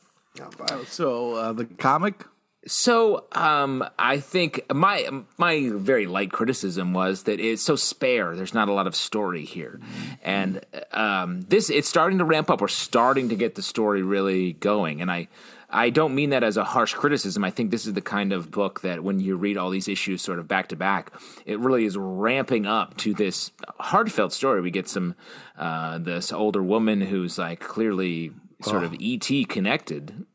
So 0.88 1.34
uh, 1.36 1.54
the 1.54 1.65
comic. 1.65 2.26
So 2.67 3.28
um, 3.32 3.88
I 3.97 4.19
think 4.19 4.62
my 4.73 5.08
my 5.38 5.69
very 5.73 6.06
light 6.06 6.32
criticism 6.32 6.93
was 6.93 7.23
that 7.23 7.39
it's 7.39 7.63
so 7.63 7.78
spare. 7.78 8.36
There's 8.36 8.54
not 8.54 8.67
a 8.67 8.73
lot 8.73 8.88
of 8.88 8.95
story 8.95 9.45
here, 9.45 9.80
and 10.21 10.62
um, 10.91 11.41
this 11.43 11.69
it's 11.69 11.88
starting 11.88 12.17
to 12.17 12.26
ramp 12.26 12.50
up. 12.50 12.60
We're 12.60 12.67
starting 12.67 13.30
to 13.30 13.36
get 13.36 13.56
the 13.56 13.62
story 13.62 14.02
really 14.02 14.54
going, 14.54 15.02
and 15.02 15.12
I. 15.12 15.28
I 15.69 15.89
don't 15.89 16.15
mean 16.15 16.30
that 16.30 16.43
as 16.43 16.56
a 16.56 16.63
harsh 16.63 16.93
criticism. 16.93 17.43
I 17.43 17.52
think 17.52 17.71
this 17.71 17.86
is 17.86 17.91
the 17.91 18.00
kind 18.00 18.32
of 18.32 18.52
book 18.52 18.80
that 18.84 19.04
when 19.04 19.19
you 19.19 19.36
read 19.36 19.58
all 19.58 19.69
these 19.69 19.89
issues 19.89 20.21
sort 20.21 20.39
of 20.39 20.47
back 20.47 20.69
to 20.69 20.78
back, 20.78 21.12
it 21.45 21.60
really 21.60 21.84
is 21.84 21.97
ramping 21.97 22.65
up 22.65 22.95
to 23.00 23.13
this 23.13 23.52
heartfelt 23.78 24.32
story. 24.32 24.62
We 24.62 24.71
get 24.71 24.88
some 24.88 25.15
uh, 25.58 25.97
this 25.97 26.32
older 26.32 26.63
woman 26.63 27.02
who's 27.02 27.38
like 27.38 27.60
clearly 27.60 28.32
sort 28.62 28.84
of 28.84 28.96
ET 29.00 29.30
connected 29.50 30.26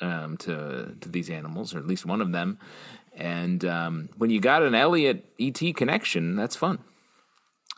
um, 0.00 0.36
to 0.38 0.94
to 1.00 1.08
these 1.08 1.30
animals, 1.30 1.74
or 1.74 1.78
at 1.78 1.86
least 1.86 2.06
one 2.06 2.20
of 2.20 2.32
them. 2.32 2.58
And 3.16 3.64
um, 3.64 4.08
when 4.16 4.30
you 4.30 4.40
got 4.40 4.62
an 4.62 4.74
Elliot 4.74 5.24
ET 5.40 5.60
connection, 5.76 6.36
that's 6.36 6.54
fun. 6.56 6.78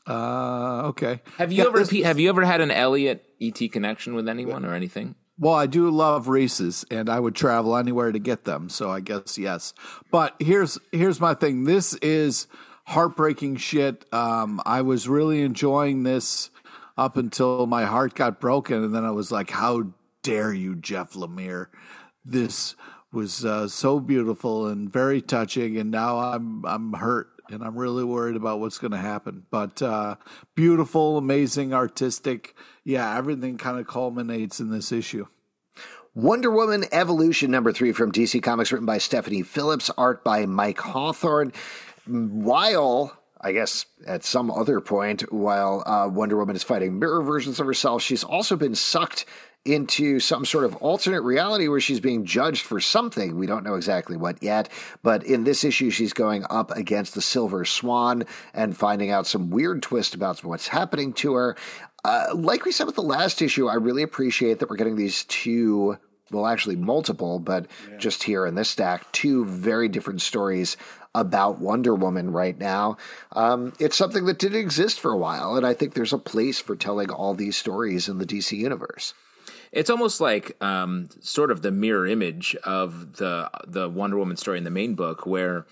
Uh, 0.07 0.83
okay. 0.89 1.21
Have 1.39 1.53
you 1.53 1.63
Yeah, 1.63 1.69
ever 1.69 1.79
this- 1.85 2.05
have 2.05 2.19
you 2.19 2.29
ever 2.29 2.45
had 2.45 2.61
an 2.61 2.71
Elliot 2.71 3.25
ET 3.41 3.59
connection 3.71 4.15
with 4.15 4.29
anyone 4.29 4.65
or 4.65 4.75
anything? 4.75 5.15
Well, 5.39 5.55
I 5.55 5.67
do 5.67 5.89
love 5.91 6.29
Reese's, 6.29 6.85
and 6.91 7.09
I 7.09 7.19
would 7.19 7.35
travel 7.35 7.75
anywhere 7.77 8.13
to 8.13 8.19
get 8.19 8.45
them. 8.45 8.69
So 8.69 8.91
I 8.91 9.01
guess 9.01 9.39
yes. 9.39 9.73
But 10.11 10.35
here's 10.39 10.79
here's 10.93 11.21
my 11.21 11.33
thing. 11.35 11.65
This 11.65 11.95
is 11.97 12.47
heartbreaking 12.85 13.57
shit. 13.57 14.05
Um, 14.13 14.61
I 14.67 14.83
was 14.83 15.09
really 15.09 15.41
enjoying 15.43 16.03
this 16.03 16.51
up 16.99 17.17
until 17.17 17.67
my 17.67 17.85
heart 17.87 18.15
got 18.15 18.39
broken, 18.41 18.85
and 18.85 18.95
then 18.95 19.05
I 19.07 19.13
was 19.13 19.33
like, 19.33 19.49
"How 19.51 19.85
dare 20.23 20.53
you, 20.53 20.75
Jeff 20.77 21.13
Lemire? 21.13 21.67
This 22.25 22.75
was 23.13 23.45
uh, 23.45 23.69
so 23.69 24.01
beautiful 24.01 24.67
and 24.67 24.93
very 24.93 25.21
touching, 25.21 25.77
and 25.77 25.91
now 25.91 26.19
I'm 26.19 26.65
I'm 26.65 26.93
hurt 26.93 27.29
and 27.51 27.63
I'm 27.65 27.77
really 27.77 28.05
worried 28.05 28.37
about 28.37 28.61
what's 28.61 28.79
going 28.79 28.93
to 28.93 28.99
happen. 28.99 29.45
But 29.51 29.83
uh, 29.83 30.17
beautiful, 30.55 31.19
amazing, 31.19 31.75
artistic, 31.75 32.55
yeah, 32.85 33.17
everything 33.17 33.59
kind 33.59 33.79
of 33.79 33.87
culminates 33.87 34.61
in 34.61 34.71
this 34.71 34.93
issue. 34.93 35.27
Wonder 36.15 36.51
Woman 36.51 36.85
Evolution 36.93 37.51
number 37.51 37.73
three 37.73 37.93
from 37.93 38.13
DC 38.13 38.43
Comics, 38.43 38.73
written 38.73 38.87
by 38.87 38.99
Stephanie 38.99 39.43
Phillips, 39.43 39.91
art 39.97 40.25
by 40.25 40.47
Mike 40.47 40.79
Hawthorne. 40.79 41.53
While 42.07 43.17
I 43.41 43.53
guess 43.53 43.87
at 44.07 44.25
some 44.25 44.51
other 44.51 44.81
point, 44.81 45.33
while 45.33 45.83
uh, 45.87 46.09
Wonder 46.09 46.37
Woman 46.37 46.57
is 46.57 46.63
fighting 46.63 46.99
mirror 46.99 47.23
versions 47.23 47.61
of 47.61 47.67
herself, 47.67 48.03
she's 48.03 48.25
also 48.25 48.57
been 48.57 48.75
sucked 48.75 49.25
into 49.65 50.19
some 50.21 50.45
sort 50.45 50.65
of 50.65 50.75
alternate 50.77 51.21
reality 51.21 51.69
where 51.69 51.81
she's 51.81 52.01
being 52.01 52.25
judged 52.25 52.63
for 52.63 52.81
something. 52.81 53.37
We 53.37 53.47
don't 53.47 53.65
know 53.65 53.75
exactly 53.75 54.17
what 54.17 54.43
yet, 54.43 54.71
but 55.03 55.23
in 55.25 55.45
this 55.45 55.65
issue, 55.65 55.91
she's 55.91 56.15
going 56.15 56.45
up 56.49 56.71
against 56.71 57.15
the 57.15 57.21
Silver 57.21 57.65
Swan 57.65 58.25
and 58.55 58.77
finding 58.77 59.11
out 59.11 59.27
some 59.27 59.51
weird 59.51 59.83
twist 59.83 60.15
about 60.15 60.43
what's 60.45 60.69
happening 60.69 61.13
to 61.15 61.35
her. 61.35 61.57
Uh, 62.05 62.29
like 62.35 62.65
we 62.65 62.73
said 62.73 62.87
with 62.87 62.97
the 62.97 63.03
last 63.03 63.43
issue, 63.43 63.69
I 63.69 63.75
really 63.75 64.03
appreciate 64.03 64.59
that 64.59 64.71
we're 64.71 64.77
getting 64.77 64.97
these 64.97 65.25
two 65.25 65.99
well, 66.31 66.47
actually 66.47 66.77
multiple, 66.77 67.39
but 67.39 67.67
yeah. 67.91 67.97
just 67.97 68.23
here 68.23 68.47
in 68.47 68.55
this 68.55 68.71
stack, 68.71 69.11
two 69.13 69.45
very 69.45 69.89
different 69.89 70.23
stories 70.23 70.77
about 71.15 71.59
Wonder 71.59 71.95
Woman 71.95 72.31
right 72.31 72.57
now. 72.57 72.97
Um, 73.33 73.73
it's 73.81 73.97
something 73.97 74.27
that 74.27 74.39
didn't 74.39 74.61
exist 74.61 75.01
for 75.01 75.11
a 75.11 75.17
while, 75.17 75.57
and 75.57 75.67
I 75.67 75.75
think 75.75 75.95
there's 75.95 76.13
a 76.13 76.19
place 76.19 76.61
for 76.61 76.77
telling 76.77 77.11
all 77.11 77.35
these 77.35 77.57
stories 77.57 78.09
in 78.09 78.19
the 78.19 78.27
DC 78.27 78.57
universe. 78.57 79.13
It's 79.73 79.91
almost 79.91 80.21
like 80.21 80.63
um, 80.63 81.09
sort 81.21 81.51
of 81.51 81.63
the 81.63 81.71
mirror 81.71 82.07
image 82.07 82.57
of 82.65 83.17
the 83.17 83.51
the 83.67 83.89
Wonder 83.89 84.19
Woman 84.19 84.37
story 84.37 84.59
in 84.59 84.65
the 84.65 84.71
main 84.71 84.95
book, 84.95 85.27
where 85.27 85.67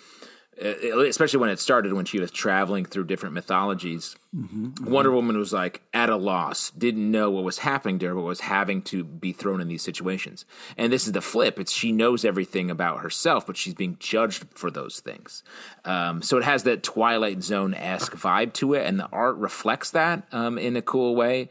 uh, 0.60 0.98
especially 1.02 1.38
when 1.38 1.50
it 1.50 1.60
started 1.60 1.92
when 1.92 2.04
she 2.04 2.18
was 2.18 2.32
traveling 2.32 2.84
through 2.84 3.04
different 3.04 3.32
mythologies 3.32 4.16
mm-hmm, 4.34 4.66
mm-hmm. 4.66 4.90
wonder 4.90 5.12
woman 5.12 5.38
was 5.38 5.52
like 5.52 5.82
at 5.94 6.10
a 6.10 6.16
loss 6.16 6.70
didn't 6.70 7.08
know 7.08 7.30
what 7.30 7.44
was 7.44 7.58
happening 7.58 7.96
to 7.96 8.06
her 8.06 8.14
but 8.14 8.22
was 8.22 8.40
having 8.40 8.82
to 8.82 9.04
be 9.04 9.32
thrown 9.32 9.60
in 9.60 9.68
these 9.68 9.82
situations. 9.82 10.44
And 10.76 10.92
this 10.92 11.06
is 11.06 11.12
the 11.12 11.20
flip 11.20 11.60
it's 11.60 11.70
she 11.70 11.92
knows 11.92 12.24
everything 12.24 12.72
about 12.72 13.02
herself 13.02 13.46
but 13.46 13.56
she's 13.56 13.74
being 13.74 13.98
judged 14.00 14.46
for 14.52 14.68
those 14.68 14.98
things. 14.98 15.44
Um, 15.84 16.22
so 16.22 16.38
it 16.38 16.44
has 16.44 16.64
that 16.64 16.82
twilight 16.82 17.42
zone-esque 17.42 18.14
vibe 18.14 18.52
to 18.54 18.74
it 18.74 18.84
and 18.84 18.98
the 18.98 19.08
art 19.12 19.36
reflects 19.36 19.92
that 19.92 20.26
um, 20.32 20.58
in 20.58 20.76
a 20.76 20.82
cool 20.82 21.14
way. 21.14 21.50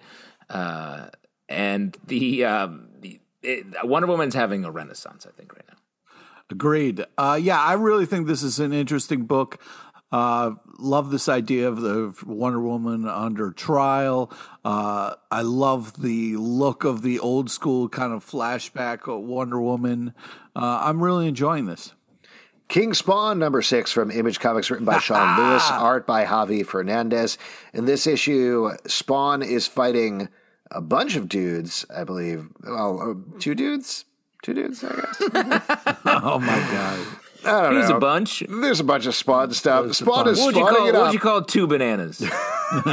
Uh, 0.49 1.07
and 1.49 1.97
the, 2.05 2.45
um, 2.45 2.89
the 2.99 3.19
it, 3.41 3.65
wonder 3.83 4.07
woman's 4.07 4.35
having 4.35 4.65
a 4.65 4.71
renaissance 4.71 5.25
i 5.27 5.31
think 5.31 5.53
right 5.53 5.65
now 5.67 5.77
Agreed. 6.49 7.03
Uh, 7.17 7.37
yeah, 7.41 7.59
I 7.61 7.73
really 7.73 8.05
think 8.05 8.25
this 8.25 8.41
is 8.41 8.59
an 8.59 8.71
interesting 8.71 9.25
book. 9.25 9.61
Uh, 10.09 10.51
love 10.79 11.11
this 11.11 11.27
idea 11.27 11.67
of 11.67 11.81
the 11.81 12.13
Wonder 12.25 12.61
Woman 12.61 13.05
under 13.05 13.51
trial. 13.51 14.31
Uh, 14.63 15.15
I 15.29 15.41
love 15.41 16.01
the 16.01 16.37
look 16.37 16.85
of 16.85 17.01
the 17.01 17.19
old 17.19 17.51
school 17.51 17.89
kind 17.89 18.13
of 18.13 18.25
flashback 18.25 19.07
Wonder 19.21 19.61
Woman. 19.61 20.13
Uh, 20.55 20.79
I'm 20.83 21.03
really 21.03 21.27
enjoying 21.27 21.65
this. 21.65 21.93
King 22.69 22.93
Spawn 22.93 23.39
number 23.39 23.61
six 23.61 23.91
from 23.91 24.09
Image 24.11 24.39
Comics, 24.39 24.69
written 24.71 24.85
by 24.85 24.99
Sean 24.99 25.37
Lewis, 25.39 25.69
art 25.69 26.07
by 26.07 26.23
Javi 26.23 26.65
Fernandez. 26.65 27.37
In 27.73 27.85
this 27.85 28.07
issue, 28.07 28.71
Spawn 28.85 29.43
is 29.43 29.67
fighting 29.67 30.29
a 30.71 30.81
bunch 30.81 31.15
of 31.15 31.27
dudes, 31.29 31.85
I 31.95 32.03
believe. 32.03 32.47
Well, 32.63 32.99
uh, 33.01 33.39
two 33.39 33.55
dudes, 33.55 34.05
Two 34.43 34.53
dudes, 34.53 34.83
I 34.83 34.95
guess. 34.95 35.15
oh 36.05 36.39
my 36.39 36.59
god. 36.71 37.07
I 37.45 37.61
don't 37.63 37.73
Here's 37.73 37.89
know. 37.89 37.97
a 37.97 37.99
bunch. 37.99 38.43
There's 38.47 38.79
a 38.79 38.83
bunch 38.83 39.05
of 39.05 39.15
spawn 39.15 39.51
stuff. 39.51 39.93
Spawn 39.93 40.27
is 40.27 40.39
What 40.39 40.47
would 40.47 40.55
you 40.55 40.61
spawning 40.61 40.77
call? 40.77 40.87
it 40.87 40.93
What 40.93 41.03
would 41.05 41.13
you 41.13 41.19
call 41.19 41.41
two 41.43 41.67
bananas? 41.67 42.19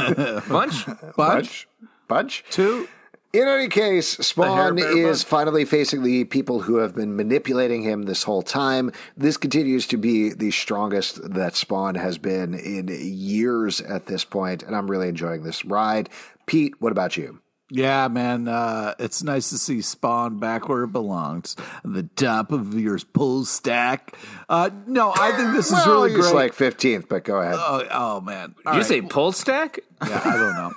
bunch. 0.49 0.85
bunch? 1.17 1.67
Bunch? 2.07 2.43
Two. 2.49 2.87
In 3.33 3.47
any 3.49 3.67
case, 3.67 4.17
Spawn 4.19 4.77
is 4.79 5.23
Bunch. 5.23 5.25
finally 5.25 5.65
facing 5.65 6.03
the 6.03 6.23
people 6.23 6.61
who 6.61 6.77
have 6.77 6.95
been 6.95 7.17
manipulating 7.17 7.83
him 7.83 8.03
this 8.03 8.23
whole 8.23 8.41
time. 8.41 8.91
This 9.17 9.35
continues 9.35 9.87
to 9.87 9.97
be 9.97 10.29
the 10.29 10.51
strongest 10.51 11.33
that 11.33 11.55
Spawn 11.57 11.95
has 11.95 12.17
been 12.17 12.53
in 12.53 12.87
years 12.89 13.81
at 13.81 14.05
this 14.05 14.23
point, 14.23 14.63
and 14.63 14.73
I'm 14.73 14.89
really 14.89 15.09
enjoying 15.09 15.43
this 15.43 15.65
ride. 15.65 16.09
Pete, 16.45 16.79
what 16.79 16.93
about 16.93 17.17
you? 17.17 17.41
Yeah, 17.71 18.07
man, 18.09 18.47
uh, 18.47 18.93
it's 18.99 19.23
nice 19.23 19.49
to 19.49 19.57
see 19.57 19.81
Spawn 19.81 20.37
back 20.39 20.69
where 20.69 20.83
it 20.83 20.91
belongs, 20.91 21.55
the 21.83 22.03
top 22.15 22.51
of 22.51 22.79
your 22.79 22.99
pull 22.99 23.43
stack. 23.43 24.15
Uh, 24.47 24.69
no, 24.85 25.11
I 25.15 25.31
think 25.31 25.53
this 25.55 25.67
is 25.67 25.73
well, 25.73 26.03
really 26.03 26.11
he's 26.11 26.31
great. 26.31 26.35
like 26.35 26.55
15th, 26.55 27.09
but 27.09 27.23
go 27.23 27.41
ahead. 27.41 27.55
oh, 27.57 27.83
oh, 27.89 28.21
man, 28.21 28.53
All 28.67 28.73
Did 28.73 28.77
you 28.77 28.81
right. 28.81 28.85
say 28.85 29.01
pull 29.01 29.31
stack? 29.31 29.79
Yeah, 30.07 30.21
I 30.23 30.37
don't 30.37 30.55
know. 30.55 30.71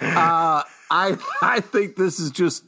uh, 0.00 0.62
I 0.90 1.16
I 1.40 1.60
think 1.60 1.96
this 1.96 2.20
is 2.20 2.30
just 2.30 2.64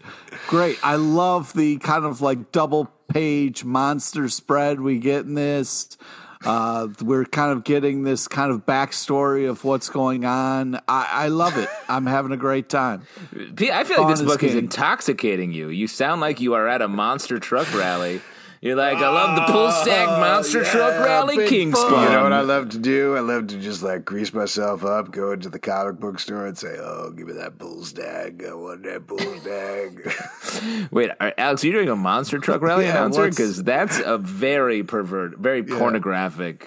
great. 0.47 0.79
I 0.83 0.97
love 0.97 1.53
the 1.53 1.77
kind 1.79 2.05
of 2.05 2.21
like 2.21 2.53
double 2.53 2.87
page 3.09 3.65
monster 3.65 4.29
spread 4.29 4.81
we 4.81 4.99
get 4.99 5.25
in 5.27 5.35
this. 5.35 5.97
Uh, 6.45 6.89
we're 7.03 7.25
kind 7.25 7.53
of 7.53 7.65
getting 7.65 8.05
this 8.05 8.29
kind 8.29 8.53
of 8.53 8.67
backstory 8.67 9.49
of 9.49 9.65
what's 9.65 9.89
going 9.89 10.25
on. 10.25 10.77
I, 10.89 11.09
I 11.11 11.29
love 11.29 11.57
it. 11.57 11.69
I'm 11.89 12.07
having 12.07 12.33
a 12.33 12.37
great 12.37 12.69
time. 12.69 13.03
I 13.33 13.35
feel 13.37 13.71
like 13.71 13.85
this 13.85 13.87
Spawn 13.89 14.11
is 14.13 14.23
book 14.23 14.43
is 14.43 14.55
intoxicating 14.55 15.53
you. 15.53 15.69
You 15.69 15.87
sound 15.89 16.21
like 16.21 16.41
you 16.41 16.55
are 16.55 16.69
at 16.69 16.83
a 16.83 16.89
monster 16.89 17.39
truck 17.39 17.73
rally. 17.75 18.21
You're 18.65 18.77
like, 18.77 18.97
I 18.97 19.11
love 19.11 19.37
the 19.37 19.53
pull 19.53 19.71
stack 19.71 20.09
monster 20.09 20.63
yeah, 20.63 20.71
truck 20.73 21.05
rally, 21.05 21.37
big 21.37 21.51
King. 21.51 21.75
Spawn. 21.75 22.05
You 22.05 22.09
know 22.09 22.23
what 22.23 22.33
I 22.33 22.41
love 22.41 22.71
to 22.71 22.79
do? 22.79 23.15
I 23.15 23.21
love 23.21 23.49
to 23.49 23.61
just 23.61 23.83
like 23.83 24.07
grease 24.07 24.33
myself 24.33 24.83
up, 24.87 25.11
go 25.11 25.33
into 25.33 25.51
the 25.51 25.59
comic 25.59 26.01
book 26.01 26.19
store 26.19 26.47
and 26.47 26.57
say, 26.57 26.79
"Oh, 26.81 27.11
give 27.11 27.27
me 27.27 27.35
that 27.35 27.59
bull 27.59 27.85
stag. 27.85 28.43
I 28.43 28.55
want 28.55 28.85
that 28.85 29.07
bull 29.07 29.19
stag." 29.43 30.89
Wait, 30.91 31.11
are, 31.21 31.35
Alex, 31.37 31.63
are 31.63 31.67
you 31.67 31.75
doing 31.75 31.91
a 31.91 31.95
monster 31.97 32.39
truck 32.39 32.63
rally 32.63 32.87
Yeah, 32.87 32.93
announcer? 32.93 33.29
Because 33.29 33.63
that's 33.63 33.99
a 33.99 34.17
very 34.17 34.83
pervert, 34.83 35.37
very 35.37 35.63
pornographic. 35.63 36.67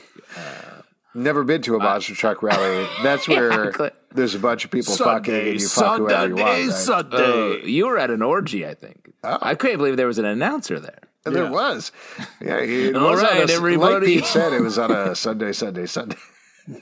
Never 1.15 1.43
been 1.43 1.63
to 1.63 1.77
a 1.77 1.79
monster 1.79 2.13
truck 2.13 2.43
rally. 2.43 2.87
That's 3.01 3.27
where 3.27 3.47
Exactly. 3.69 3.89
there's 4.13 4.35
a 4.35 4.39
bunch 4.39 4.65
of 4.65 4.69
people 4.69 4.95
fucking 4.95 5.33
and 5.33 5.59
you 5.59 5.67
fuck 5.67 5.97
whoever 5.97 6.27
you 6.27 6.35
want. 6.35 6.45
Sunday, 6.45 6.67
right? 6.67 6.71
Sunday. 6.71 7.61
Uh, 7.63 7.65
you 7.65 7.87
were 7.87 7.97
at 7.97 8.11
an 8.11 8.21
orgy, 8.21 8.67
I 8.67 8.75
think. 8.75 9.13
I 9.23 9.55
couldn't 9.55 9.77
believe 9.79 9.97
there 9.97 10.05
was 10.05 10.19
an 10.19 10.25
announcer 10.25 10.79
there. 10.79 10.99
And 11.27 11.35
there 11.35 11.51
was. 11.51 11.91
Yeah, 12.41 12.57
it 12.57 12.95
All 12.95 13.11
was 13.11 13.19
on 13.21 13.25
right, 13.25 13.49
a- 13.49 13.53
everybody. 13.53 13.93
Like 13.95 14.03
Pete 14.03 14.25
said, 14.25 14.53
it 14.53 14.61
was 14.61 14.77
on 14.77 14.91
a 14.91 15.15
Sunday, 15.15 15.53
Sunday, 15.53 15.85
Sunday. 15.85 16.17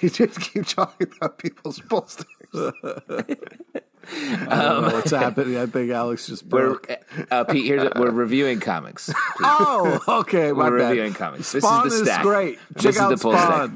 he 0.00 0.08
just 0.10 0.40
keep 0.40 0.66
talking 0.66 1.08
about 1.16 1.38
people's 1.38 1.80
posters. 1.80 2.26
I 2.54 2.62
don't 4.62 4.82
know 4.82 4.90
what's 4.92 5.10
happening. 5.10 5.56
I 5.56 5.66
think 5.66 5.90
Alex 5.90 6.26
just 6.26 6.44
We're 6.44 6.74
broke. 6.78 6.90
uh, 7.30 7.44
Pete. 7.44 7.64
Here's 7.64 7.88
we're 7.96 8.10
reviewing 8.10 8.60
comics. 8.60 9.10
Oh, 9.42 9.98
okay. 10.20 10.52
My 10.52 10.68
We're 10.68 10.78
bad. 10.78 10.90
reviewing 10.90 11.14
comics. 11.14 11.50
This 11.52 11.64
is 11.64 12.00
the 12.00 12.04
stack. 12.04 12.22
great. 12.22 12.58
This 12.74 12.82
Check 12.82 12.90
is 12.90 12.98
out 13.00 13.08
the 13.10 13.16
pull 13.16 13.32
stack. 13.32 13.70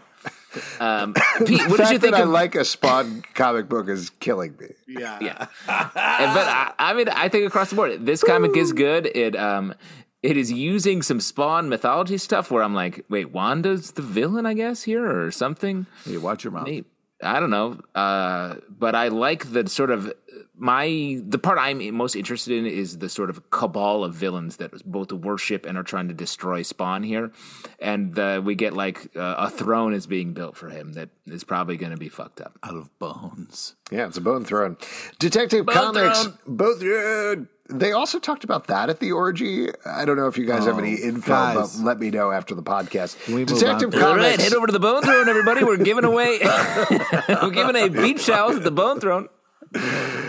Spawn. 0.60 1.02
Um, 1.02 1.14
Pete, 1.46 1.60
what 1.68 1.76
the 1.78 1.84
did 1.84 1.92
you 1.92 1.98
think 1.98 2.14
that 2.14 2.22
I 2.22 2.24
like 2.24 2.54
a 2.54 2.64
Spawn 2.64 3.22
comic 3.34 3.68
book 3.68 3.88
is 3.88 4.10
killing 4.20 4.56
me. 4.60 4.68
Yeah. 4.86 5.18
yeah, 5.20 5.46
And- 5.68 6.34
but 6.34 6.46
I, 6.46 6.72
I 6.78 6.94
mean, 6.94 7.08
I 7.08 7.28
think 7.28 7.46
across 7.46 7.70
the 7.70 7.76
board, 7.76 8.04
this 8.06 8.22
comic 8.22 8.56
is 8.56 8.72
good. 8.72 9.06
It 9.06 9.36
um, 9.36 9.74
it 10.22 10.36
is 10.36 10.50
using 10.50 11.02
some 11.02 11.20
Spawn 11.20 11.68
mythology 11.68 12.18
stuff 12.18 12.50
where 12.50 12.62
I'm 12.62 12.74
like, 12.74 13.04
wait, 13.08 13.30
Wanda's 13.32 13.92
the 13.92 14.02
villain, 14.02 14.46
I 14.46 14.54
guess 14.54 14.82
here 14.82 15.06
or 15.26 15.30
something. 15.30 15.86
Hey, 16.04 16.16
watch 16.16 16.44
your 16.44 16.52
mouth. 16.52 16.66
Maybe. 16.66 16.86
I 17.20 17.40
don't 17.40 17.50
know, 17.50 17.80
uh, 17.96 18.56
but 18.70 18.94
I 18.94 19.08
like 19.08 19.52
the 19.52 19.68
sort 19.68 19.90
of 19.90 20.12
my 20.56 21.20
the 21.26 21.38
part 21.38 21.58
I'm 21.58 21.94
most 21.94 22.16
interested 22.16 22.56
in 22.58 22.66
is 22.66 22.98
the 22.98 23.08
sort 23.08 23.30
of 23.30 23.50
cabal 23.50 24.04
of 24.04 24.14
villains 24.14 24.56
that 24.56 24.70
both 24.84 25.12
worship 25.12 25.64
and 25.66 25.76
are 25.78 25.82
trying 25.82 26.08
to 26.08 26.14
destroy 26.14 26.62
Spawn 26.62 27.02
here, 27.02 27.30
and 27.78 28.18
uh, 28.18 28.40
we 28.44 28.54
get 28.54 28.72
like 28.74 29.14
uh, 29.16 29.34
a 29.38 29.50
throne 29.50 29.94
is 29.94 30.06
being 30.06 30.32
built 30.32 30.56
for 30.56 30.68
him 30.68 30.92
that 30.94 31.10
is 31.26 31.44
probably 31.44 31.76
going 31.76 31.92
to 31.92 31.98
be 31.98 32.08
fucked 32.08 32.40
up. 32.40 32.58
Out 32.62 32.74
of 32.76 32.96
bones. 32.98 33.74
Yeah, 33.90 34.06
it's 34.06 34.16
a 34.16 34.20
bone 34.20 34.44
throne. 34.44 34.76
Detective 35.18 35.66
Bone 35.66 35.74
Comics, 35.74 36.22
throne. 36.24 36.38
both. 36.46 36.82
Uh, 36.82 37.44
they 37.70 37.92
also 37.92 38.18
talked 38.18 38.44
about 38.44 38.68
that 38.68 38.88
at 38.88 38.98
the 38.98 39.12
orgy. 39.12 39.68
I 39.84 40.06
don't 40.06 40.16
know 40.16 40.26
if 40.26 40.38
you 40.38 40.46
guys 40.46 40.64
have 40.64 40.78
any 40.78 40.94
info, 40.94 41.32
Oh, 41.32 41.54
guys. 41.54 41.76
but 41.76 41.84
let 41.84 41.98
me 42.00 42.08
know 42.10 42.30
after 42.30 42.54
the 42.54 42.62
podcast. 42.62 43.16
we 43.32 43.44
Detective 43.44 43.90
Comics. 43.90 44.24
right, 44.26 44.40
head 44.40 44.54
over 44.54 44.66
to 44.66 44.72
the 44.72 44.80
Bone 44.80 45.02
Throne, 45.02 45.28
everybody. 45.28 45.64
We're 45.64 45.76
giving 45.76 46.04
away 46.04 46.38
we're 47.42 47.50
giving 47.50 47.76
a 47.76 47.88
beach 47.88 48.24
towels 48.24 48.56
at 48.56 48.64
the 48.64 48.70
Bone 48.70 49.00
Throne. 49.00 49.28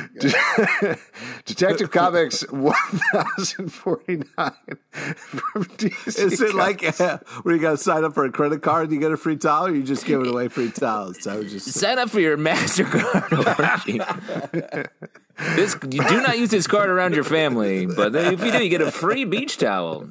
Detective 1.46 1.92
Comics 1.92 2.42
1049 2.52 4.52
from 4.92 5.64
DC. 5.66 6.08
Is 6.08 6.42
it 6.42 6.52
Comics. 6.52 6.54
like 6.54 7.02
uh, 7.02 7.18
where 7.44 7.56
you 7.56 7.62
got 7.62 7.72
to 7.72 7.78
sign 7.78 8.04
up 8.04 8.14
for 8.14 8.26
a 8.26 8.32
credit 8.32 8.62
card 8.62 8.86
and 8.86 8.94
you 8.94 9.00
get 9.00 9.12
a 9.12 9.18
free 9.18 9.38
towel, 9.38 9.68
or 9.68 9.76
you 9.76 9.84
just 9.84 10.06
giving 10.06 10.28
away 10.28 10.48
free 10.48 10.72
towels? 10.72 11.26
I 11.28 11.38
was 11.38 11.52
just 11.52 11.72
Sign 11.72 12.00
up 12.00 12.10
for 12.10 12.20
your 12.20 12.38
Mastercard 12.38 13.86
orgy. 13.86 14.00
This 15.56 15.76
you 15.90 16.04
do 16.08 16.22
not 16.22 16.38
use 16.38 16.50
this 16.50 16.68
card 16.68 16.90
around 16.90 17.16
your 17.16 17.24
family, 17.24 17.86
but 17.86 18.14
if 18.14 18.44
you 18.44 18.52
do, 18.52 18.62
you 18.62 18.70
get 18.70 18.82
a 18.82 18.92
free 18.92 19.24
beach 19.24 19.58
towel. 19.58 20.08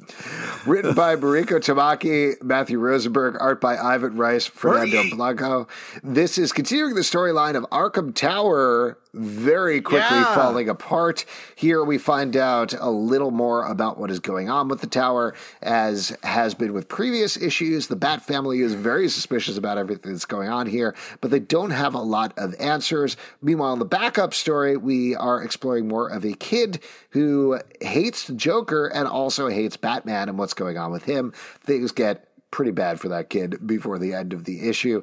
Written 0.65 0.95
by 0.95 1.15
Mariko 1.15 1.59
Tamaki, 1.59 2.41
Matthew 2.41 2.79
Rosenberg, 2.79 3.37
art 3.39 3.61
by 3.61 3.77
Ivan 3.77 4.17
Reis, 4.17 4.47
Fernando 4.47 5.03
Blanco. 5.15 5.67
This 6.03 6.37
is 6.37 6.51
continuing 6.51 6.95
the 6.95 7.01
storyline 7.01 7.55
of 7.55 7.63
Arkham 7.69 8.13
Tower 8.13 8.97
very 9.13 9.81
quickly 9.81 10.17
Yeah. 10.17 10.35
falling 10.35 10.69
apart. 10.69 11.25
Here 11.55 11.83
we 11.83 11.97
find 11.97 12.37
out 12.37 12.73
a 12.79 12.91
little 12.91 13.31
more 13.31 13.65
about 13.65 13.97
what 13.99 14.11
is 14.11 14.19
going 14.19 14.49
on 14.49 14.67
with 14.67 14.81
the 14.81 14.87
tower, 14.87 15.33
as 15.63 16.15
has 16.23 16.53
been 16.53 16.73
with 16.73 16.87
previous 16.87 17.35
issues. 17.35 17.87
The 17.87 17.95
Bat 17.95 18.21
family 18.25 18.61
is 18.61 18.75
very 18.75 19.09
suspicious 19.09 19.57
about 19.57 19.79
everything 19.79 20.11
that's 20.11 20.25
going 20.25 20.49
on 20.49 20.67
here, 20.67 20.93
but 21.21 21.31
they 21.31 21.39
don't 21.39 21.71
have 21.71 21.95
a 21.95 22.01
lot 22.01 22.33
of 22.37 22.53
answers. 22.59 23.17
Meanwhile, 23.41 23.73
in 23.73 23.79
the 23.79 23.85
backup 23.85 24.33
story, 24.33 24.77
we 24.77 25.15
are 25.19 25.41
exploring 25.41 25.87
more 25.87 26.07
of 26.07 26.25
a 26.25 26.33
kid 26.33 26.79
who 27.11 27.59
hates 27.81 28.27
the 28.27 28.33
Joker 28.33 28.87
and 28.87 29.07
also 29.07 29.47
hates 29.47 29.77
Batman 29.77 30.29
and 30.29 30.37
what's 30.37 30.53
going 30.53 30.77
on 30.77 30.91
with 30.91 31.03
him. 31.03 31.33
Things 31.63 31.91
get 31.91 32.27
pretty 32.51 32.71
bad 32.71 32.99
for 32.99 33.09
that 33.09 33.29
kid 33.29 33.65
before 33.65 33.99
the 33.99 34.13
end 34.13 34.33
of 34.33 34.45
the 34.45 34.67
issue. 34.67 35.01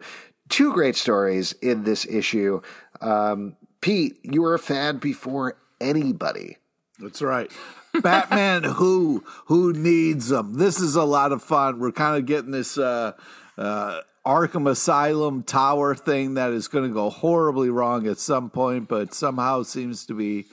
Two 0.48 0.72
great 0.72 0.96
stories 0.96 1.52
in 1.62 1.84
this 1.84 2.06
issue. 2.06 2.60
Um, 3.00 3.56
Pete, 3.80 4.18
you 4.22 4.42
were 4.42 4.54
a 4.54 4.58
fan 4.58 4.98
before 4.98 5.58
anybody. 5.80 6.58
That's 6.98 7.22
right. 7.22 7.50
Batman 8.02 8.64
who 8.64 9.24
who 9.46 9.72
needs 9.72 10.28
them. 10.28 10.54
This 10.54 10.80
is 10.80 10.96
a 10.96 11.04
lot 11.04 11.32
of 11.32 11.42
fun. 11.42 11.78
We're 11.78 11.92
kind 11.92 12.16
of 12.16 12.26
getting 12.26 12.50
this 12.50 12.78
uh 12.78 13.12
uh 13.58 14.00
Arkham 14.26 14.68
Asylum 14.68 15.44
tower 15.44 15.94
thing 15.94 16.34
that 16.34 16.52
is 16.52 16.66
going 16.66 16.88
to 16.88 16.92
go 16.92 17.10
horribly 17.10 17.70
wrong 17.70 18.08
at 18.08 18.18
some 18.18 18.50
point, 18.50 18.88
but 18.88 19.14
somehow 19.14 19.62
seems 19.62 20.04
to 20.06 20.14
be 20.14 20.46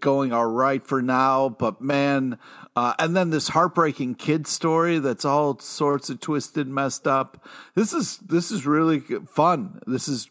going 0.00 0.32
all 0.32 0.46
right 0.46 0.84
for 0.84 1.00
now. 1.00 1.48
But 1.48 1.80
man, 1.80 2.38
uh, 2.74 2.94
and 2.98 3.16
then 3.16 3.30
this 3.30 3.48
heartbreaking 3.48 4.16
kid 4.16 4.46
story 4.46 4.98
that's 4.98 5.24
all 5.24 5.58
sorts 5.60 6.10
of 6.10 6.20
twisted, 6.20 6.66
messed 6.66 7.06
up. 7.06 7.46
This 7.74 7.92
is 7.92 8.18
this 8.18 8.50
is 8.50 8.66
really 8.66 9.00
fun. 9.00 9.80
This 9.86 10.08
is 10.08 10.28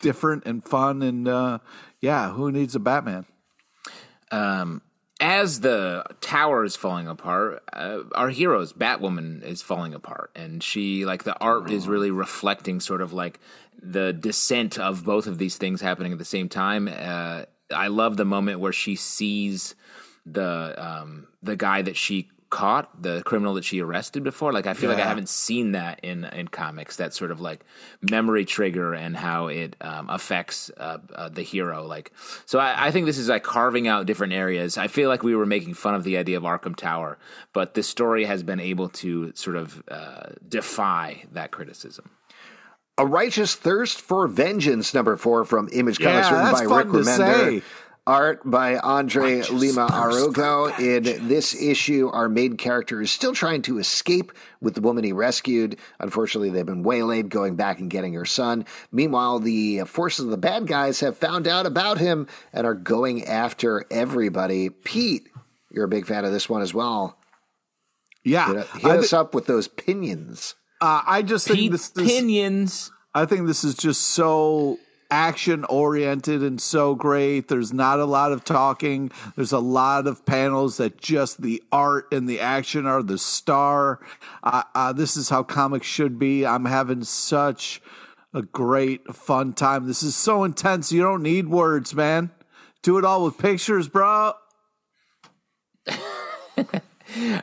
different 0.00 0.44
and 0.44 0.64
fun, 0.64 1.02
and 1.02 1.28
uh, 1.28 1.58
yeah, 2.00 2.32
who 2.32 2.50
needs 2.50 2.74
a 2.74 2.80
Batman? 2.80 3.26
Um, 4.32 4.82
as 5.20 5.60
the 5.60 6.04
tower 6.20 6.64
is 6.64 6.76
falling 6.76 7.06
apart, 7.06 7.62
uh, 7.72 8.00
our 8.14 8.30
heroes, 8.30 8.72
Batwoman, 8.72 9.42
is 9.42 9.62
falling 9.62 9.94
apart, 9.94 10.30
and 10.34 10.62
she 10.62 11.04
like 11.04 11.24
the 11.24 11.38
art 11.38 11.70
is 11.70 11.86
really 11.86 12.10
reflecting 12.10 12.80
sort 12.80 13.00
of 13.00 13.12
like 13.12 13.38
the 13.80 14.12
descent 14.12 14.78
of 14.78 15.04
both 15.04 15.26
of 15.26 15.38
these 15.38 15.56
things 15.56 15.80
happening 15.80 16.12
at 16.12 16.18
the 16.18 16.24
same 16.24 16.48
time. 16.48 16.88
Uh, 16.88 17.44
I 17.74 17.88
love 17.88 18.16
the 18.16 18.24
moment 18.24 18.60
where 18.60 18.72
she 18.72 18.96
sees 18.96 19.74
the 20.26 20.74
um, 20.78 21.28
the 21.42 21.56
guy 21.56 21.82
that 21.82 21.96
she 21.96 22.30
caught, 22.50 23.02
the 23.02 23.22
criminal 23.24 23.54
that 23.54 23.64
she 23.64 23.80
arrested 23.80 24.22
before. 24.22 24.52
Like 24.52 24.66
I 24.66 24.74
feel 24.74 24.88
like 24.90 25.00
I 25.00 25.06
haven't 25.06 25.28
seen 25.28 25.72
that 25.72 26.00
in 26.02 26.24
in 26.24 26.48
comics. 26.48 26.96
That 26.96 27.14
sort 27.14 27.30
of 27.30 27.40
like 27.40 27.64
memory 28.00 28.44
trigger 28.44 28.94
and 28.94 29.16
how 29.16 29.48
it 29.48 29.76
um, 29.80 30.08
affects 30.08 30.70
uh, 30.76 30.98
uh, 31.14 31.28
the 31.28 31.42
hero. 31.42 31.84
Like 31.86 32.12
so, 32.46 32.58
I, 32.58 32.86
I 32.86 32.90
think 32.90 33.06
this 33.06 33.18
is 33.18 33.28
like 33.28 33.42
carving 33.42 33.88
out 33.88 34.06
different 34.06 34.32
areas. 34.32 34.78
I 34.78 34.86
feel 34.88 35.08
like 35.08 35.22
we 35.22 35.34
were 35.34 35.46
making 35.46 35.74
fun 35.74 35.94
of 35.94 36.04
the 36.04 36.16
idea 36.16 36.36
of 36.36 36.44
Arkham 36.44 36.76
Tower, 36.76 37.18
but 37.52 37.74
this 37.74 37.88
story 37.88 38.24
has 38.24 38.42
been 38.42 38.60
able 38.60 38.88
to 38.90 39.32
sort 39.34 39.56
of 39.56 39.82
uh, 39.88 40.30
defy 40.48 41.24
that 41.32 41.50
criticism. 41.50 42.10
A 42.96 43.04
Righteous 43.04 43.56
Thirst 43.56 44.00
for 44.00 44.28
Vengeance, 44.28 44.94
number 44.94 45.16
four 45.16 45.44
from 45.44 45.68
Image 45.72 45.98
Comics, 45.98 46.28
Yeah, 46.28 46.34
written 46.36 46.44
that's 46.44 46.60
by 46.60 46.66
fun 46.68 46.76
Rick 46.92 47.04
to 47.04 47.10
Remender. 47.10 47.60
say. 47.60 47.62
Art 48.06 48.42
by 48.44 48.76
Andre 48.76 49.42
Lima 49.44 49.88
thirst 49.88 50.34
Araújo. 50.36 50.78
In 50.78 51.26
this 51.28 51.54
issue, 51.54 52.10
our 52.12 52.28
main 52.28 52.58
character 52.58 53.00
is 53.00 53.10
still 53.10 53.32
trying 53.32 53.62
to 53.62 53.78
escape 53.78 54.30
with 54.60 54.74
the 54.74 54.82
woman 54.82 55.04
he 55.04 55.12
rescued. 55.12 55.78
Unfortunately, 55.98 56.50
they've 56.50 56.66
been 56.66 56.82
waylaid, 56.82 57.30
going 57.30 57.56
back 57.56 57.78
and 57.78 57.90
getting 57.90 58.12
her 58.12 58.26
son. 58.26 58.66
Meanwhile, 58.92 59.38
the 59.38 59.84
forces 59.84 60.26
of 60.26 60.30
the 60.30 60.36
bad 60.36 60.66
guys 60.66 61.00
have 61.00 61.16
found 61.16 61.48
out 61.48 61.64
about 61.64 61.96
him 61.96 62.26
and 62.52 62.66
are 62.66 62.74
going 62.74 63.24
after 63.24 63.86
everybody. 63.90 64.68
Pete, 64.68 65.28
you're 65.70 65.86
a 65.86 65.88
big 65.88 66.06
fan 66.06 66.26
of 66.26 66.32
this 66.32 66.46
one 66.48 66.60
as 66.60 66.74
well. 66.74 67.16
Yeah, 68.22 68.52
Hit, 68.52 68.66
hit 68.82 68.90
I, 68.90 68.96
us 68.98 69.12
up 69.14 69.34
with 69.34 69.46
those 69.46 69.66
pinions. 69.68 70.54
uh, 70.82 71.02
I 71.06 71.22
just 71.22 71.46
think 71.46 71.58
Pete 71.58 71.72
this 71.72 71.88
Pinions. 71.90 72.90
I 73.14 73.24
think 73.26 73.46
this 73.46 73.64
is 73.64 73.74
just 73.74 74.00
so 74.02 74.78
action 75.14 75.64
oriented 75.66 76.42
and 76.42 76.60
so 76.60 76.96
great. 76.96 77.46
There's 77.46 77.72
not 77.72 78.00
a 78.00 78.04
lot 78.04 78.32
of 78.32 78.42
talking. 78.42 79.12
There's 79.36 79.52
a 79.52 79.60
lot 79.60 80.08
of 80.08 80.26
panels 80.26 80.78
that 80.78 80.98
just 81.00 81.40
the 81.40 81.62
art 81.70 82.12
and 82.12 82.28
the 82.28 82.40
action 82.40 82.84
are 82.84 83.00
the 83.00 83.16
star. 83.16 84.00
Uh, 84.42 84.64
uh, 84.74 84.92
this 84.92 85.16
is 85.16 85.28
how 85.28 85.44
comics 85.44 85.86
should 85.86 86.18
be. 86.18 86.44
I'm 86.44 86.64
having 86.64 87.04
such 87.04 87.80
a 88.34 88.42
great 88.42 89.14
fun 89.14 89.52
time. 89.52 89.86
This 89.86 90.02
is 90.02 90.16
so 90.16 90.42
intense. 90.42 90.90
You 90.90 91.02
don't 91.02 91.22
need 91.22 91.46
words, 91.46 91.94
man. 91.94 92.32
Do 92.82 92.98
it 92.98 93.04
all 93.04 93.24
with 93.24 93.38
pictures, 93.38 93.88
bro. 93.88 94.32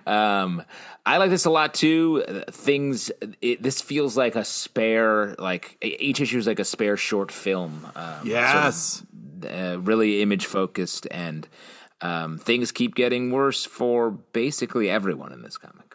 Um, 0.06 0.64
I 1.06 1.18
like 1.18 1.30
this 1.30 1.46
a 1.46 1.50
lot 1.50 1.74
too. 1.74 2.24
Things. 2.52 3.12
It, 3.42 3.62
this 3.64 3.82
feels 3.82 4.16
like 4.18 4.36
a 4.36 4.44
spare. 4.46 5.36
Like 5.40 5.78
each 5.82 6.20
issue 6.22 6.38
is 6.38 6.48
like 6.48 6.60
a 6.60 6.66
spare 6.66 6.98
short 6.98 7.32
film. 7.32 7.88
Um, 7.96 8.20
Yes. 8.26 9.04
uh, 9.46 9.78
really 9.80 10.22
image 10.22 10.46
focused, 10.46 11.08
and 11.10 11.48
um, 12.02 12.38
things 12.38 12.72
keep 12.72 12.96
getting 12.96 13.32
worse 13.32 13.66
for 13.66 14.12
basically 14.12 14.90
everyone 14.90 15.32
in 15.34 15.42
this 15.42 15.58
comic. 15.58 15.91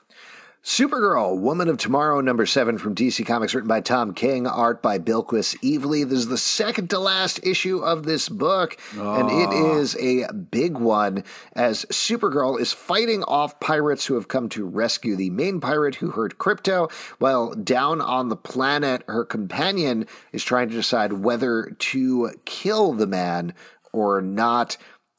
Supergirl, 0.67 1.39
Woman 1.39 1.69
of 1.69 1.79
Tomorrow, 1.79 2.21
number 2.21 2.45
seven 2.45 2.77
from 2.77 2.93
DC 2.93 3.25
Comics, 3.25 3.55
written 3.55 3.69
by 3.69 3.81
Tom 3.81 4.13
King, 4.13 4.49
art 4.49 4.83
by 4.83 4.99
Bilquis 4.99 5.55
Evely. 5.63 6.03
This 6.03 6.19
is 6.19 6.27
the 6.27 6.37
second 6.37 6.91
to 6.91 6.99
last 6.99 7.39
issue 7.47 7.79
of 7.79 8.03
this 8.03 8.29
book, 8.29 8.77
and 8.91 9.31
it 9.31 9.49
ah. 9.49 9.77
is 9.77 9.97
a 10.01 10.27
big 10.33 10.77
one 10.77 11.23
as 11.53 11.85
Supergirl 11.85 12.59
is 12.59 12.73
fighting 12.73 13.23
off 13.23 13.61
pirates 13.61 14.07
who 14.07 14.15
have 14.15 14.27
come 14.27 14.49
to 14.49 14.67
rescue 14.67 15.15
the 15.15 15.31
main 15.31 15.61
pirate 15.61 15.95
who 15.95 16.11
hurt 16.11 16.39
Crypto, 16.39 16.89
while 17.21 17.55
down 17.55 18.01
on 18.01 18.29
the 18.29 18.37
planet, 18.37 19.05
her 19.07 19.25
companion 19.25 20.05
is 20.33 20.43
trying 20.43 20.69
to 20.69 20.75
decide 20.75 21.13
whether 21.13 21.77
to 21.79 22.33
kill 22.45 22.93
the 22.93 23.07
man 23.07 23.55
or 23.93 24.21
not. 24.21 24.77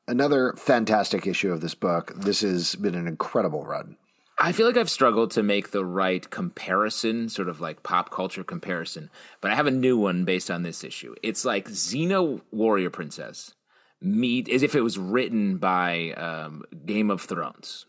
Another 0.10 0.54
fantastic 0.58 1.26
issue 1.26 1.54
of 1.54 1.62
this 1.62 1.74
book. 1.74 2.12
This 2.18 2.42
has 2.42 2.76
been 2.76 2.96
an 2.96 3.08
incredible 3.08 3.64
run. 3.64 3.96
I 4.40 4.52
feel 4.52 4.68
like 4.68 4.78
I've 4.78 4.90
struggled 4.90 5.32
to 5.32 5.42
make 5.42 5.72
the 5.72 5.84
right 5.84 6.30
comparison, 6.30 7.28
sort 7.28 7.50
of 7.50 7.60
like 7.60 7.82
pop 7.82 8.12
culture 8.12 8.44
comparison, 8.44 9.10
but 9.42 9.50
I 9.50 9.56
have 9.56 9.66
a 9.66 9.72
new 9.72 9.98
one 9.98 10.26
based 10.26 10.52
on 10.52 10.62
this 10.62 10.84
issue. 10.84 11.16
It's 11.24 11.44
like 11.44 11.68
Xena 11.70 12.42
Warrior 12.52 12.92
Princess 12.92 13.56
meet 14.00 14.48
as 14.48 14.62
if 14.62 14.76
it 14.76 14.82
was 14.82 15.00
written 15.00 15.58
by 15.58 16.12
um, 16.12 16.64
Game 16.86 17.10
of 17.10 17.22
Thrones, 17.22 17.88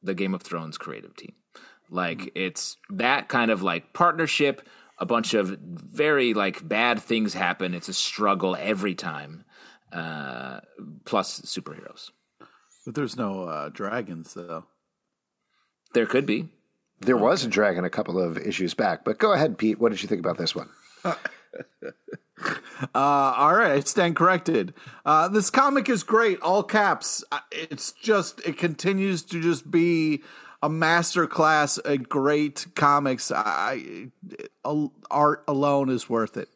the 0.00 0.14
Game 0.14 0.34
of 0.34 0.42
Thrones 0.42 0.78
creative 0.78 1.16
team. 1.16 1.34
Like 1.90 2.30
it's 2.36 2.76
that 2.90 3.28
kind 3.28 3.50
of 3.50 3.62
like 3.62 3.92
partnership. 3.92 4.66
A 5.00 5.06
bunch 5.06 5.32
of 5.32 5.58
very 5.60 6.34
like 6.34 6.66
bad 6.66 7.00
things 7.00 7.34
happen. 7.34 7.72
It's 7.72 7.88
a 7.88 7.94
struggle 7.94 8.56
every 8.58 8.94
time. 8.94 9.44
Uh, 9.92 10.60
plus 11.04 11.40
superheroes. 11.42 12.10
But 12.84 12.94
there's 12.94 13.16
no 13.16 13.44
uh, 13.44 13.68
dragons, 13.68 14.34
though. 14.34 14.64
There 15.94 16.06
could 16.06 16.26
be. 16.26 16.48
There 17.00 17.16
was 17.16 17.44
a 17.44 17.48
dragon 17.48 17.84
a 17.84 17.90
couple 17.90 18.18
of 18.20 18.36
issues 18.38 18.74
back, 18.74 19.04
but 19.04 19.18
go 19.18 19.32
ahead, 19.32 19.56
Pete. 19.56 19.78
What 19.78 19.90
did 19.92 20.02
you 20.02 20.08
think 20.08 20.20
about 20.20 20.38
this 20.38 20.54
one? 20.54 20.68
Uh, 22.94 23.34
all 23.36 23.56
right, 23.56 23.72
I 23.72 23.80
stand 23.80 24.14
corrected. 24.14 24.72
Uh, 25.04 25.26
this 25.26 25.50
comic 25.50 25.88
is 25.88 26.04
great, 26.04 26.40
all 26.40 26.62
caps. 26.62 27.24
Uh, 27.32 27.40
It's 27.50 27.90
just 27.90 28.40
it 28.46 28.56
continues 28.56 29.22
to 29.24 29.40
just 29.42 29.68
be 29.68 30.22
a 30.62 30.68
master 30.68 31.26
class 31.26 31.80
at 31.84 32.08
great 32.08 32.68
comics. 32.76 33.32
I, 33.32 34.10
I 34.64 34.88
art 35.10 35.42
alone 35.48 35.88
is 35.90 36.08
worth 36.08 36.36
it. 36.36 36.48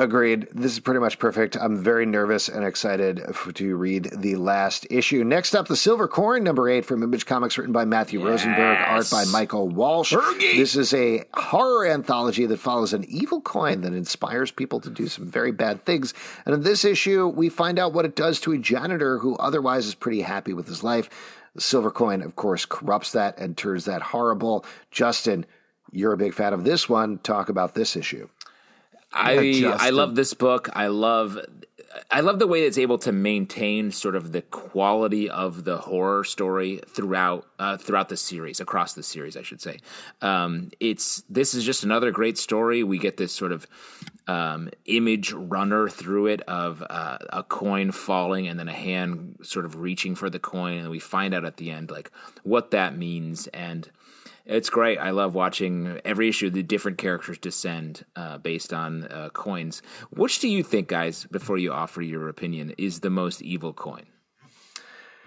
Agreed. 0.00 0.48
This 0.50 0.72
is 0.72 0.80
pretty 0.80 0.98
much 0.98 1.18
perfect. 1.18 1.56
I'm 1.56 1.76
very 1.76 2.06
nervous 2.06 2.48
and 2.48 2.64
excited 2.64 3.22
to 3.52 3.76
read 3.76 4.08
the 4.16 4.36
last 4.36 4.86
issue. 4.88 5.22
Next 5.24 5.54
up, 5.54 5.68
The 5.68 5.76
Silver 5.76 6.08
Coin, 6.08 6.42
number 6.42 6.70
eight 6.70 6.86
from 6.86 7.02
Image 7.02 7.26
Comics, 7.26 7.58
written 7.58 7.74
by 7.74 7.84
Matthew 7.84 8.26
Rosenberg, 8.26 8.78
art 8.78 9.10
by 9.10 9.26
Michael 9.26 9.68
Walsh. 9.68 10.14
This 10.38 10.74
is 10.74 10.94
a 10.94 11.24
horror 11.34 11.86
anthology 11.86 12.46
that 12.46 12.56
follows 12.56 12.94
an 12.94 13.04
evil 13.10 13.42
coin 13.42 13.82
that 13.82 13.92
inspires 13.92 14.50
people 14.50 14.80
to 14.80 14.88
do 14.88 15.06
some 15.06 15.30
very 15.30 15.52
bad 15.52 15.84
things. 15.84 16.14
And 16.46 16.54
in 16.54 16.62
this 16.62 16.82
issue, 16.82 17.28
we 17.28 17.50
find 17.50 17.78
out 17.78 17.92
what 17.92 18.06
it 18.06 18.16
does 18.16 18.40
to 18.40 18.52
a 18.52 18.58
janitor 18.58 19.18
who 19.18 19.36
otherwise 19.36 19.84
is 19.84 19.94
pretty 19.94 20.22
happy 20.22 20.54
with 20.54 20.66
his 20.66 20.82
life. 20.82 21.10
The 21.54 21.60
Silver 21.60 21.90
Coin, 21.90 22.22
of 22.22 22.36
course, 22.36 22.64
corrupts 22.64 23.12
that 23.12 23.38
and 23.38 23.54
turns 23.54 23.84
that 23.84 24.00
horrible. 24.00 24.64
Justin, 24.90 25.44
you're 25.92 26.14
a 26.14 26.16
big 26.16 26.32
fan 26.32 26.54
of 26.54 26.64
this 26.64 26.88
one. 26.88 27.18
Talk 27.18 27.50
about 27.50 27.74
this 27.74 27.96
issue. 27.96 28.30
I 29.12 29.74
I 29.78 29.90
love 29.90 30.14
this 30.14 30.34
book. 30.34 30.68
I 30.72 30.86
love 30.86 31.38
I 32.10 32.20
love 32.20 32.38
the 32.38 32.46
way 32.46 32.62
it's 32.62 32.78
able 32.78 32.98
to 32.98 33.12
maintain 33.12 33.90
sort 33.90 34.14
of 34.14 34.32
the 34.32 34.42
quality 34.42 35.28
of 35.28 35.64
the 35.64 35.78
horror 35.78 36.22
story 36.22 36.80
throughout 36.86 37.46
uh, 37.58 37.76
throughout 37.76 38.08
the 38.08 38.16
series, 38.16 38.60
across 38.60 38.94
the 38.94 39.02
series, 39.02 39.36
I 39.36 39.42
should 39.42 39.60
say. 39.60 39.78
Um, 40.22 40.70
it's 40.78 41.22
this 41.28 41.54
is 41.54 41.64
just 41.64 41.82
another 41.82 42.10
great 42.10 42.38
story. 42.38 42.84
We 42.84 42.98
get 42.98 43.16
this 43.16 43.32
sort 43.32 43.50
of 43.50 43.66
um, 44.28 44.70
image 44.86 45.32
runner 45.32 45.88
through 45.88 46.28
it 46.28 46.42
of 46.42 46.84
uh, 46.88 47.18
a 47.30 47.42
coin 47.42 47.90
falling 47.90 48.46
and 48.46 48.58
then 48.58 48.68
a 48.68 48.72
hand 48.72 49.38
sort 49.42 49.64
of 49.64 49.80
reaching 49.80 50.14
for 50.14 50.30
the 50.30 50.38
coin, 50.38 50.78
and 50.78 50.90
we 50.90 51.00
find 51.00 51.34
out 51.34 51.44
at 51.44 51.56
the 51.56 51.70
end 51.70 51.90
like 51.90 52.10
what 52.44 52.70
that 52.70 52.96
means 52.96 53.48
and 53.48 53.90
it's 54.50 54.68
great. 54.70 54.98
I 54.98 55.10
love 55.10 55.34
watching 55.34 56.00
every 56.04 56.28
issue. 56.28 56.50
The 56.50 56.62
different 56.62 56.98
characters 56.98 57.38
descend 57.38 58.04
uh, 58.16 58.38
based 58.38 58.72
on 58.72 59.04
uh, 59.04 59.30
coins. 59.32 59.80
Which 60.10 60.38
do 60.40 60.48
you 60.48 60.62
think, 60.62 60.88
guys? 60.88 61.24
Before 61.30 61.56
you 61.58 61.72
offer 61.72 62.02
your 62.02 62.28
opinion, 62.28 62.74
is 62.76 63.00
the 63.00 63.10
most 63.10 63.40
evil 63.42 63.72
coin? 63.72 64.06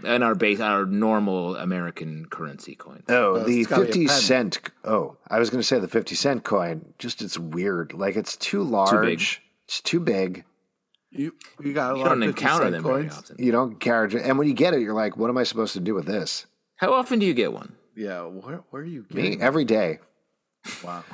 And 0.03 0.23
our 0.23 0.35
base, 0.35 0.59
our 0.59 0.85
normal 0.85 1.55
American 1.55 2.25
currency 2.25 2.75
coin. 2.75 3.03
Oh, 3.09 3.35
Uh, 3.35 3.43
the 3.43 3.59
it's 3.61 3.69
gotta 3.69 3.83
be 3.83 3.87
a 3.89 3.93
fifty 3.93 4.07
cent. 4.07 4.59
Oh, 4.83 5.17
I 5.29 5.39
was 5.39 5.49
going 5.49 5.61
to 5.61 5.67
say 5.67 5.79
the 5.79 5.87
fifty 5.87 6.15
cent 6.15 6.43
coin. 6.43 6.93
Just 6.99 7.21
it's 7.21 7.37
weird. 7.37 7.93
Like 7.93 8.15
it's 8.15 8.35
too 8.35 8.63
large. 8.63 9.41
It's 9.65 9.79
too 9.81 9.99
big. 9.99 10.43
You 11.11 11.35
you 11.63 11.73
got 11.73 11.93
a 11.93 11.97
You 11.97 12.03
lot 12.03 12.09
don't 12.09 12.23
of 12.23 12.29
50 12.29 12.41
encounter 12.43 12.63
cent 12.65 12.73
them 12.73 12.83
very 12.83 13.03
coins. 13.03 13.17
often. 13.17 13.35
You 13.37 13.51
don't 13.51 13.79
carry 13.79 14.07
it, 14.13 14.15
and 14.25 14.37
when 14.39 14.47
you 14.47 14.55
get 14.55 14.73
it, 14.73 14.81
you're 14.81 14.95
like, 14.95 15.15
"What 15.15 15.29
am 15.29 15.37
I 15.37 15.43
supposed 15.43 15.73
to 15.73 15.79
do 15.79 15.93
with 15.93 16.05
this?" 16.05 16.47
How 16.77 16.91
often 16.93 17.19
do 17.19 17.25
you 17.27 17.35
get 17.35 17.53
one? 17.53 17.75
Yeah, 17.95 18.23
where 18.23 18.63
where 18.69 18.81
are 18.81 18.85
you 18.85 19.05
Me 19.11 19.21
getting? 19.23 19.41
every 19.41 19.65
day. 19.65 19.99
Wow. 20.83 21.03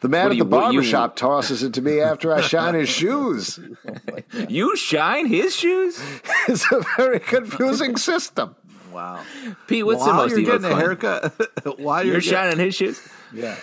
The 0.00 0.08
man 0.08 0.26
at 0.26 0.30
the 0.30 0.38
what 0.42 0.44
do 0.44 0.50
barber 0.50 0.72
you- 0.72 0.82
shop 0.82 1.14
tosses 1.14 1.62
it 1.62 1.72
to 1.74 1.80
me 1.82 2.00
after 2.00 2.32
I 2.34 2.40
shine 2.40 2.74
his 2.74 2.88
shoes. 2.88 3.60
You 4.48 4.74
shine 4.76 5.26
his 5.26 5.54
shoes, 5.54 6.02
It's 6.48 6.64
a 6.72 6.82
very 6.96 7.20
confusing 7.20 7.96
system. 7.96 8.56
Wow. 8.92 9.22
Pete. 9.68 9.86
What's 9.86 10.00
the 10.02 10.06
While 10.10 10.16
most 10.16 10.30
you're 10.32 10.40
getting 10.42 10.64
a 10.64 10.74
haircut, 10.74 11.32
while 11.78 12.02
you're, 12.02 12.14
You're 12.14 12.20
getting- 12.20 12.32
shining 12.32 12.58
his 12.58 12.74
shoes. 12.74 13.00
yeah, 13.32 13.56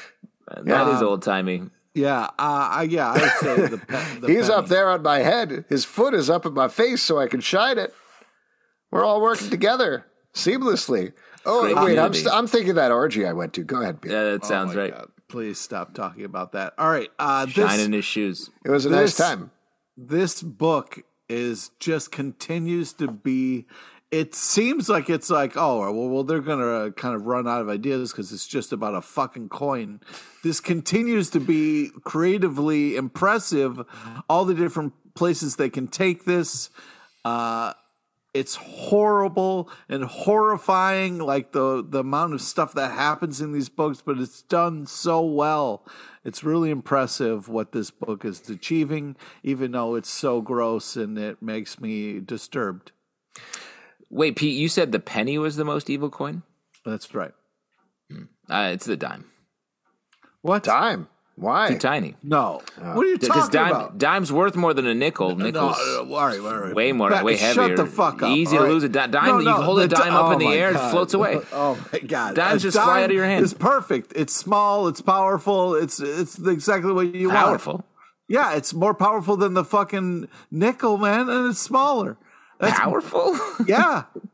That 0.63 0.87
is 0.95 1.01
old 1.01 1.23
timey. 1.23 1.63
yeah, 1.93 2.23
uh, 2.39 2.69
I, 2.71 2.83
yeah. 2.89 3.11
I'd 3.11 3.37
say 3.41 3.67
the, 3.67 3.77
pe- 3.79 4.19
the 4.21 4.27
He's 4.29 4.49
up 4.49 4.67
there 4.67 4.89
on 4.91 5.01
my 5.01 5.19
head. 5.19 5.65
His 5.67 5.83
foot 5.83 6.13
is 6.13 6.29
up 6.29 6.45
at 6.45 6.53
my 6.53 6.69
face 6.69 7.01
so 7.01 7.19
I 7.19 7.27
can 7.27 7.41
shine 7.41 7.77
it. 7.77 7.93
We're 8.91 9.03
all 9.03 9.19
working 9.21 9.49
together 9.49 10.05
seamlessly. 10.33 11.11
Oh, 11.45 11.61
Great 11.63 11.75
wait, 11.75 11.99
I'm, 11.99 12.13
st- 12.13 12.33
I'm 12.33 12.47
thinking 12.47 12.71
of 12.71 12.75
that 12.77 12.91
orgy 12.91 13.25
I 13.25 13.33
went 13.33 13.53
to. 13.53 13.63
Go 13.63 13.81
ahead, 13.81 14.01
Pete. 14.01 14.11
Yeah, 14.11 14.23
that 14.23 14.43
Oh 14.43 14.47
sounds 14.47 14.75
my 14.75 14.81
right. 14.81 14.93
God. 14.93 15.09
Please 15.27 15.59
stop 15.59 15.93
talking 15.93 16.25
about 16.25 16.51
that. 16.53 16.73
All 16.77 16.89
right, 16.89 17.09
uh, 17.19 17.45
this 17.45 17.55
Shining 17.55 17.91
his 17.91 18.05
shoes. 18.05 18.49
It 18.65 18.69
was 18.69 18.85
a 18.85 18.89
nice 18.89 19.17
time. 19.17 19.51
this 19.97 20.41
book 20.41 20.99
is 21.29 21.71
just 21.79 22.11
continues 22.11 22.93
to 22.93 23.07
be 23.07 23.65
it 24.11 24.35
seems 24.35 24.89
like 24.89 25.09
it's 25.09 25.29
like 25.31 25.53
oh 25.55 25.79
well, 25.91 26.09
well 26.09 26.23
they're 26.23 26.41
gonna 26.41 26.65
uh, 26.67 26.89
kind 26.91 27.15
of 27.15 27.25
run 27.25 27.47
out 27.47 27.61
of 27.61 27.69
ideas 27.69 28.11
because 28.11 28.31
it's 28.31 28.45
just 28.45 28.71
about 28.73 28.93
a 28.93 29.01
fucking 29.01 29.47
coin 29.49 29.99
this 30.43 30.59
continues 30.59 31.29
to 31.31 31.39
be 31.39 31.89
creatively 32.03 32.95
impressive 32.95 33.81
all 34.29 34.45
the 34.45 34.53
different 34.53 34.93
places 35.15 35.55
they 35.55 35.69
can 35.69 35.87
take 35.87 36.25
this 36.25 36.69
uh 37.25 37.73
it's 38.33 38.55
horrible 38.55 39.69
and 39.87 40.03
horrifying 40.03 41.19
like 41.19 41.51
the 41.51 41.85
the 41.87 41.99
amount 41.99 42.33
of 42.33 42.41
stuff 42.41 42.73
that 42.73 42.91
happens 42.91 43.39
in 43.41 43.51
these 43.51 43.69
books 43.69 44.01
but 44.03 44.17
it's 44.19 44.41
done 44.43 44.85
so 44.85 45.21
well 45.21 45.85
it's 46.23 46.43
really 46.43 46.69
impressive 46.71 47.47
what 47.47 47.71
this 47.73 47.91
book 47.91 48.25
is 48.25 48.49
achieving 48.49 49.15
even 49.43 49.71
though 49.71 49.95
it's 49.95 50.09
so 50.09 50.41
gross 50.41 50.95
and 50.95 51.17
it 51.17 51.41
makes 51.41 51.79
me 51.79 52.19
disturbed 52.19 52.91
Wait, 54.09 54.35
Pete, 54.35 54.55
you 54.55 54.69
said 54.69 54.91
the 54.91 54.99
penny 54.99 55.39
was 55.39 55.55
the 55.55 55.65
most 55.65 55.89
evil 55.89 56.09
coin? 56.09 56.43
that's 56.85 57.13
right 57.15 57.33
Uh, 58.49 58.69
it's 58.73 58.85
the 58.85 58.97
dime. 58.97 59.25
what 60.41 60.63
Time. 60.63 61.07
Why? 61.35 61.69
Too 61.69 61.79
tiny. 61.79 62.15
no 62.21 62.61
what 62.77 63.05
are 63.05 63.09
you 63.09 63.17
Because 63.17 63.49
talking 63.49 63.51
dime, 63.51 63.71
about 63.71 63.97
dime's 63.97 64.31
worth 64.31 64.55
more 64.55 64.73
than 64.73 64.85
a 64.85 64.93
nickel. 64.93 65.35
no, 65.35 65.45
Nickels 65.45 65.77
uh, 65.79 65.99
all 66.01 66.05
right, 66.27 66.39
all 66.39 66.57
right. 66.59 66.75
way 66.75 66.91
more, 66.91 67.09
Back- 67.09 67.23
way 67.23 67.37
heavier. 67.37 67.69
Shut 67.69 67.77
the 67.77 67.85
fuck 67.87 68.21
up. 68.21 68.29
Easy 68.29 68.55
all 68.57 68.65
to 68.65 68.69
lose 68.71 68.83
a 68.83 68.89
di- 68.89 69.07
dime. 69.07 69.25
No, 69.25 69.39
you 69.39 69.51
hold 69.51 69.79
a 69.79 69.87
dime 69.87 70.11
di- 70.13 70.15
up 70.15 70.31
in 70.39 70.47
oh 70.47 70.51
the 70.51 70.55
air, 70.55 70.73
God. 70.73 70.87
it 70.87 70.91
floats 70.91 71.13
away. 71.15 71.39
Oh 71.53 71.83
my 71.91 71.99
god! 71.99 72.35
Dimes 72.35 72.63
A 72.63 72.67
just 72.67 72.77
fly 72.77 73.03
out 73.03 73.09
of 73.09 73.15
your 73.15 73.25
hand. 73.25 73.43
It's 73.43 73.53
perfect. 73.53 74.13
It's 74.15 74.33
small. 74.35 74.87
It's 74.87 75.01
powerful. 75.01 75.73
It's 75.75 75.99
it's 75.99 76.37
exactly 76.39 76.93
what 76.93 77.13
you 77.15 77.29
want. 77.29 77.39
Powerful. 77.39 77.85
Yeah, 78.27 78.53
it's 78.55 78.73
more 78.73 78.93
powerful 78.93 79.35
than 79.35 79.53
the 79.55 79.65
fucking 79.65 80.27
nickel, 80.51 80.97
man, 80.97 81.29
and 81.29 81.49
it's 81.49 81.59
smaller. 81.59 82.17
That's, 82.59 82.79
Powerful? 82.79 83.37
Yeah, 83.67 84.03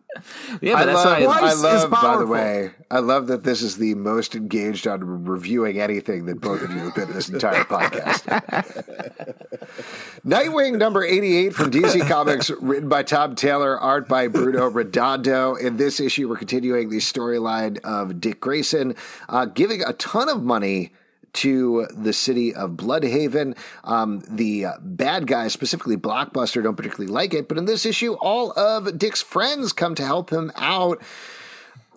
yeah, 0.62 0.74
but 0.74 0.82
I 0.82 0.86
that's 0.86 1.06
love, 1.06 1.24
why. 1.24 1.40
I 1.42 1.54
love 1.54 1.92
by 1.92 2.18
the 2.18 2.26
way, 2.26 2.72
I 2.90 3.00
love 3.00 3.28
that 3.28 3.44
this 3.44 3.62
is 3.62 3.78
the 3.78 3.94
most 3.96 4.36
engaged 4.36 4.88
on 4.88 5.26
reviewing 5.26 5.80
anything 5.80 6.26
that 6.26 6.42
both 6.42 6.62
of 6.62 6.72
you 6.72 6.80
have 6.80 6.96
been 6.96 7.12
this 7.14 7.30
entire 7.30 7.64
podcast. 7.64 8.26
Nightwing 10.26 10.78
number 10.78 11.04
88 11.04 11.54
from 11.54 11.72
DC 11.72 12.02
Comics, 12.08 12.50
written 12.50 12.90
by 12.90 13.04
Tom 13.04 13.36
Taylor, 13.36 13.80
art 13.80 14.08
by 14.08 14.28
Bruno 14.28 14.70
Redondo. 14.70 15.56
In 15.56 15.78
this 15.78 16.00
issue, 16.00 16.28
we're 16.28 16.38
continuing 16.38 16.90
the 16.90 16.98
storyline 16.98 17.80
of 17.84 18.20
Dick 18.20 18.42
Grayson, 18.42 18.96
uh, 19.30 19.46
giving 19.46 19.84
a 19.84 19.94
ton 19.94 20.28
of 20.28 20.44
money 20.44 20.92
to 21.34 21.88
the 21.96 22.14
city 22.14 22.54
of 22.54 22.72
Blüdhaven. 22.72 23.58
Um, 23.84 24.24
the 24.30 24.66
uh, 24.66 24.74
bad 24.82 25.28
guys, 25.28 25.54
specifically 25.54 25.98
Blockbuster, 25.98 26.64
don't 26.64 26.76
particularly 26.76 27.12
like 27.12 27.34
it, 27.34 27.48
but 27.48 27.58
in 27.58 27.66
this 27.66 27.86
issue, 27.86 28.14
all 28.14 28.52
of 28.58 28.98
Dick's 28.98 29.22
friends 29.22 29.74
come 29.74 29.96
to 29.96 30.06
help 30.06 30.30
him 30.32 30.52
out. 30.56 31.02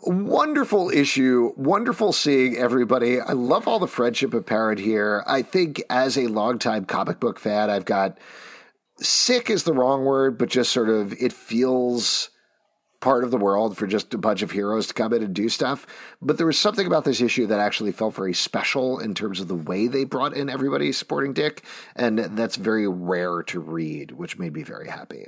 Wonderful 0.05 0.91
issue. 0.91 1.53
Wonderful 1.57 2.13
seeing 2.13 2.57
everybody. 2.57 3.21
I 3.21 3.33
love 3.33 3.69
all 3.69 3.79
the 3.79 3.87
friendship 3.87 4.35
apparent 4.35 4.81
here. 4.81 5.23
I 5.27 5.43
think 5.43 5.81
as 5.89 6.19
a 6.19 6.27
longtime 6.27 6.87
comic 6.87 7.21
book 7.21 7.39
fan, 7.39 7.71
I've 7.71 7.85
got 7.85 8.19
sick 8.99 9.49
is 9.49 9.63
the 9.63 9.73
wrong 9.73 10.05
word, 10.05 10.39
but 10.39 10.49
just 10.49 10.73
sort 10.73 10.89
of 10.89 11.13
it 11.15 11.33
feels 11.33 12.31
part 13.03 13.25
of 13.25 13.31
the 13.31 13.37
world 13.37 13.77
for 13.77 13.87
just 13.87 14.15
a 14.15 14.19
bunch 14.19 14.41
of 14.41 14.53
heroes 14.53 14.87
to 14.87 14.95
come 14.95 15.13
in 15.13 15.23
and 15.23 15.35
do 15.35 15.51
stuff. 15.51 15.87
But 16.23 16.39
there 16.39 16.47
was 16.47 16.59
something 16.59 16.87
about 16.87 17.05
this 17.05 17.21
issue 17.21 17.47
that 17.49 17.59
actually 17.59 17.93
felt 17.93 18.15
very 18.15 18.33
special 18.33 18.99
in 18.99 19.15
terms 19.15 19.41
of 19.41 19.49
the 19.49 19.55
way 19.55 19.89
they 19.89 20.05
brought 20.05 20.35
in 20.35 20.49
everybody 20.49 20.91
supporting 20.93 21.35
Dick. 21.35 21.63
And 21.95 22.19
that's 22.19 22.57
very 22.57 22.89
rare 22.89 23.43
to 23.43 23.61
read, 23.61 24.13
which 24.13 24.39
made 24.39 24.55
me 24.55 24.63
very 24.63 24.89
happy. 24.89 25.27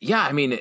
Yeah, 0.00 0.20
I 0.20 0.32
mean, 0.32 0.60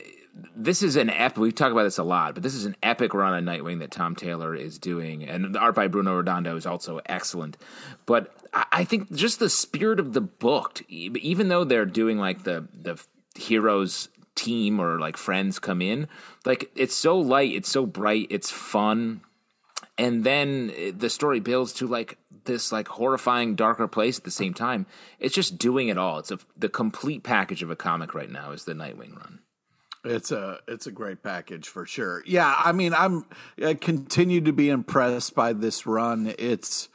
this 0.56 0.82
is 0.82 0.96
an 0.96 1.10
epic. 1.10 1.38
We've 1.38 1.54
talked 1.54 1.74
about 1.74 1.84
this 1.84 1.98
a 1.98 2.04
lot, 2.04 2.34
but 2.34 2.44
this 2.44 2.56
is 2.56 2.66
an 2.66 2.78
epic 2.82 3.14
run 3.14 3.34
on 3.34 3.44
Nightwing 3.44 3.80
that 3.80 3.92
Tom 3.92 4.16
Taylor 4.16 4.56
is 4.56 4.80
doing, 4.80 5.24
and 5.28 5.54
the 5.54 5.60
art 5.60 5.76
by 5.76 5.88
Bruno 5.88 6.16
Redondo 6.16 6.56
is 6.56 6.66
also 6.66 7.02
excellent. 7.06 7.58
But 8.06 8.34
I 8.72 8.86
think 8.86 9.12
just 9.12 9.40
the 9.40 9.50
spirit 9.50 10.00
of 10.00 10.14
the 10.14 10.22
book, 10.22 10.82
even 10.90 11.50
though 11.50 11.66
they're 11.66 11.86
doing 11.86 12.18
like 12.18 12.44
the 12.44 12.68
the 12.74 13.00
heroes 13.36 14.10
team 14.36 14.80
or 14.80 15.00
like 15.00 15.18
friends 15.18 15.60
come 15.60 15.82
in, 15.82 16.08
like 16.46 16.72
it's 16.76 16.96
so 16.96 17.18
light, 17.18 17.54
it's 17.54 17.70
so 17.70 17.86
bright, 17.86 18.28
it's 18.30 18.52
fun 18.52 19.22
and 19.98 20.24
then 20.24 20.94
the 20.98 21.10
story 21.10 21.40
builds 21.40 21.74
to 21.74 21.88
like 21.88 22.18
this 22.46 22.72
like 22.72 22.88
horrifying 22.88 23.56
darker 23.56 23.88
place 23.88 24.18
at 24.18 24.24
the 24.24 24.32
same 24.32 24.54
time 24.54 24.86
it's 25.20 25.36
just 25.36 25.58
doing 25.58 25.88
it 25.88 25.98
all 25.98 26.20
it's 26.20 26.32
a, 26.32 26.40
the 26.58 26.70
complete 26.70 27.24
package 27.24 27.62
of 27.62 27.70
a 27.70 27.76
comic 27.76 28.14
right 28.14 28.32
now 28.32 28.52
is 28.52 28.66
the 28.66 28.74
nightwing 28.74 29.16
run 29.16 29.40
it's 30.06 30.32
a 30.32 30.60
it's 30.68 30.86
a 30.86 30.92
great 30.92 31.24
package 31.24 31.70
for 31.70 31.86
sure. 31.86 32.24
Yeah, 32.26 32.54
I 32.58 32.74
mean, 32.74 32.94
I'm 32.94 33.26
I 33.64 33.74
continue 33.74 34.42
to 34.42 34.52
be 34.52 34.70
impressed 34.70 35.34
by 35.34 35.54
this 35.54 35.86
run. 35.86 36.34
It's 36.38 36.90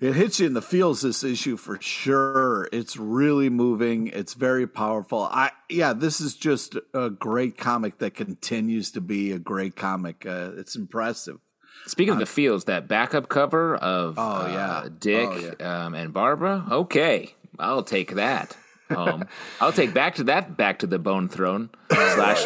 it 0.00 0.14
hits 0.14 0.38
you 0.40 0.46
in 0.46 0.54
the 0.54 0.62
feels 0.62 1.02
this 1.02 1.24
issue 1.24 1.56
for 1.56 1.80
sure. 1.80 2.68
It's 2.72 2.96
really 2.96 3.48
moving. 3.48 4.06
It's 4.08 4.34
very 4.34 4.66
powerful. 4.66 5.22
I 5.30 5.50
yeah, 5.68 5.92
this 5.92 6.20
is 6.20 6.34
just 6.34 6.76
a 6.94 7.10
great 7.10 7.58
comic 7.58 7.98
that 7.98 8.14
continues 8.14 8.90
to 8.92 9.00
be 9.00 9.32
a 9.32 9.38
great 9.38 9.76
comic. 9.76 10.24
Uh, 10.26 10.52
it's 10.56 10.76
impressive. 10.76 11.38
speaking 11.86 12.14
of 12.14 12.20
the 12.20 12.26
feels 12.26 12.64
that 12.66 12.88
backup 12.88 13.28
cover 13.28 13.76
of 13.76 14.14
Oh, 14.18 14.22
uh, 14.22 14.48
yeah. 14.52 14.88
dick 14.98 15.56
Oh, 15.60 15.64
um, 15.66 15.94
and 15.94 16.12
barbara 16.12 16.64
okay 16.70 17.34
i'll 17.58 17.82
take 17.84 18.14
that 18.14 18.56
home 18.90 19.24
i'll 19.60 19.72
take 19.72 19.92
back 19.94 20.14
to 20.14 20.24
that 20.24 20.56
back 20.56 20.78
to 20.78 20.86
the 20.86 20.98
bone 20.98 21.28
throne 21.28 21.70
slash 21.90 22.44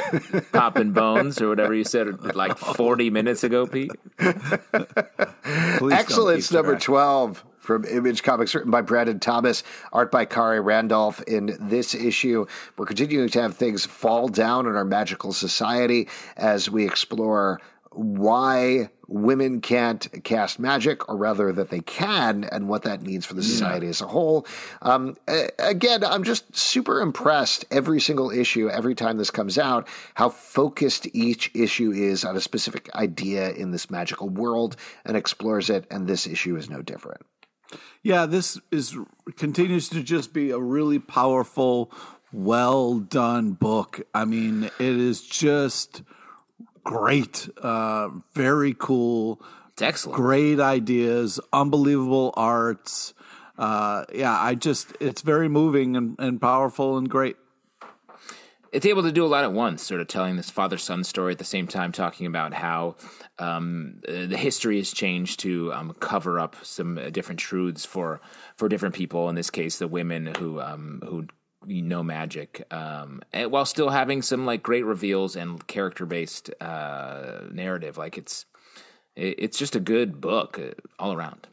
poppin' 0.52 0.92
bones 0.92 1.40
or 1.40 1.48
whatever 1.48 1.74
you 1.74 1.84
said 1.84 2.34
like 2.34 2.56
40 2.58 3.10
minutes 3.10 3.44
ago 3.44 3.66
pete 3.66 3.90
Please 5.78 5.92
Excellence 5.92 6.52
number 6.52 6.72
track. 6.72 6.82
12 6.82 7.44
from 7.58 7.84
Image 7.84 8.22
Comics, 8.24 8.54
written 8.54 8.70
by 8.70 8.80
Brandon 8.80 9.20
Thomas, 9.20 9.62
art 9.92 10.10
by 10.10 10.24
Khary 10.26 10.60
Randolph. 10.64 11.22
In 11.22 11.56
this 11.60 11.94
issue, 11.94 12.46
we're 12.76 12.86
continuing 12.86 13.28
to 13.30 13.42
have 13.42 13.56
things 13.56 13.86
fall 13.86 14.28
down 14.28 14.66
in 14.66 14.74
our 14.74 14.84
magical 14.84 15.32
society 15.32 16.08
as 16.36 16.68
we 16.68 16.84
explore 16.84 17.60
why 17.94 18.90
women 19.08 19.60
can't 19.60 20.08
cast 20.24 20.58
magic, 20.58 21.08
or 21.08 21.16
rather 21.16 21.52
that 21.52 21.70
they 21.70 21.80
can, 21.80 22.44
and 22.44 22.68
what 22.68 22.82
that 22.82 23.02
means 23.02 23.26
for 23.26 23.34
the 23.34 23.42
society 23.42 23.86
yeah. 23.86 23.90
as 23.90 24.00
a 24.00 24.06
whole. 24.06 24.46
Um, 24.80 25.16
again, 25.58 26.02
I'm 26.02 26.24
just 26.24 26.56
super 26.56 27.00
impressed 27.00 27.64
every 27.70 28.00
single 28.00 28.30
issue, 28.30 28.70
every 28.70 28.94
time 28.94 29.18
this 29.18 29.30
comes 29.30 29.58
out, 29.58 29.86
how 30.14 30.30
focused 30.30 31.06
each 31.12 31.50
issue 31.54 31.92
is 31.92 32.24
on 32.24 32.36
a 32.36 32.40
specific 32.40 32.88
idea 32.94 33.50
in 33.52 33.70
this 33.70 33.90
magical 33.90 34.28
world 34.28 34.76
and 35.04 35.16
explores 35.16 35.68
it, 35.68 35.86
and 35.90 36.06
this 36.06 36.26
issue 36.26 36.56
is 36.56 36.70
no 36.70 36.80
different. 36.80 37.22
Yeah, 38.02 38.26
this 38.26 38.58
is 38.70 38.96
continues 39.36 39.88
to 39.90 40.02
just 40.02 40.32
be 40.32 40.50
a 40.50 40.58
really 40.58 40.98
powerful, 40.98 41.92
well 42.32 42.98
done 42.98 43.52
book. 43.52 44.00
I 44.14 44.24
mean, 44.24 44.64
it 44.64 44.72
is 44.80 45.22
just 45.22 46.02
great, 46.84 47.48
uh, 47.62 48.08
very 48.34 48.74
cool. 48.78 49.42
It's 49.72 49.82
excellent. 49.82 50.16
Great 50.16 50.60
ideas, 50.60 51.40
unbelievable 51.52 52.34
arts. 52.36 53.14
Uh, 53.58 54.04
yeah, 54.14 54.36
I 54.38 54.54
just, 54.54 54.92
it's 55.00 55.22
very 55.22 55.48
moving 55.48 55.96
and, 55.96 56.16
and 56.18 56.40
powerful 56.40 56.98
and 56.98 57.08
great. 57.08 57.36
It's 58.72 58.86
able 58.86 59.02
to 59.02 59.12
do 59.12 59.24
a 59.24 59.28
lot 59.28 59.44
at 59.44 59.52
once, 59.52 59.82
sort 59.82 60.00
of 60.00 60.08
telling 60.08 60.36
this 60.36 60.48
father 60.48 60.78
son 60.78 61.04
story 61.04 61.32
at 61.32 61.38
the 61.38 61.44
same 61.44 61.66
time, 61.66 61.92
talking 61.92 62.26
about 62.26 62.54
how 62.54 62.96
um, 63.38 64.00
the 64.08 64.38
history 64.38 64.78
has 64.78 64.90
changed 64.92 65.40
to 65.40 65.70
um, 65.74 65.94
cover 66.00 66.40
up 66.40 66.56
some 66.62 66.96
uh, 66.96 67.10
different 67.10 67.38
truths 67.38 67.84
for 67.84 68.22
for 68.56 68.70
different 68.70 68.94
people. 68.94 69.28
In 69.28 69.34
this 69.34 69.50
case, 69.50 69.78
the 69.78 69.88
women 69.88 70.34
who 70.38 70.58
um, 70.58 71.02
who 71.06 71.26
no 71.66 72.02
magic, 72.02 72.66
um, 72.72 73.22
while 73.32 73.64
still 73.64 73.90
having 73.90 74.22
some 74.22 74.46
like 74.46 74.62
great 74.62 74.84
reveals 74.84 75.36
and 75.36 75.66
character 75.66 76.06
based 76.06 76.50
uh, 76.60 77.42
narrative. 77.50 77.96
Like 77.96 78.18
it's 78.18 78.46
it's 79.16 79.58
just 79.58 79.76
a 79.76 79.80
good 79.80 80.20
book 80.20 80.58
uh, 80.58 80.72
all 80.98 81.12
around. 81.12 81.46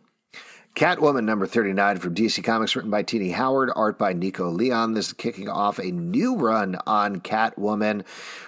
Catwoman 0.76 1.26
number 1.26 1.46
39 1.46 1.98
from 1.98 2.16
DC 2.16 2.44
Comics, 2.44 2.76
written 2.76 2.92
by 2.92 3.04
Tini 3.04 3.32
Howard, 3.32 3.72
art 3.76 3.98
by 3.98 4.14
Nico 4.14 4.50
Leon. 4.50 4.94
This 4.94 5.08
is 5.08 5.14
kicking 5.14 5.50
off 5.50 5.78
a 5.78 5.92
new 5.92 6.38
run 6.38 6.78
on 6.88 7.20
Catwoman, 7.20 8.06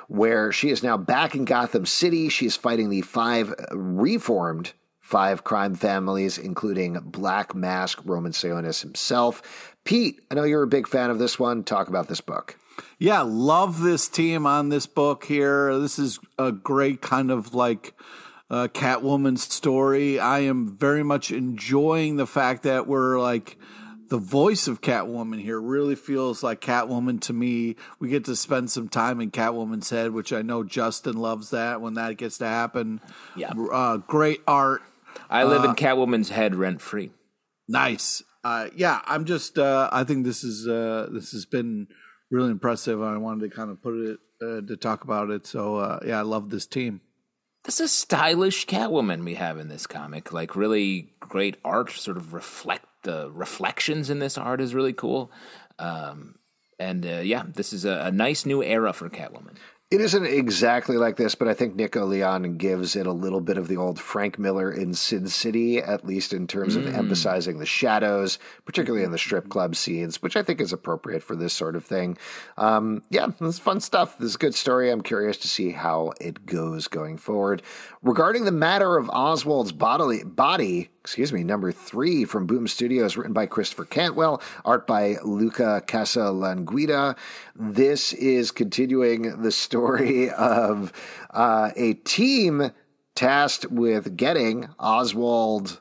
where 0.07 0.51
she 0.51 0.70
is 0.70 0.84
now 0.84 0.95
back 0.95 1.36
in 1.36 1.45
Gotham 1.45 1.86
City. 1.86 2.30
She 2.30 2.45
is 2.45 2.55
fighting 2.55 2.89
the 2.89 3.01
five 3.01 3.53
reformed 3.72 4.74
five 5.12 5.43
crime 5.43 5.76
families, 5.76 6.38
including 6.38 6.93
Black 7.03 7.53
Mask 7.53 8.01
Roman 8.05 8.32
Sionis 8.32 8.82
himself. 8.82 9.76
Pete, 9.84 10.22
I 10.32 10.36
know 10.36 10.43
you're 10.43 10.64
a 10.64 10.68
big 10.68 10.88
fan 10.88 11.09
of 11.09 11.20
this 11.20 11.38
one. 11.38 11.66
Talk 11.66 11.89
about 11.89 12.07
this 12.07 12.22
book. 12.22 12.57
Yeah, 12.97 13.22
love 13.22 13.82
this 13.82 14.07
team 14.07 14.45
on 14.45 14.70
this 14.70 14.86
book 14.86 15.26
here. 15.26 15.78
This 15.80 15.99
is 15.99 16.20
a 16.39 16.53
great 16.53 17.01
kind 17.01 17.30
of 17.30 17.53
like 17.53 17.93
uh, 18.49 18.70
Catwoman 18.70 19.38
story. 19.38 20.18
I 20.18 20.39
am 20.39 20.78
very 20.78 21.03
much 21.03 21.30
enjoying 21.30 22.16
the 22.16 22.28
fact 22.28 22.64
that 22.64 22.88
we're 22.88 23.20
like 23.20 23.57
the 24.07 24.18
voice 24.18 24.68
of 24.68 24.82
Catwoman 24.82 25.41
here 25.41 25.59
really 25.59 25.95
feels 25.95 26.43
like 26.43 26.59
Catwoman 26.59 27.22
to 27.22 27.34
me. 27.34 27.78
We 27.99 28.09
get 28.09 28.26
to 28.26 28.36
spend 28.36 28.70
some 28.70 28.89
time 28.89 29.22
in 29.22 29.32
Catwoman's 29.32 29.89
head, 29.89 30.12
which 30.12 30.32
I 30.34 30.41
know 30.41 30.64
Justin 30.64 31.18
loves 31.18 31.51
that 31.51 31.82
when 31.82 31.93
that 31.95 32.18
gets 32.18 32.38
to 32.39 32.45
happen. 32.45 32.99
Yeah. 33.36 33.51
Uh, 33.51 33.97
great 33.97 34.41
art. 34.45 34.82
I 35.30 35.43
live 35.43 35.64
uh, 35.64 35.70
in 35.70 35.76
Catwoman's 35.76 36.30
head 36.30 36.55
rent 36.55 36.82
free. 36.82 37.12
Nice. 37.68 38.24
Uh, 38.43 38.68
yeah, 38.76 39.01
I'm 39.05 39.26
just. 39.26 39.57
Uh, 39.57 39.89
I 39.91 40.03
think 40.03 40.26
this 40.26 40.43
is 40.43 40.68
uh, 40.68 41.07
this 41.12 41.32
has 41.32 41.45
been 41.45 41.88
really 42.30 42.49
impressive. 42.51 43.01
I 43.01 43.18
wanted 43.18 43.49
to 43.49 43.55
kind 43.55 43.70
of 43.70 43.82
put 43.82 43.95
it 43.95 44.20
uh, 44.41 44.62
to 44.62 44.76
talk 44.78 45.03
about 45.03 45.30
it. 45.30 45.45
So 45.45 45.78
uh, 45.78 45.99
yeah, 46.05 46.20
I 46.20 46.24
love 46.24 46.49
this 46.49 46.66
team. 46.66 47.01
This 47.64 47.80
is 47.80 47.91
stylish 47.91 48.66
Catwoman 48.66 49.24
we 49.24 49.36
have 49.36 49.59
in 49.59 49.68
this 49.68 49.86
comic. 49.86 50.34
Like 50.34 50.55
really 50.55 51.14
great 51.20 51.57
art, 51.64 51.91
sort 51.91 52.18
of 52.18 52.34
reflect 52.34 52.86
the 53.03 53.30
reflections 53.32 54.09
in 54.09 54.20
this 54.20 54.38
art 54.38 54.59
is 54.62 54.74
really 54.74 54.93
cool. 54.93 55.32
Um, 55.78 56.36
and 56.80 57.05
yeah, 57.05 57.43
this 57.45 57.74
is 57.74 57.86
a, 57.86 58.05
a 58.05 58.12
nice 58.12 58.45
new 58.47 58.64
era 58.64 58.93
for 58.93 59.07
Catwoman. 59.09 59.57
It 59.92 60.00
isn't 60.00 60.26
exactly 60.26 60.96
like 60.96 61.18
this, 61.18 61.36
but 61.36 61.50
I 61.50 61.54
think 61.54 61.76
Nico 61.76 62.06
Leon 62.06 62.56
gives 62.56 62.96
it 62.96 63.06
a 63.06 63.12
little 63.12 63.42
bit 63.42 63.58
of 63.58 63.68
the 63.68 63.76
old 63.76 64.00
Frank 64.00 64.39
Miller 64.39 64.72
in 64.72 64.94
Sin 64.94 65.28
City, 65.28 65.80
at 65.80 66.06
least 66.06 66.32
in 66.32 66.48
terms 66.48 66.78
of 66.78 66.86
mm. 66.86 66.94
emphasizing 66.94 67.60
the 67.60 67.66
shadows, 67.66 68.39
particularly 68.64 69.04
in 69.04 69.12
the 69.12 69.18
strip 69.18 69.50
club 69.50 69.76
scenes, 69.76 70.22
which 70.22 70.38
I 70.38 70.44
think 70.44 70.62
is 70.62 70.72
appropriate 70.72 71.24
for 71.24 71.36
this 71.36 71.52
sort 71.52 71.76
of 71.76 71.84
thing. 71.84 72.18
Um, 72.58 73.04
yeah, 73.10 73.28
this 73.38 73.56
is 73.56 73.60
fun 73.60 73.82
stuff. 73.82 74.18
This 74.18 74.30
is 74.30 74.36
a 74.36 74.39
good 74.39 74.56
story. 74.56 74.89
I'm 74.89 75.02
curious 75.02 75.36
to 75.39 75.50
see 75.50 75.72
how 75.72 76.14
it 76.22 76.46
goes 76.46 76.88
going 76.88 77.18
forward. 77.18 77.62
Regarding 78.04 78.45
the 78.45 78.52
matter 78.52 78.97
of 78.97 79.12
Oswald's 79.12 79.72
bodily 79.72 80.24
body, 80.24 80.89
excuse 81.02 81.32
me, 81.32 81.43
number 81.43 81.72
three 81.72 82.26
from 82.26 82.47
Boom 82.47 82.68
Studios, 82.68 83.16
written 83.16 83.32
by 83.34 83.45
Christopher 83.45 83.86
Cantwell, 83.86 84.41
art 84.66 84.88
by 84.88 85.18
Luca 85.24 85.84
Casalanguida. 85.86 87.16
This 87.56 88.12
is 88.14 88.49
continuing 88.49 89.43
the 89.43 89.52
story 89.52 90.32
of 90.32 90.91
uh, 91.30 91.70
a 91.76 91.93
team 91.93 92.72
tasked 93.14 93.68
with 93.70 94.18
getting 94.18 94.68
Oswald's 94.80 95.80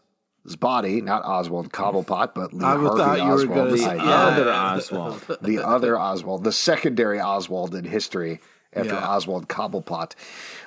body, 0.58 1.00
not 1.00 1.24
Oswald 1.24 1.72
Cobblepot, 1.72 2.34
but 2.34 2.52
Lee 2.52 2.66
I 2.66 2.76
Harvey 2.76 3.20
Oswald, 3.22 3.78
the 3.78 3.98
other 3.98 4.52
Oswald, 4.52 5.38
the 5.40 5.58
other 5.66 5.98
Oswald, 5.98 6.44
the 6.44 6.52
secondary 6.52 7.18
Oswald 7.18 7.74
in 7.74 7.86
history 7.86 8.40
after 8.74 8.94
yeah. 8.94 9.08
Oswald 9.08 9.48
Cobblepot. 9.48 10.14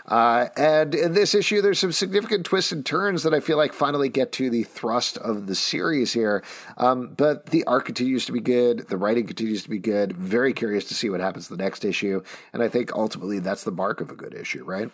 Uh, 0.06 0.48
and 0.58 0.94
in 0.94 1.14
this 1.14 1.34
issue, 1.34 1.62
there's 1.62 1.80
some 1.80 1.92
significant 1.92 2.46
twists 2.46 2.72
and 2.72 2.86
turns 2.86 3.24
that 3.24 3.34
I 3.34 3.40
feel 3.40 3.58
like 3.58 3.74
finally 3.74 4.10
get 4.10 4.32
to 4.34 4.50
the 4.50 4.64
thrust 4.64 5.18
of 5.18 5.48
the 5.48 5.56
series 5.56 6.12
here. 6.12 6.44
Um, 6.78 7.14
but 7.16 7.48
the 7.48 7.64
art 7.66 7.86
continues 7.86 8.26
to 8.26 8.32
be 8.32 8.42
good. 8.42 8.88
The 8.90 8.98
writing 8.98 9.28
continues 9.28 9.64
to 9.64 9.70
be 9.70 9.80
good. 9.80 10.14
Very 10.14 10.54
curious 10.54 10.86
to 10.86 10.94
see 10.94 11.10
what 11.10 11.22
happens 11.22 11.48
the 11.48 11.58
next 11.58 11.86
issue. 11.86 12.22
And 12.52 12.62
I 12.62 12.68
think 12.68 12.94
ultimately 12.94 13.40
that's 13.40 13.64
the 13.64 13.72
mark 13.72 14.02
of 14.02 14.12
a 14.12 14.16
good 14.16 14.34
issue, 14.34 14.64
right? 14.66 14.92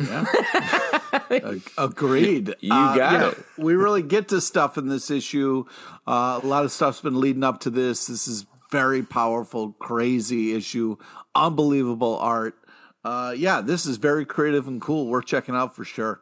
Yeah. 0.00 0.26
Agreed. 1.78 2.54
You 2.60 2.72
uh, 2.72 2.96
got 2.96 3.14
uh, 3.14 3.18
yeah, 3.18 3.30
it. 3.30 3.38
We 3.56 3.74
really 3.74 4.02
get 4.02 4.28
to 4.28 4.40
stuff 4.40 4.76
in 4.78 4.88
this 4.88 5.10
issue. 5.10 5.64
Uh, 6.06 6.40
a 6.42 6.46
lot 6.46 6.64
of 6.64 6.72
stuff's 6.72 7.00
been 7.00 7.20
leading 7.20 7.44
up 7.44 7.60
to 7.60 7.70
this. 7.70 8.06
This 8.06 8.28
is 8.28 8.46
very 8.70 9.02
powerful, 9.02 9.72
crazy 9.72 10.54
issue. 10.54 10.96
Unbelievable 11.34 12.18
art 12.18 12.54
uh, 13.08 13.30
yeah, 13.30 13.62
this 13.62 13.86
is 13.86 13.96
very 13.96 14.26
creative 14.26 14.68
and 14.68 14.82
cool. 14.82 15.06
Worth 15.06 15.24
checking 15.24 15.54
out 15.54 15.74
for 15.74 15.84
sure. 15.84 16.20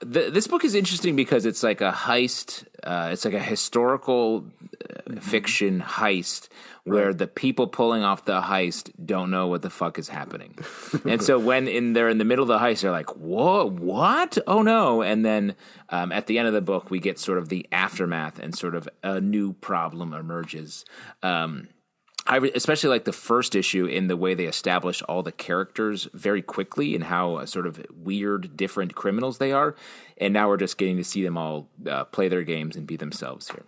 The, 0.00 0.30
this 0.30 0.46
book 0.46 0.64
is 0.64 0.74
interesting 0.74 1.14
because 1.14 1.46
it's 1.46 1.62
like 1.62 1.80
a 1.80 1.92
heist. 1.92 2.64
Uh, 2.82 3.10
it's 3.12 3.24
like 3.24 3.34
a 3.34 3.38
historical 3.38 4.46
uh, 4.82 5.20
fiction 5.20 5.80
heist 5.80 6.48
where 6.84 7.08
right. 7.08 7.18
the 7.18 7.26
people 7.28 7.68
pulling 7.68 8.02
off 8.02 8.24
the 8.24 8.40
heist 8.40 8.90
don't 9.04 9.30
know 9.30 9.46
what 9.46 9.62
the 9.62 9.70
fuck 9.70 9.98
is 9.98 10.08
happening, 10.08 10.58
and 11.04 11.22
so 11.22 11.38
when 11.38 11.68
in 11.68 11.92
they're 11.92 12.08
in 12.08 12.18
the 12.18 12.24
middle 12.24 12.42
of 12.42 12.48
the 12.48 12.58
heist, 12.58 12.80
they're 12.80 12.90
like, 12.90 13.14
"Whoa, 13.16 13.68
what? 13.68 14.36
Oh 14.48 14.62
no!" 14.62 15.02
And 15.02 15.24
then 15.24 15.54
um, 15.90 16.10
at 16.10 16.26
the 16.26 16.38
end 16.38 16.48
of 16.48 16.54
the 16.54 16.62
book, 16.62 16.90
we 16.90 16.98
get 16.98 17.18
sort 17.18 17.38
of 17.38 17.50
the 17.50 17.68
aftermath, 17.70 18.40
and 18.40 18.56
sort 18.56 18.74
of 18.74 18.88
a 19.04 19.20
new 19.20 19.52
problem 19.52 20.12
emerges. 20.14 20.84
Um, 21.22 21.68
I 22.30 22.38
especially 22.54 22.90
like 22.90 23.06
the 23.06 23.12
first 23.12 23.56
issue 23.56 23.86
in 23.86 24.06
the 24.06 24.16
way 24.16 24.34
they 24.34 24.44
establish 24.44 25.02
all 25.02 25.24
the 25.24 25.32
characters 25.32 26.08
very 26.14 26.42
quickly 26.42 26.94
and 26.94 27.02
how 27.02 27.34
uh, 27.34 27.46
sort 27.46 27.66
of 27.66 27.84
weird, 27.92 28.56
different 28.56 28.94
criminals 28.94 29.38
they 29.38 29.50
are. 29.50 29.74
And 30.16 30.32
now 30.32 30.46
we're 30.46 30.56
just 30.56 30.78
getting 30.78 30.96
to 30.98 31.02
see 31.02 31.24
them 31.24 31.36
all 31.36 31.68
uh, 31.88 32.04
play 32.04 32.28
their 32.28 32.44
games 32.44 32.76
and 32.76 32.86
be 32.86 32.96
themselves 32.96 33.50
here. 33.50 33.64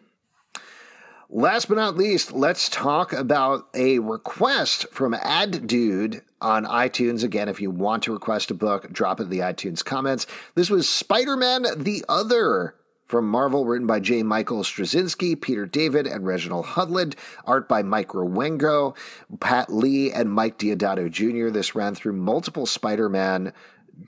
Last 1.29 1.67
but 1.67 1.75
not 1.75 1.97
least, 1.97 2.31
let's 2.31 2.69
talk 2.69 3.13
about 3.13 3.67
a 3.75 3.99
request 3.99 4.87
from 4.93 5.15
Ad 5.15 5.67
Dude 5.67 6.23
on 6.41 6.65
iTunes. 6.65 7.25
Again, 7.25 7.49
if 7.49 7.61
you 7.61 7.71
want 7.71 8.05
to 8.05 8.13
request 8.13 8.53
a 8.53 8.55
book, 8.55 8.93
drop 8.93 9.19
it 9.19 9.25
in 9.25 9.31
the 9.31 9.41
iTunes 9.41 9.85
comments. 9.85 10.25
This 10.55 10.71
was 10.71 10.89
Spider 10.89 11.37
Man 11.37 11.65
the 11.79 12.05
Other 12.09 12.77
from 13.13 13.29
Marvel, 13.29 13.67
written 13.67 13.87
by 13.87 14.01
J. 14.01 14.23
Michael 14.23 14.63
Straczynski, 14.63 15.39
Peter 15.39 15.67
David, 15.67 16.07
and 16.07 16.25
Reginald 16.25 16.65
Hudlin. 16.65 17.13
Art 17.45 17.69
by 17.69 17.83
Mike 17.83 18.09
Wieringo, 18.09 18.97
Pat 19.39 19.71
Lee, 19.71 20.11
and 20.11 20.33
Mike 20.33 20.57
Deodato 20.57 21.11
Jr. 21.11 21.51
This 21.51 21.75
ran 21.75 21.95
through 21.95 22.15
multiple 22.15 22.65
Spider 22.65 23.11
Man 23.11 23.53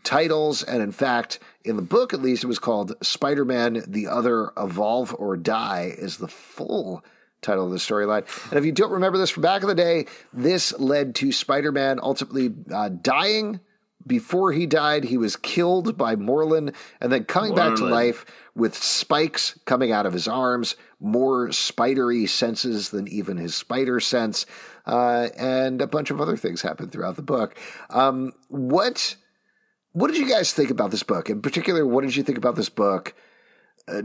titles, 0.05 0.63
and 0.63 0.83
in 0.83 0.91
fact, 0.91 1.39
in 1.67 1.77
the 1.77 1.83
book 1.83 2.15
at 2.15 2.23
least, 2.23 2.45
it 2.45 2.47
was 2.47 2.59
called 2.59 2.95
Spider 3.03 3.45
Man 3.45 3.85
The 3.87 4.07
Other 4.07 4.53
Evolve 4.57 5.15
or 5.19 5.37
Die, 5.37 5.95
is 5.99 6.17
the 6.17 6.27
full 6.27 7.05
title 7.43 7.67
of 7.67 7.73
the 7.73 7.77
storyline. 7.77 8.25
And 8.49 8.59
if 8.59 8.65
you 8.65 8.73
don't 8.73 8.91
remember 8.91 9.19
this 9.19 9.29
from 9.29 9.43
back 9.43 9.61
in 9.61 9.69
the 9.69 9.75
day, 9.75 10.07
this 10.33 10.73
led 10.79 11.15
to 11.17 11.31
Spider 11.31 11.73
Man 11.73 12.01
ultimately 12.03 12.55
uh, 12.73 12.89
dying 12.89 13.61
before 14.07 14.53
he 14.53 14.67
died, 14.67 15.05
he 15.05 15.17
was 15.17 15.37
killed 15.37 15.97
by 15.97 16.17
Morlun 16.17 16.75
and 17.01 17.13
then 17.13 17.25
coming 17.25 17.53
Morlun. 17.53 17.57
back 17.57 17.77
to 17.77 17.87
life 17.87 18.27
with 18.55 18.77
spikes 18.77 19.59
coming 19.65 19.91
out 19.91 20.07
of 20.07 20.13
his 20.13 20.29
arms, 20.29 20.77
more 21.01 21.51
spidery 21.53 22.27
senses 22.27 22.91
than 22.91 23.09
even 23.09 23.37
his 23.37 23.55
spider 23.55 24.01
sense, 24.01 24.47
uh, 24.87 25.29
and 25.37 25.81
a 25.81 25.87
bunch 25.87 26.11
of 26.11 26.21
other 26.21 26.37
things 26.37 26.63
happen 26.63 26.89
throughout 26.89 27.17
the 27.17 27.23
book. 27.23 27.59
Um, 27.91 28.33
what 28.49 29.17
what 29.93 30.09
did 30.09 30.19
you 30.19 30.29
guys 30.29 30.53
think 30.53 30.71
about 30.71 30.91
this 30.91 31.05
book? 31.05 31.31
In 31.31 31.41
particular, 31.41 31.87
what 31.87 32.03
did 32.03 32.17
you 32.17 32.25
think 32.25 32.39
about 32.39 32.57
this 32.57 32.69
book? 32.69 33.15
Uh, 33.87 34.03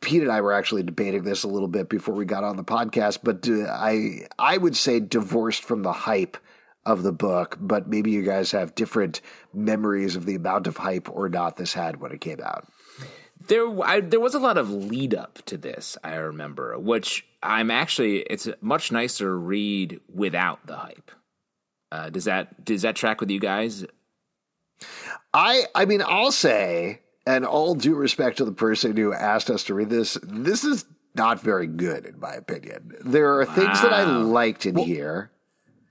Pete 0.00 0.22
and 0.22 0.32
I 0.32 0.40
were 0.40 0.52
actually 0.52 0.82
debating 0.82 1.24
this 1.24 1.42
a 1.42 1.48
little 1.48 1.68
bit 1.68 1.88
before 1.88 2.14
we 2.14 2.24
got 2.24 2.44
on 2.44 2.56
the 2.56 2.64
podcast, 2.64 3.18
but 3.22 3.48
I 3.48 4.26
I 4.38 4.56
would 4.56 4.76
say 4.76 5.00
divorced 5.00 5.64
from 5.64 5.82
the 5.82 5.92
hype 5.92 6.36
of 6.86 7.02
the 7.02 7.12
book, 7.12 7.58
but 7.60 7.88
maybe 7.88 8.10
you 8.10 8.22
guys 8.22 8.52
have 8.52 8.74
different 8.74 9.20
memories 9.52 10.16
of 10.16 10.26
the 10.26 10.34
amount 10.34 10.66
of 10.66 10.78
hype 10.78 11.08
or 11.10 11.28
not 11.28 11.56
this 11.56 11.74
had 11.74 12.00
when 12.00 12.12
it 12.12 12.20
came 12.20 12.40
out. 12.40 12.66
There, 13.46 13.82
I, 13.82 14.00
there 14.00 14.20
was 14.20 14.34
a 14.34 14.38
lot 14.38 14.58
of 14.58 14.70
lead 14.70 15.14
up 15.14 15.40
to 15.46 15.56
this. 15.56 15.96
I 16.04 16.14
remember, 16.16 16.78
which 16.78 17.26
I'm 17.42 17.70
actually 17.70 18.20
it's 18.20 18.46
a 18.46 18.56
much 18.60 18.92
nicer 18.92 19.38
read 19.38 20.00
without 20.12 20.66
the 20.66 20.76
hype. 20.76 21.10
Uh, 21.92 22.10
does 22.10 22.24
that 22.24 22.64
does 22.64 22.82
that 22.82 22.96
track 22.96 23.20
with 23.20 23.30
you 23.30 23.40
guys? 23.40 23.84
I 25.34 25.64
I 25.74 25.84
mean, 25.84 26.02
I'll 26.06 26.32
say, 26.32 27.00
and 27.26 27.44
all 27.44 27.74
due 27.74 27.94
respect 27.94 28.38
to 28.38 28.44
the 28.44 28.52
person 28.52 28.96
who 28.96 29.12
asked 29.12 29.50
us 29.50 29.64
to 29.64 29.74
read 29.74 29.90
this, 29.90 30.18
this 30.22 30.64
is 30.64 30.84
not 31.14 31.40
very 31.40 31.66
good 31.66 32.06
in 32.06 32.20
my 32.20 32.34
opinion. 32.34 32.94
There 33.00 33.40
are 33.40 33.44
wow. 33.44 33.54
things 33.54 33.82
that 33.82 33.92
I 33.92 34.04
liked 34.04 34.66
in 34.66 34.74
well, 34.74 34.84
here. 34.84 35.30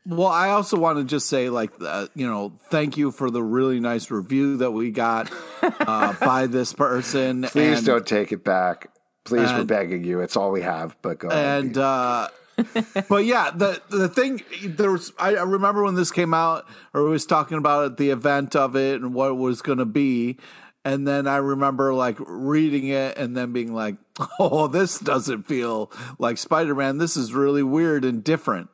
Well, 0.05 0.27
I 0.27 0.49
also 0.49 0.77
want 0.77 0.97
to 0.97 1.03
just 1.03 1.27
say, 1.27 1.49
like, 1.49 1.71
uh, 1.81 2.07
you 2.15 2.25
know, 2.25 2.53
thank 2.69 2.97
you 2.97 3.11
for 3.11 3.29
the 3.29 3.43
really 3.43 3.79
nice 3.79 4.09
review 4.09 4.57
that 4.57 4.71
we 4.71 4.91
got 4.91 5.31
uh, 5.61 6.13
by 6.19 6.47
this 6.47 6.73
person. 6.73 7.43
Please 7.43 7.79
and, 7.79 7.85
don't 7.85 8.07
take 8.07 8.31
it 8.31 8.43
back. 8.43 8.91
Please, 9.23 9.49
and, 9.49 9.59
we're 9.59 9.65
begging 9.65 10.03
you. 10.03 10.21
It's 10.21 10.35
all 10.35 10.51
we 10.51 10.61
have. 10.61 10.97
But 11.01 11.19
go 11.19 11.29
and, 11.29 11.77
uh, 11.77 12.29
but 13.07 13.25
yeah, 13.25 13.51
the 13.51 13.81
the 13.89 14.09
thing 14.09 14.41
there 14.63 14.91
was. 14.91 15.13
I, 15.19 15.35
I 15.35 15.43
remember 15.43 15.83
when 15.83 15.95
this 15.95 16.11
came 16.11 16.33
out, 16.33 16.67
or 16.93 17.03
we 17.03 17.09
was 17.11 17.25
talking 17.25 17.57
about 17.57 17.85
it, 17.85 17.97
the 17.97 18.09
event 18.09 18.55
of 18.55 18.75
it 18.75 19.01
and 19.01 19.13
what 19.13 19.31
it 19.31 19.35
was 19.35 19.61
going 19.61 19.77
to 19.77 19.85
be. 19.85 20.37
And 20.85 21.07
then 21.07 21.27
I 21.27 21.37
remember 21.37 21.93
like 21.93 22.17
reading 22.19 22.87
it 22.87 23.17
and 23.17 23.35
then 23.35 23.51
being 23.51 23.73
like, 23.73 23.97
"Oh, 24.39 24.67
this 24.67 24.97
doesn't 24.99 25.43
feel 25.43 25.91
like 26.17 26.37
Spider 26.37 26.73
Man. 26.73 26.97
This 26.97 27.17
is 27.17 27.33
really 27.33 27.63
weird 27.63 28.05
and 28.05 28.23
different." 28.23 28.69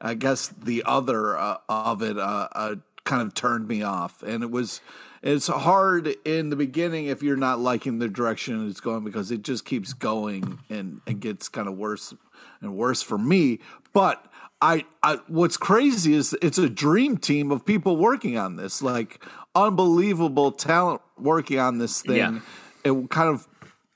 I 0.00 0.14
guess 0.14 0.48
the 0.48 0.82
other 0.86 1.36
uh, 1.36 1.58
of 1.68 2.02
it 2.02 2.18
uh, 2.18 2.48
uh, 2.52 2.74
kind 3.04 3.22
of 3.22 3.34
turned 3.34 3.68
me 3.68 3.82
off, 3.82 4.22
and 4.22 4.42
it 4.42 4.50
was 4.50 4.80
it's 5.22 5.48
hard 5.48 6.14
in 6.24 6.48
the 6.48 6.56
beginning 6.56 7.06
if 7.06 7.22
you're 7.22 7.36
not 7.36 7.60
liking 7.60 7.98
the 7.98 8.08
direction 8.08 8.68
it's 8.68 8.80
going 8.80 9.04
because 9.04 9.30
it 9.30 9.42
just 9.42 9.64
keeps 9.64 9.92
going 9.92 10.58
and 10.70 11.00
and 11.06 11.20
gets 11.20 11.48
kind 11.48 11.68
of 11.68 11.76
worse 11.76 12.14
and 12.60 12.74
worse 12.74 13.02
for 13.02 13.18
me. 13.18 13.60
But 13.92 14.24
I, 14.62 14.84
I 15.02 15.18
what's 15.28 15.56
crazy 15.56 16.14
is 16.14 16.36
it's 16.42 16.58
a 16.58 16.68
dream 16.68 17.16
team 17.18 17.50
of 17.50 17.64
people 17.64 17.96
working 17.96 18.38
on 18.38 18.56
this, 18.56 18.82
like 18.82 19.22
unbelievable 19.54 20.52
talent 20.52 21.02
working 21.18 21.58
on 21.58 21.78
this 21.78 22.02
thing. 22.02 22.16
Yeah. 22.16 22.40
It 22.82 23.10
kind 23.10 23.28
of 23.28 23.46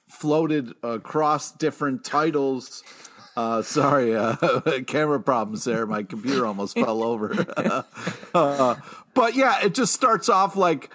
floated 0.09 0.75
across 0.83 1.53
different 1.53 2.05
titles 2.05 2.83
uh, 3.37 3.63
sorry, 3.63 4.15
uh, 4.15 4.37
camera 4.87 5.21
problems 5.21 5.65
there. 5.65 5.87
My 5.87 6.03
computer 6.03 6.47
almost 6.47 6.75
fell 6.75 7.03
over. 7.03 7.35
uh, 8.35 8.77
but 9.15 9.35
yeah, 9.35 9.65
it 9.65 9.75
just 9.75 9.93
starts 9.93 10.29
off 10.29 10.57
like 10.57 10.91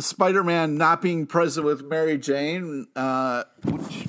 Spider-Man 0.00 0.76
not 0.76 1.02
being 1.02 1.26
present 1.26 1.66
with 1.66 1.84
Mary 1.84 2.18
Jane, 2.18 2.86
uh, 2.96 3.44
which 3.64 4.06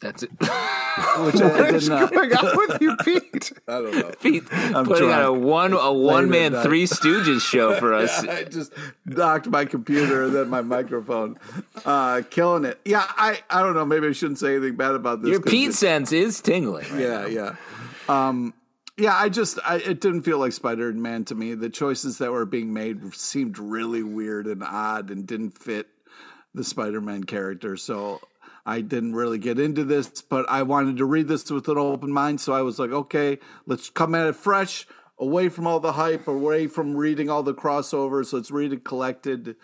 that's 0.00 0.22
it. 0.22 0.30
Which 0.40 1.34
what 1.34 1.74
is 1.74 1.88
uh, 1.88 2.06
going 2.06 2.32
on 2.32 2.56
with 2.56 2.80
you, 2.80 2.96
Pete? 3.04 3.52
I 3.68 3.72
don't 3.72 3.94
know. 3.94 4.12
Pete 4.20 4.44
I'm 4.52 4.84
putting 4.84 5.08
trying. 5.08 5.24
on 5.24 5.24
a 5.24 5.32
one 5.32 5.72
a 5.72 5.92
one 5.92 6.28
man 6.28 6.52
Three 6.62 6.84
Stooges 6.84 7.40
show 7.40 7.78
for 7.78 7.94
us. 7.94 8.24
yeah, 8.24 8.32
I 8.32 8.44
just 8.44 8.72
knocked 9.04 9.46
my 9.48 9.64
computer 9.64 10.24
and 10.24 10.34
then 10.34 10.48
my 10.48 10.62
microphone, 10.62 11.38
uh, 11.84 12.22
killing 12.30 12.64
it. 12.64 12.80
Yeah, 12.84 13.04
I 13.08 13.40
I 13.48 13.62
don't 13.62 13.74
know. 13.74 13.84
Maybe 13.84 14.08
I 14.08 14.12
shouldn't 14.12 14.38
say 14.38 14.56
anything 14.56 14.76
bad 14.76 14.94
about 14.94 15.22
this. 15.22 15.30
Your 15.30 15.40
Pete 15.40 15.74
sense 15.74 16.12
is 16.12 16.40
tingling. 16.40 16.90
Right 16.90 17.00
yeah, 17.00 17.20
now. 17.20 17.26
yeah. 17.26 17.56
Um, 18.08 18.54
yeah, 18.96 19.16
I 19.16 19.28
just 19.28 19.58
I, 19.64 19.76
it 19.76 20.00
didn't 20.00 20.22
feel 20.22 20.38
like 20.38 20.52
Spider 20.52 20.92
Man 20.92 21.24
to 21.26 21.34
me. 21.34 21.54
The 21.54 21.70
choices 21.70 22.18
that 22.18 22.32
were 22.32 22.46
being 22.46 22.72
made 22.72 23.14
seemed 23.14 23.58
really 23.58 24.02
weird 24.02 24.46
and 24.46 24.62
odd 24.62 25.10
and 25.10 25.26
didn't 25.26 25.56
fit 25.56 25.88
the 26.54 26.64
Spider 26.64 27.00
Man 27.00 27.24
character. 27.24 27.76
So 27.76 28.20
I 28.66 28.80
didn't 28.80 29.14
really 29.14 29.38
get 29.38 29.58
into 29.58 29.84
this, 29.84 30.22
but 30.22 30.48
I 30.48 30.62
wanted 30.62 30.96
to 30.98 31.04
read 31.04 31.28
this 31.28 31.50
with 31.50 31.68
an 31.68 31.78
open 31.78 32.12
mind. 32.12 32.40
So 32.40 32.52
I 32.52 32.62
was 32.62 32.78
like, 32.78 32.90
okay, 32.90 33.38
let's 33.66 33.90
come 33.90 34.14
at 34.14 34.26
it 34.26 34.36
fresh, 34.36 34.86
away 35.18 35.48
from 35.48 35.66
all 35.66 35.80
the 35.80 35.92
hype, 35.92 36.28
away 36.28 36.66
from 36.66 36.96
reading 36.96 37.30
all 37.30 37.42
the 37.42 37.54
crossovers. 37.54 38.32
Let's 38.32 38.50
read 38.50 38.72
it 38.72 38.84
collected. 38.84 39.56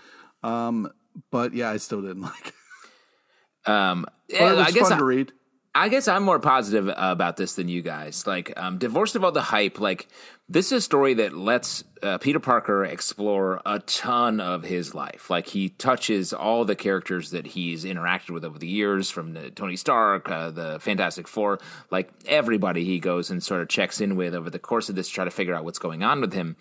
Um, 0.42 0.90
but 1.30 1.54
yeah, 1.54 1.70
I 1.70 1.76
still 1.76 2.02
didn't 2.02 2.22
like 2.22 2.48
it. 2.48 3.70
Um, 3.70 4.06
yeah, 4.28 4.54
I 4.56 4.70
guess 4.70 4.88
fun 4.88 4.92
I, 4.94 4.98
to 4.98 5.04
read. 5.04 5.32
I 5.74 5.88
guess 5.88 6.08
I'm 6.08 6.22
more 6.22 6.40
positive 6.40 6.90
about 6.96 7.36
this 7.36 7.54
than 7.54 7.68
you 7.68 7.82
guys. 7.82 8.26
Like, 8.26 8.52
um, 8.56 8.78
divorced 8.78 9.14
of 9.14 9.24
all 9.24 9.32
the 9.32 9.42
hype, 9.42 9.78
like 9.78 10.08
this 10.48 10.66
is 10.66 10.72
a 10.72 10.80
story 10.80 11.14
that 11.14 11.36
lets 11.36 11.82
uh, 12.02 12.18
Peter 12.18 12.38
Parker 12.38 12.84
explore 12.84 13.60
a 13.66 13.80
ton 13.80 14.40
of 14.40 14.62
his 14.62 14.94
life. 14.94 15.28
Like 15.28 15.48
he 15.48 15.70
touches 15.70 16.32
all 16.32 16.64
the 16.64 16.76
characters 16.76 17.30
that 17.30 17.48
he's 17.48 17.84
interacted 17.84 18.30
with 18.30 18.44
over 18.44 18.58
the 18.58 18.68
years, 18.68 19.10
from 19.10 19.32
the 19.32 19.50
Tony 19.50 19.74
Stark, 19.74 20.30
uh, 20.30 20.50
the 20.50 20.78
Fantastic 20.78 21.26
Four, 21.26 21.58
like 21.90 22.10
everybody 22.26 22.84
he 22.84 23.00
goes 23.00 23.28
and 23.28 23.42
sort 23.42 23.60
of 23.60 23.68
checks 23.68 24.00
in 24.00 24.14
with 24.14 24.34
over 24.34 24.48
the 24.48 24.60
course 24.60 24.88
of 24.88 24.94
this, 24.94 25.08
to 25.08 25.14
try 25.14 25.24
to 25.24 25.30
figure 25.32 25.54
out 25.54 25.64
what's 25.64 25.80
going 25.80 26.04
on 26.04 26.20
with 26.20 26.32
him. 26.32 26.56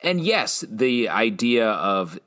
And 0.00 0.20
yes, 0.20 0.62
the 0.68 1.08
idea 1.08 1.70
of 1.70 2.18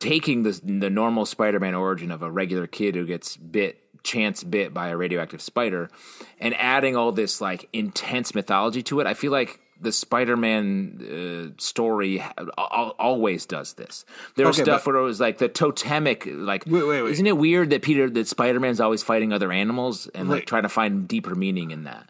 taking 0.00 0.42
the 0.42 0.60
the 0.64 0.90
normal 0.90 1.26
Spider-Man 1.26 1.74
origin 1.74 2.10
of 2.10 2.22
a 2.22 2.30
regular 2.30 2.66
kid 2.66 2.96
who 2.96 3.06
gets 3.06 3.36
bit 3.36 3.78
chance 4.02 4.42
bit 4.42 4.72
by 4.72 4.88
a 4.88 4.96
radioactive 4.96 5.42
spider 5.42 5.90
and 6.38 6.54
adding 6.54 6.96
all 6.96 7.12
this 7.12 7.38
like 7.38 7.68
intense 7.74 8.34
mythology 8.34 8.82
to 8.82 8.98
it 8.98 9.06
i 9.06 9.12
feel 9.12 9.30
like 9.30 9.60
the 9.80 9.92
spider-man 9.92 11.52
uh, 11.56 11.60
story 11.60 12.22
always 12.56 13.46
does 13.46 13.74
this 13.74 14.04
there 14.36 14.46
was 14.46 14.56
okay, 14.56 14.64
stuff 14.64 14.86
where 14.86 14.96
it 14.96 15.02
was 15.02 15.20
like 15.20 15.38
the 15.38 15.48
totemic 15.48 16.24
like 16.26 16.64
wait, 16.66 16.84
wait, 16.84 17.02
wait. 17.02 17.10
isn't 17.10 17.26
it 17.26 17.36
weird 17.36 17.70
that 17.70 17.82
peter 17.82 18.08
that 18.10 18.28
spider-man's 18.28 18.80
always 18.80 19.02
fighting 19.02 19.32
other 19.32 19.52
animals 19.52 20.06
and 20.14 20.28
like 20.28 20.46
trying 20.46 20.62
to 20.62 20.68
find 20.68 21.08
deeper 21.08 21.34
meaning 21.34 21.70
in 21.70 21.84
that 21.84 22.08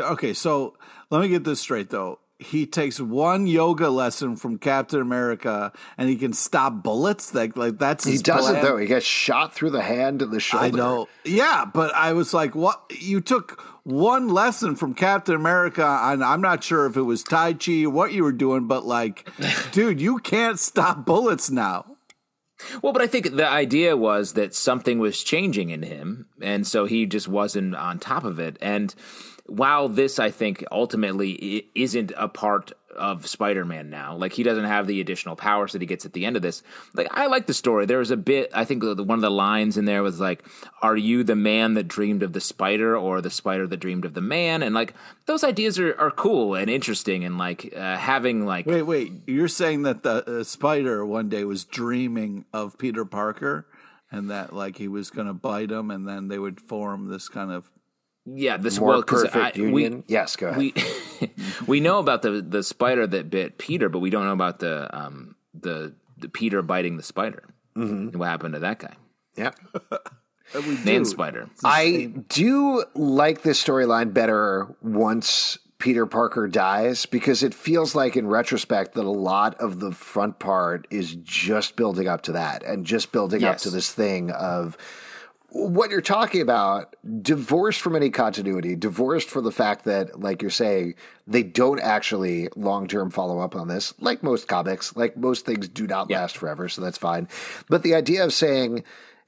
okay 0.00 0.32
so 0.32 0.76
let 1.10 1.20
me 1.20 1.28
get 1.28 1.44
this 1.44 1.60
straight 1.60 1.90
though 1.90 2.18
he 2.38 2.66
takes 2.66 3.00
one 3.00 3.46
yoga 3.46 3.90
lesson 3.90 4.36
from 4.36 4.58
Captain 4.58 5.00
America 5.00 5.72
and 5.96 6.08
he 6.08 6.16
can 6.16 6.32
stop 6.32 6.82
bullets. 6.82 7.34
Like, 7.34 7.56
like 7.56 7.78
that's 7.78 8.04
he 8.04 8.18
doesn't 8.18 8.52
plan. 8.54 8.64
though. 8.64 8.76
He 8.76 8.86
gets 8.86 9.04
shot 9.04 9.54
through 9.54 9.70
the 9.70 9.82
hand 9.82 10.22
and 10.22 10.30
the 10.30 10.40
shoulder. 10.40 10.66
I 10.66 10.70
know. 10.70 11.08
Yeah, 11.24 11.64
but 11.64 11.92
I 11.94 12.12
was 12.12 12.32
like, 12.32 12.54
what? 12.54 12.80
You 12.96 13.20
took 13.20 13.62
one 13.88 14.28
lesson 14.28 14.76
from 14.76 14.92
Captain 14.92 15.34
America, 15.34 15.98
and 16.02 16.22
I'm 16.22 16.42
not 16.42 16.62
sure 16.62 16.84
if 16.84 16.96
it 16.96 17.02
was 17.02 17.22
Tai 17.22 17.54
Chi 17.54 17.84
or 17.84 17.90
what 17.90 18.12
you 18.12 18.22
were 18.22 18.32
doing, 18.32 18.66
but 18.66 18.84
like, 18.84 19.26
dude, 19.72 19.98
you 20.00 20.18
can't 20.18 20.58
stop 20.58 21.06
bullets 21.06 21.50
now. 21.50 21.96
Well, 22.82 22.92
but 22.92 23.00
I 23.00 23.06
think 23.06 23.36
the 23.36 23.48
idea 23.48 23.96
was 23.96 24.34
that 24.34 24.54
something 24.54 24.98
was 24.98 25.24
changing 25.24 25.70
in 25.70 25.82
him, 25.82 26.26
and 26.42 26.66
so 26.66 26.84
he 26.84 27.06
just 27.06 27.28
wasn't 27.28 27.74
on 27.76 27.98
top 27.98 28.24
of 28.24 28.38
it. 28.38 28.58
And 28.60 28.94
while 29.46 29.88
this, 29.88 30.18
I 30.18 30.30
think, 30.30 30.62
ultimately 30.70 31.70
isn't 31.74 32.12
a 32.16 32.28
part 32.28 32.72
of 32.98 33.26
Spider-Man 33.26 33.88
now, 33.88 34.14
like 34.14 34.32
he 34.32 34.42
doesn't 34.42 34.64
have 34.64 34.86
the 34.86 35.00
additional 35.00 35.36
powers 35.36 35.72
that 35.72 35.80
he 35.80 35.86
gets 35.86 36.04
at 36.04 36.12
the 36.12 36.26
end 36.26 36.36
of 36.36 36.42
this. 36.42 36.62
Like 36.94 37.08
I 37.10 37.26
like 37.26 37.46
the 37.46 37.54
story. 37.54 37.86
There 37.86 37.98
was 37.98 38.10
a 38.10 38.16
bit. 38.16 38.50
I 38.52 38.64
think 38.64 38.82
one 38.82 39.10
of 39.10 39.20
the 39.20 39.30
lines 39.30 39.76
in 39.76 39.84
there 39.84 40.02
was 40.02 40.20
like, 40.20 40.44
"Are 40.82 40.96
you 40.96 41.24
the 41.24 41.36
man 41.36 41.74
that 41.74 41.88
dreamed 41.88 42.22
of 42.22 42.32
the 42.32 42.40
spider, 42.40 42.96
or 42.96 43.20
the 43.20 43.30
spider 43.30 43.66
that 43.66 43.78
dreamed 43.78 44.04
of 44.04 44.14
the 44.14 44.20
man?" 44.20 44.62
And 44.62 44.74
like 44.74 44.94
those 45.26 45.44
ideas 45.44 45.78
are, 45.78 45.98
are 45.98 46.10
cool 46.10 46.54
and 46.54 46.68
interesting, 46.68 47.24
and 47.24 47.38
like 47.38 47.72
uh, 47.76 47.96
having 47.96 48.44
like 48.44 48.66
wait, 48.66 48.82
wait, 48.82 49.12
you're 49.26 49.48
saying 49.48 49.82
that 49.82 50.02
the 50.02 50.40
uh, 50.40 50.44
spider 50.44 51.06
one 51.06 51.28
day 51.28 51.44
was 51.44 51.64
dreaming 51.64 52.44
of 52.52 52.78
Peter 52.78 53.04
Parker, 53.04 53.66
and 54.10 54.30
that 54.30 54.52
like 54.52 54.76
he 54.76 54.88
was 54.88 55.10
going 55.10 55.26
to 55.26 55.34
bite 55.34 55.70
him, 55.70 55.90
and 55.90 56.06
then 56.06 56.28
they 56.28 56.38
would 56.38 56.60
form 56.60 57.08
this 57.08 57.28
kind 57.28 57.50
of 57.50 57.70
yeah, 58.34 58.56
this 58.56 58.78
more 58.78 58.88
well, 58.90 59.02
perfect 59.02 59.36
I, 59.36 59.52
union. 59.54 59.98
We, 59.98 60.14
yes, 60.14 60.36
go 60.36 60.48
ahead. 60.48 60.58
We 60.58 60.74
we 61.66 61.80
know 61.80 61.98
about 61.98 62.22
the 62.22 62.42
the 62.42 62.62
spider 62.62 63.06
that 63.06 63.30
bit 63.30 63.58
Peter, 63.58 63.88
but 63.88 64.00
we 64.00 64.10
don't 64.10 64.26
know 64.26 64.32
about 64.32 64.58
the 64.58 64.94
um 64.96 65.34
the, 65.54 65.94
the 66.16 66.28
Peter 66.28 66.62
biting 66.62 66.96
the 66.96 67.02
spider. 67.02 67.44
Mm-hmm. 67.76 68.18
What 68.18 68.28
happened 68.28 68.54
to 68.54 68.60
that 68.60 68.78
guy? 68.78 68.94
Yeah. 69.36 69.52
Man 70.84 71.04
spider. 71.04 71.48
I 71.62 72.10
do 72.28 72.84
like 72.94 73.42
this 73.42 73.62
storyline 73.62 74.14
better 74.14 74.66
once 74.82 75.58
Peter 75.78 76.06
Parker 76.06 76.48
dies 76.48 77.06
because 77.06 77.42
it 77.42 77.54
feels 77.54 77.94
like 77.94 78.16
in 78.16 78.26
retrospect 78.26 78.94
that 78.94 79.04
a 79.04 79.10
lot 79.10 79.54
of 79.60 79.78
the 79.78 79.92
front 79.92 80.38
part 80.38 80.86
is 80.90 81.16
just 81.22 81.76
building 81.76 82.08
up 82.08 82.22
to 82.22 82.32
that 82.32 82.64
and 82.64 82.84
just 82.84 83.12
building 83.12 83.42
yes. 83.42 83.54
up 83.54 83.58
to 83.62 83.70
this 83.70 83.92
thing 83.92 84.30
of 84.30 84.76
what 85.58 85.90
you're 85.90 86.00
talking 86.00 86.40
about, 86.40 86.94
divorced 87.22 87.80
from 87.80 87.96
any 87.96 88.10
continuity, 88.10 88.76
divorced 88.76 89.28
from 89.28 89.44
the 89.44 89.52
fact 89.52 89.84
that, 89.84 90.20
like 90.20 90.40
you're 90.40 90.50
saying, 90.50 90.94
they 91.26 91.42
don't 91.42 91.80
actually 91.80 92.48
long 92.56 92.86
term 92.86 93.10
follow 93.10 93.40
up 93.40 93.56
on 93.56 93.68
this, 93.68 93.92
like 94.00 94.22
most 94.22 94.46
comics, 94.46 94.94
like 94.96 95.16
most 95.16 95.44
things 95.44 95.68
do 95.68 95.86
not 95.86 96.08
yeah. 96.08 96.20
last 96.20 96.36
forever, 96.36 96.68
so 96.68 96.80
that's 96.80 96.98
fine. 96.98 97.28
But 97.68 97.82
the 97.82 97.94
idea 97.94 98.24
of 98.24 98.32
saying, 98.32 98.84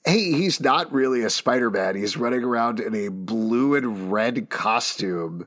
hey, 0.06 0.32
he's 0.32 0.60
not 0.60 0.92
really 0.92 1.22
a 1.22 1.30
Spider 1.30 1.70
Man, 1.70 1.96
he's 1.96 2.16
running 2.16 2.44
around 2.44 2.80
in 2.80 2.94
a 2.94 3.08
blue 3.08 3.74
and 3.74 4.12
red 4.12 4.48
costume 4.48 5.46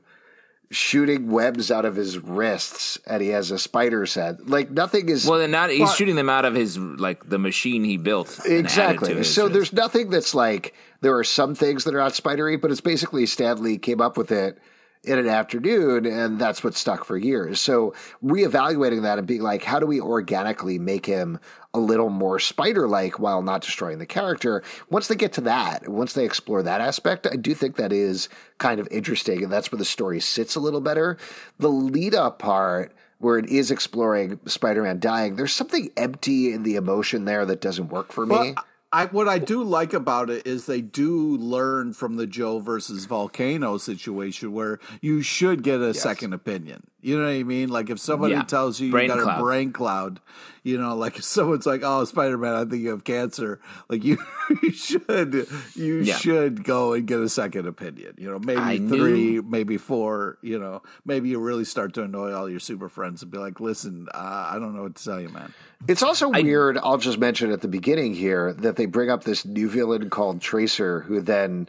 shooting 0.74 1.30
webs 1.30 1.70
out 1.70 1.84
of 1.84 1.96
his 1.96 2.18
wrists 2.18 2.98
and 3.06 3.22
he 3.22 3.28
has 3.28 3.50
a 3.50 3.58
spider 3.58 4.06
set. 4.06 4.48
Like 4.48 4.70
nothing 4.70 5.08
is 5.08 5.26
Well, 5.26 5.46
not 5.48 5.70
he's 5.70 5.94
shooting 5.94 6.16
them 6.16 6.28
out 6.28 6.44
of 6.44 6.54
his 6.54 6.78
like 6.78 7.28
the 7.28 7.38
machine 7.38 7.84
he 7.84 7.96
built. 7.96 8.40
Exactly. 8.44 9.22
So 9.24 9.44
wrist. 9.44 9.52
there's 9.54 9.72
nothing 9.72 10.10
that's 10.10 10.34
like 10.34 10.74
there 11.00 11.16
are 11.16 11.24
some 11.24 11.54
things 11.54 11.84
that 11.84 11.94
are 11.94 11.98
not 11.98 12.14
spidery, 12.14 12.56
but 12.56 12.70
it's 12.70 12.80
basically 12.80 13.26
Stan 13.26 13.62
Lee 13.62 13.78
came 13.78 14.00
up 14.00 14.16
with 14.16 14.32
it 14.32 14.58
in 15.04 15.18
an 15.18 15.28
afternoon, 15.28 16.06
and 16.06 16.38
that's 16.38 16.64
what 16.64 16.74
stuck 16.74 17.04
for 17.04 17.16
years. 17.16 17.60
So 17.60 17.94
reevaluating 18.22 19.02
that 19.02 19.18
and 19.18 19.26
being 19.26 19.42
like, 19.42 19.62
how 19.62 19.78
do 19.78 19.86
we 19.86 20.00
organically 20.00 20.78
make 20.78 21.06
him 21.06 21.38
a 21.72 21.78
little 21.78 22.08
more 22.08 22.38
spider 22.38 22.86
like 22.88 23.18
while 23.18 23.42
not 23.42 23.62
destroying 23.62 23.98
the 23.98 24.06
character? 24.06 24.62
Once 24.90 25.08
they 25.08 25.14
get 25.14 25.32
to 25.34 25.40
that, 25.42 25.88
once 25.88 26.12
they 26.12 26.24
explore 26.24 26.62
that 26.62 26.80
aspect, 26.80 27.26
I 27.30 27.36
do 27.36 27.54
think 27.54 27.76
that 27.76 27.92
is 27.92 28.28
kind 28.58 28.80
of 28.80 28.88
interesting, 28.90 29.42
and 29.42 29.52
that's 29.52 29.70
where 29.70 29.78
the 29.78 29.84
story 29.84 30.20
sits 30.20 30.54
a 30.54 30.60
little 30.60 30.80
better. 30.80 31.18
The 31.58 31.70
lead 31.70 32.14
up 32.14 32.38
part 32.38 32.92
where 33.18 33.38
it 33.38 33.46
is 33.46 33.70
exploring 33.70 34.38
Spider-Man 34.44 35.00
dying, 35.00 35.36
there's 35.36 35.52
something 35.52 35.90
empty 35.96 36.52
in 36.52 36.62
the 36.62 36.76
emotion 36.76 37.24
there 37.24 37.46
that 37.46 37.60
doesn't 37.60 37.88
work 37.88 38.12
for 38.12 38.26
me. 38.26 38.34
Well, 38.34 38.54
I, 38.94 39.06
what 39.06 39.26
I 39.26 39.40
do 39.40 39.64
like 39.64 39.92
about 39.92 40.30
it 40.30 40.46
is 40.46 40.66
they 40.66 40.80
do 40.80 41.36
learn 41.36 41.94
from 41.94 42.14
the 42.14 42.28
Joe 42.28 42.60
versus 42.60 43.06
Volcano 43.06 43.76
situation 43.76 44.52
where 44.52 44.78
you 45.00 45.20
should 45.20 45.64
get 45.64 45.80
a 45.80 45.86
yes. 45.86 46.00
second 46.00 46.32
opinion. 46.32 46.86
You 47.04 47.18
know 47.18 47.26
what 47.26 47.32
I 47.32 47.42
mean? 47.42 47.68
Like 47.68 47.90
if 47.90 48.00
somebody 48.00 48.32
yeah. 48.32 48.44
tells 48.44 48.80
you 48.80 48.90
brain 48.90 49.10
you 49.10 49.14
got 49.14 49.22
cloud. 49.24 49.38
a 49.38 49.42
brain 49.42 49.72
cloud, 49.72 50.20
you 50.62 50.78
know, 50.78 50.96
like 50.96 51.18
if 51.18 51.24
someone's 51.24 51.66
like, 51.66 51.82
"Oh, 51.84 52.02
Spider 52.06 52.38
Man, 52.38 52.54
I 52.54 52.64
think 52.64 52.82
you 52.82 52.88
have 52.88 53.04
cancer," 53.04 53.60
like 53.90 54.02
you, 54.02 54.16
you 54.62 54.72
should, 54.72 55.46
you 55.74 55.96
yeah. 55.96 56.16
should 56.16 56.64
go 56.64 56.94
and 56.94 57.06
get 57.06 57.20
a 57.20 57.28
second 57.28 57.66
opinion. 57.66 58.14
You 58.16 58.30
know, 58.30 58.38
maybe 58.38 58.58
I 58.58 58.78
three, 58.78 59.32
knew. 59.32 59.42
maybe 59.42 59.76
four. 59.76 60.38
You 60.40 60.58
know, 60.58 60.82
maybe 61.04 61.28
you 61.28 61.40
really 61.40 61.66
start 61.66 61.92
to 61.94 62.04
annoy 62.04 62.32
all 62.32 62.48
your 62.48 62.58
super 62.58 62.88
friends 62.88 63.20
and 63.22 63.30
be 63.30 63.36
like, 63.36 63.60
"Listen, 63.60 64.08
uh, 64.14 64.48
I 64.52 64.58
don't 64.58 64.74
know 64.74 64.84
what 64.84 64.94
to 64.94 65.04
tell 65.04 65.20
you, 65.20 65.28
man." 65.28 65.52
It's 65.86 66.02
also 66.02 66.32
I, 66.32 66.40
weird. 66.40 66.78
I'll 66.78 66.96
just 66.96 67.18
mention 67.18 67.52
at 67.52 67.60
the 67.60 67.68
beginning 67.68 68.14
here 68.14 68.54
that 68.54 68.76
they 68.76 68.86
bring 68.86 69.10
up 69.10 69.24
this 69.24 69.44
new 69.44 69.68
villain 69.68 70.08
called 70.08 70.40
Tracer, 70.40 71.00
who 71.00 71.20
then 71.20 71.68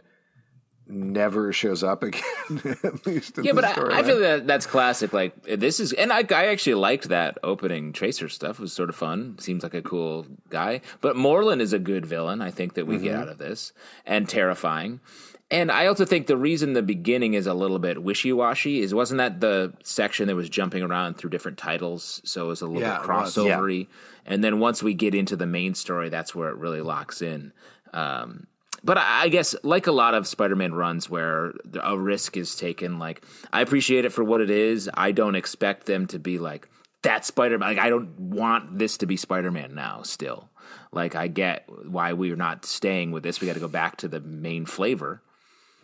never 0.88 1.52
shows 1.52 1.82
up 1.82 2.02
again. 2.02 2.22
at 2.84 3.06
least 3.06 3.38
yeah, 3.42 3.52
but 3.52 3.64
I, 3.64 4.00
I, 4.00 4.02
feel 4.02 4.20
that 4.20 4.46
that's 4.46 4.66
classic. 4.66 5.12
Like 5.12 5.42
this 5.42 5.80
is, 5.80 5.92
and 5.92 6.12
I, 6.12 6.24
I 6.30 6.46
actually 6.46 6.74
liked 6.74 7.08
that 7.08 7.38
opening 7.42 7.92
Tracer 7.92 8.28
stuff. 8.28 8.58
It 8.58 8.62
was 8.62 8.72
sort 8.72 8.88
of 8.88 8.96
fun. 8.96 9.38
Seems 9.38 9.62
like 9.62 9.74
a 9.74 9.82
cool 9.82 10.26
guy. 10.48 10.80
But 11.00 11.16
Morlun 11.16 11.60
is 11.60 11.72
a 11.72 11.78
good 11.78 12.06
villain. 12.06 12.40
I 12.40 12.50
think 12.50 12.74
that 12.74 12.86
we 12.86 12.96
mm-hmm. 12.96 13.04
get 13.04 13.14
out 13.16 13.28
of 13.28 13.38
this, 13.38 13.72
and 14.04 14.28
terrifying. 14.28 15.00
And 15.48 15.70
I 15.70 15.86
also 15.86 16.04
think 16.04 16.26
the 16.26 16.36
reason 16.36 16.72
the 16.72 16.82
beginning 16.82 17.34
is 17.34 17.46
a 17.46 17.54
little 17.54 17.78
bit 17.78 18.02
wishy 18.02 18.32
washy 18.32 18.80
is 18.80 18.92
wasn't 18.92 19.18
that 19.18 19.40
the 19.40 19.72
section 19.84 20.26
that 20.26 20.34
was 20.34 20.48
jumping 20.48 20.82
around 20.82 21.18
through 21.18 21.30
different 21.30 21.56
titles, 21.56 22.20
so 22.24 22.46
it 22.46 22.48
was 22.48 22.62
a 22.62 22.66
little 22.66 22.82
yeah, 22.82 22.98
bit 22.98 23.06
crossovery. 23.06 23.80
Yeah. 23.80 24.32
And 24.32 24.42
then 24.42 24.58
once 24.58 24.82
we 24.82 24.92
get 24.92 25.14
into 25.14 25.36
the 25.36 25.46
main 25.46 25.74
story, 25.74 26.08
that's 26.08 26.34
where 26.34 26.48
it 26.48 26.56
really 26.56 26.80
locks 26.80 27.22
in. 27.22 27.52
Um, 27.92 28.48
but 28.86 28.98
I 28.98 29.28
guess 29.28 29.56
like 29.64 29.88
a 29.88 29.92
lot 29.92 30.14
of 30.14 30.28
Spider-Man 30.28 30.72
runs 30.72 31.10
where 31.10 31.54
a 31.82 31.98
risk 31.98 32.36
is 32.36 32.54
taken, 32.54 33.00
like 33.00 33.24
I 33.52 33.60
appreciate 33.60 34.04
it 34.04 34.12
for 34.12 34.22
what 34.22 34.40
it 34.40 34.48
is. 34.48 34.88
I 34.94 35.10
don't 35.10 35.34
expect 35.34 35.86
them 35.86 36.06
to 36.06 36.20
be 36.20 36.38
like 36.38 36.68
that 37.02 37.24
Spider-Man. 37.24 37.68
Like 37.68 37.84
I 37.84 37.90
don't 37.90 38.18
want 38.18 38.78
this 38.78 38.96
to 38.98 39.06
be 39.06 39.16
Spider-Man 39.16 39.74
now. 39.74 40.02
Still, 40.02 40.50
like 40.92 41.16
I 41.16 41.26
get 41.26 41.68
why 41.84 42.12
we're 42.12 42.36
not 42.36 42.64
staying 42.64 43.10
with 43.10 43.24
this. 43.24 43.40
We 43.40 43.48
got 43.48 43.54
to 43.54 43.60
go 43.60 43.66
back 43.66 43.96
to 43.98 44.08
the 44.08 44.20
main 44.20 44.66
flavor. 44.66 45.20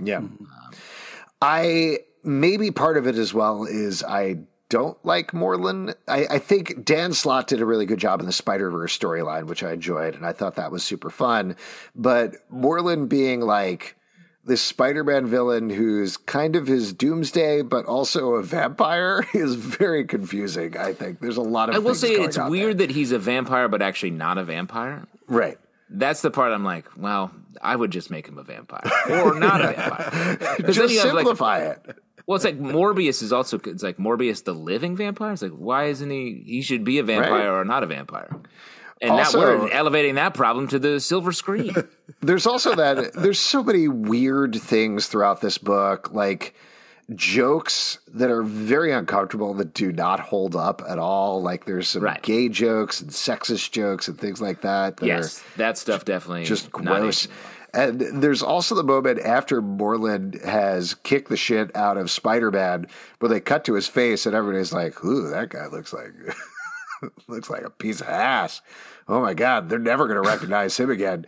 Yeah, 0.01 0.19
um, 0.19 0.47
I 1.41 1.99
maybe 2.23 2.71
part 2.71 2.97
of 2.97 3.09
it 3.09 3.17
as 3.17 3.35
well 3.35 3.65
is 3.65 4.05
I 4.05 4.45
don't 4.73 4.97
like 5.05 5.33
Morlun. 5.33 5.95
I, 6.09 6.27
I, 6.31 6.39
think 6.39 6.83
Dan 6.83 7.12
Slott 7.12 7.47
did 7.47 7.61
a 7.61 7.66
really 7.66 7.85
good 7.85 7.99
job 7.99 8.20
in 8.20 8.27
the 8.27 8.33
Spider 8.33 8.70
Verse 8.70 8.97
storyline, 8.97 9.45
which 9.45 9.62
I 9.62 9.75
enjoyed, 9.75 10.14
and 10.14 10.25
I 10.25 10.33
thought 10.33 10.55
that 10.55 10.73
was 10.73 10.83
super 10.83 11.11
fun. 11.11 11.57
But 11.95 12.37
Morlun 12.51 13.07
being 13.07 13.43
like 13.43 13.97
this 14.47 14.62
Spider 14.62 15.05
Man 15.05 15.27
villain 15.27 15.68
who's 15.68 16.16
kind 16.16 16.57
of 16.57 16.68
his 16.68 16.95
doomsday, 16.95 17.61
but 17.61 17.85
also 17.85 18.37
a 18.37 18.43
vampire 18.43 19.27
is 19.35 19.57
very 19.57 20.07
confusing. 20.07 20.75
I 20.79 20.95
think 20.95 21.20
there's 21.20 21.37
a 21.37 21.43
lot 21.43 21.68
of. 21.68 21.75
I 21.75 21.79
will 21.79 21.95
say 21.95 22.12
it's 22.12 22.39
weird 22.39 22.79
there. 22.79 22.87
that 22.87 22.95
he's 22.95 23.12
a 23.12 23.18
vampire, 23.18 23.68
but 23.68 23.83
actually 23.83 24.12
not 24.12 24.39
a 24.39 24.45
vampire. 24.45 25.07
Right. 25.29 25.59
That's 25.91 26.23
the 26.23 26.31
part 26.31 26.53
I'm 26.53 26.64
like, 26.64 26.87
well, 26.97 27.31
I 27.61 27.77
would 27.77 27.91
just 27.91 28.11
make 28.11 28.27
him 28.27 28.39
a 28.39 28.43
vampire 28.43 28.91
or 29.11 29.39
not 29.39 29.61
a 29.61 29.73
vampire. 29.75 30.73
just 30.73 30.99
simplify 30.99 31.68
like, 31.68 31.89
it. 31.89 31.97
Well, 32.27 32.37
it's 32.37 32.45
like 32.45 32.59
Morbius 32.59 33.23
is 33.23 33.33
also 33.33 33.59
it's 33.64 33.83
like 33.83 33.99
Morbius 33.99 34.45
the 34.45 34.55
living 34.55 34.97
vampire. 34.97 35.33
It's 35.33 35.43
like 35.43 35.53
why 35.53 35.85
isn't 35.85 36.11
he? 36.11 36.43
He 36.47 36.62
should 36.62 36.85
be 36.85 36.99
a 36.99 37.03
vampire 37.03 37.53
right. 37.53 37.61
or 37.61 37.64
not 37.64 37.83
a 37.83 37.87
vampire. 37.87 38.41
And 39.01 39.11
also, 39.11 39.41
that 39.41 39.61
we're 39.61 39.70
elevating 39.73 40.14
that 40.14 40.33
problem 40.33 40.68
to 40.68 40.79
the 40.79 41.01
silver 41.01 41.33
screen. 41.33 41.75
there's 42.20 42.47
also 42.47 42.77
that 42.77 43.12
there's 43.14 43.41
so 43.41 43.64
many 43.64 43.89
weird 43.89 44.55
things 44.55 45.09
throughout 45.09 45.41
this 45.41 45.59
book, 45.59 46.12
like 46.12 46.55
jokes 47.16 47.99
that 48.14 48.31
are 48.31 48.43
very 48.43 48.93
uncomfortable 48.93 49.55
that 49.55 49.75
do 49.75 49.93
not 49.93 50.20
hold 50.20 50.55
up 50.55 50.83
at 50.89 51.01
all. 51.01 51.43
Like 51.43 51.64
there's 51.64 51.89
some 51.89 52.03
right. 52.03 52.23
gay 52.23 52.49
jokes 52.49 53.01
and 53.01 53.11
sexist 53.11 53.73
jokes 53.73 54.07
and 54.07 54.18
things 54.18 54.41
like 54.41 54.61
that. 54.61 54.99
that 54.99 55.07
yes, 55.07 55.43
that 55.57 55.79
stuff 55.79 56.05
definitely 56.05 56.45
just 56.45 56.70
gross. 56.70 57.27
And 57.75 58.01
there's 58.01 58.43
also 58.43 58.75
the 58.75 58.83
moment 58.83 59.20
after 59.20 59.62
Morlun 59.62 60.43
has 60.45 60.95
kicked 60.95 61.31
the 61.31 61.37
shit 61.39 61.75
out 61.75 61.97
of 61.97 62.11
Spider 62.11 62.51
Man 62.51 62.87
where 63.18 63.31
they 63.31 63.41
cut 63.41 63.64
to 63.64 63.75
his 63.75 63.89
face 63.89 64.27
and 64.27 64.35
everybody's 64.35 64.73
like, 64.73 65.03
ooh, 65.05 65.31
that 65.31 65.49
guy 65.49 65.66
looks 65.66 65.93
like 65.93 66.12
looks 67.29 67.49
like 67.49 67.62
a 67.62 67.70
piece 67.70 68.01
of 68.01 68.09
ass. 68.09 68.61
Oh 69.09 69.23
my 69.23 69.33
God, 69.35 69.68
they're 69.68 69.79
never 69.79 70.07
gonna 70.07 70.20
recognize 70.20 70.79
him 70.79 70.91
again. 70.91 71.27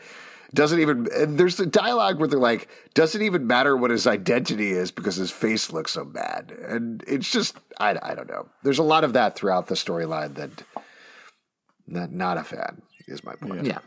Doesn't 0.53 0.81
even 0.81 1.09
there's 1.37 1.57
the 1.57 1.67
dialogue 1.67 2.19
where 2.19 2.29
they're 2.29 2.39
like, 2.39 2.69
doesn't 2.93 3.23
even 3.23 3.47
matter 3.47 3.77
what 3.77 3.91
his 3.91 4.07
identity 4.07 4.71
is 4.71 4.91
because 4.91 5.17
his 5.17 5.31
face 5.31 5.73
looks 5.73 5.93
so 5.93 6.05
bad. 6.05 6.53
And 6.69 7.03
it's 7.09 7.31
just 7.31 7.57
I, 7.81 7.99
I 8.03 8.15
don't 8.15 8.29
know. 8.29 8.49
There's 8.63 8.79
a 8.79 8.85
lot 8.85 9.03
of 9.03 9.15
that 9.15 9.35
throughout 9.35 9.69
the 9.69 9.75
storyline 9.75 10.35
that 10.35 10.51
that 11.89 12.13
not 12.13 12.37
a 12.37 12.45
fan 12.45 12.83
is 13.09 13.25
my 13.25 13.35
point. 13.35 13.65
yeah. 13.65 13.79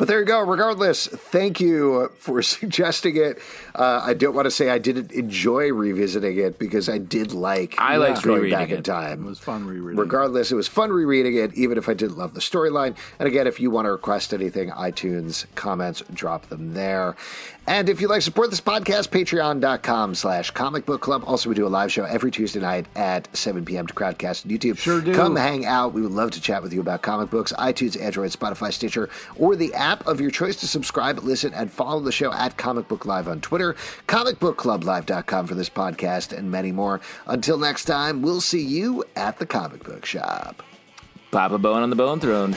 But 0.00 0.08
there 0.08 0.18
you 0.18 0.24
go. 0.24 0.40
Regardless, 0.40 1.06
thank 1.08 1.60
you 1.60 2.10
for 2.16 2.40
suggesting 2.60 3.18
it. 3.18 3.38
Uh, 3.74 4.00
I 4.02 4.14
don't 4.14 4.34
want 4.34 4.46
to 4.46 4.50
say 4.50 4.70
I 4.70 4.78
didn't 4.78 5.12
enjoy 5.12 5.70
revisiting 5.74 6.38
it 6.38 6.58
because 6.58 6.88
I 6.88 6.96
did 6.96 7.34
like. 7.34 7.74
I 7.76 7.98
liked 7.98 8.22
going 8.22 8.48
back 8.48 8.70
it. 8.70 8.78
in 8.78 8.82
time. 8.82 9.26
It 9.26 9.28
was 9.28 9.38
fun 9.38 9.66
rereading. 9.66 10.00
Regardless, 10.00 10.50
it 10.50 10.54
was 10.54 10.68
fun 10.68 10.90
rereading 10.90 11.36
it, 11.36 11.52
even 11.52 11.76
if 11.76 11.86
I 11.86 11.92
didn't 11.92 12.16
love 12.16 12.32
the 12.32 12.40
storyline. 12.40 12.96
And 13.18 13.28
again, 13.28 13.46
if 13.46 13.60
you 13.60 13.70
want 13.70 13.84
to 13.84 13.92
request 13.92 14.32
anything, 14.32 14.70
iTunes 14.70 15.44
comments, 15.54 16.02
drop 16.14 16.48
them 16.48 16.72
there. 16.72 17.14
And 17.66 17.88
if 17.88 18.00
you'd 18.00 18.08
like 18.08 18.18
to 18.20 18.24
support 18.24 18.50
this 18.50 18.60
podcast, 18.60 19.10
patreon.com 19.10 20.14
slash 20.14 20.50
comic 20.50 20.86
book 20.86 21.02
club. 21.02 21.24
Also, 21.26 21.48
we 21.48 21.54
do 21.54 21.66
a 21.66 21.68
live 21.68 21.92
show 21.92 22.04
every 22.04 22.30
Tuesday 22.30 22.58
night 22.58 22.86
at 22.96 23.28
7 23.36 23.64
p.m. 23.64 23.86
to 23.86 23.94
Crowdcast 23.94 24.46
on 24.46 24.50
YouTube. 24.50 24.78
Sure 24.78 25.00
do. 25.00 25.14
Come 25.14 25.36
hang 25.36 25.66
out. 25.66 25.92
We 25.92 26.00
would 26.02 26.10
love 26.10 26.30
to 26.32 26.40
chat 26.40 26.62
with 26.62 26.72
you 26.72 26.80
about 26.80 27.02
comic 27.02 27.30
books, 27.30 27.52
iTunes, 27.58 28.00
Android, 28.00 28.30
Spotify, 28.30 28.72
Stitcher, 28.72 29.08
or 29.36 29.54
the 29.56 29.72
app 29.74 29.89
of 30.06 30.20
your 30.20 30.30
choice 30.30 30.56
to 30.56 30.68
subscribe, 30.68 31.18
listen, 31.20 31.52
and 31.54 31.70
follow 31.70 32.00
the 32.00 32.12
show 32.12 32.32
at 32.32 32.56
Comic 32.56 32.88
Book 32.88 33.04
Live 33.06 33.28
on 33.28 33.40
Twitter, 33.40 33.74
comicbookclublive.com 34.06 35.46
for 35.46 35.54
this 35.54 35.70
podcast, 35.70 36.36
and 36.36 36.50
many 36.50 36.72
more. 36.72 37.00
Until 37.26 37.58
next 37.58 37.84
time, 37.84 38.22
we'll 38.22 38.40
see 38.40 38.62
you 38.62 39.04
at 39.16 39.38
the 39.38 39.46
comic 39.46 39.84
book 39.84 40.06
shop. 40.06 40.62
Pop 41.30 41.52
a 41.52 41.58
bone 41.58 41.82
on 41.82 41.90
the 41.90 41.96
bone 41.96 42.20
throne. 42.20 42.56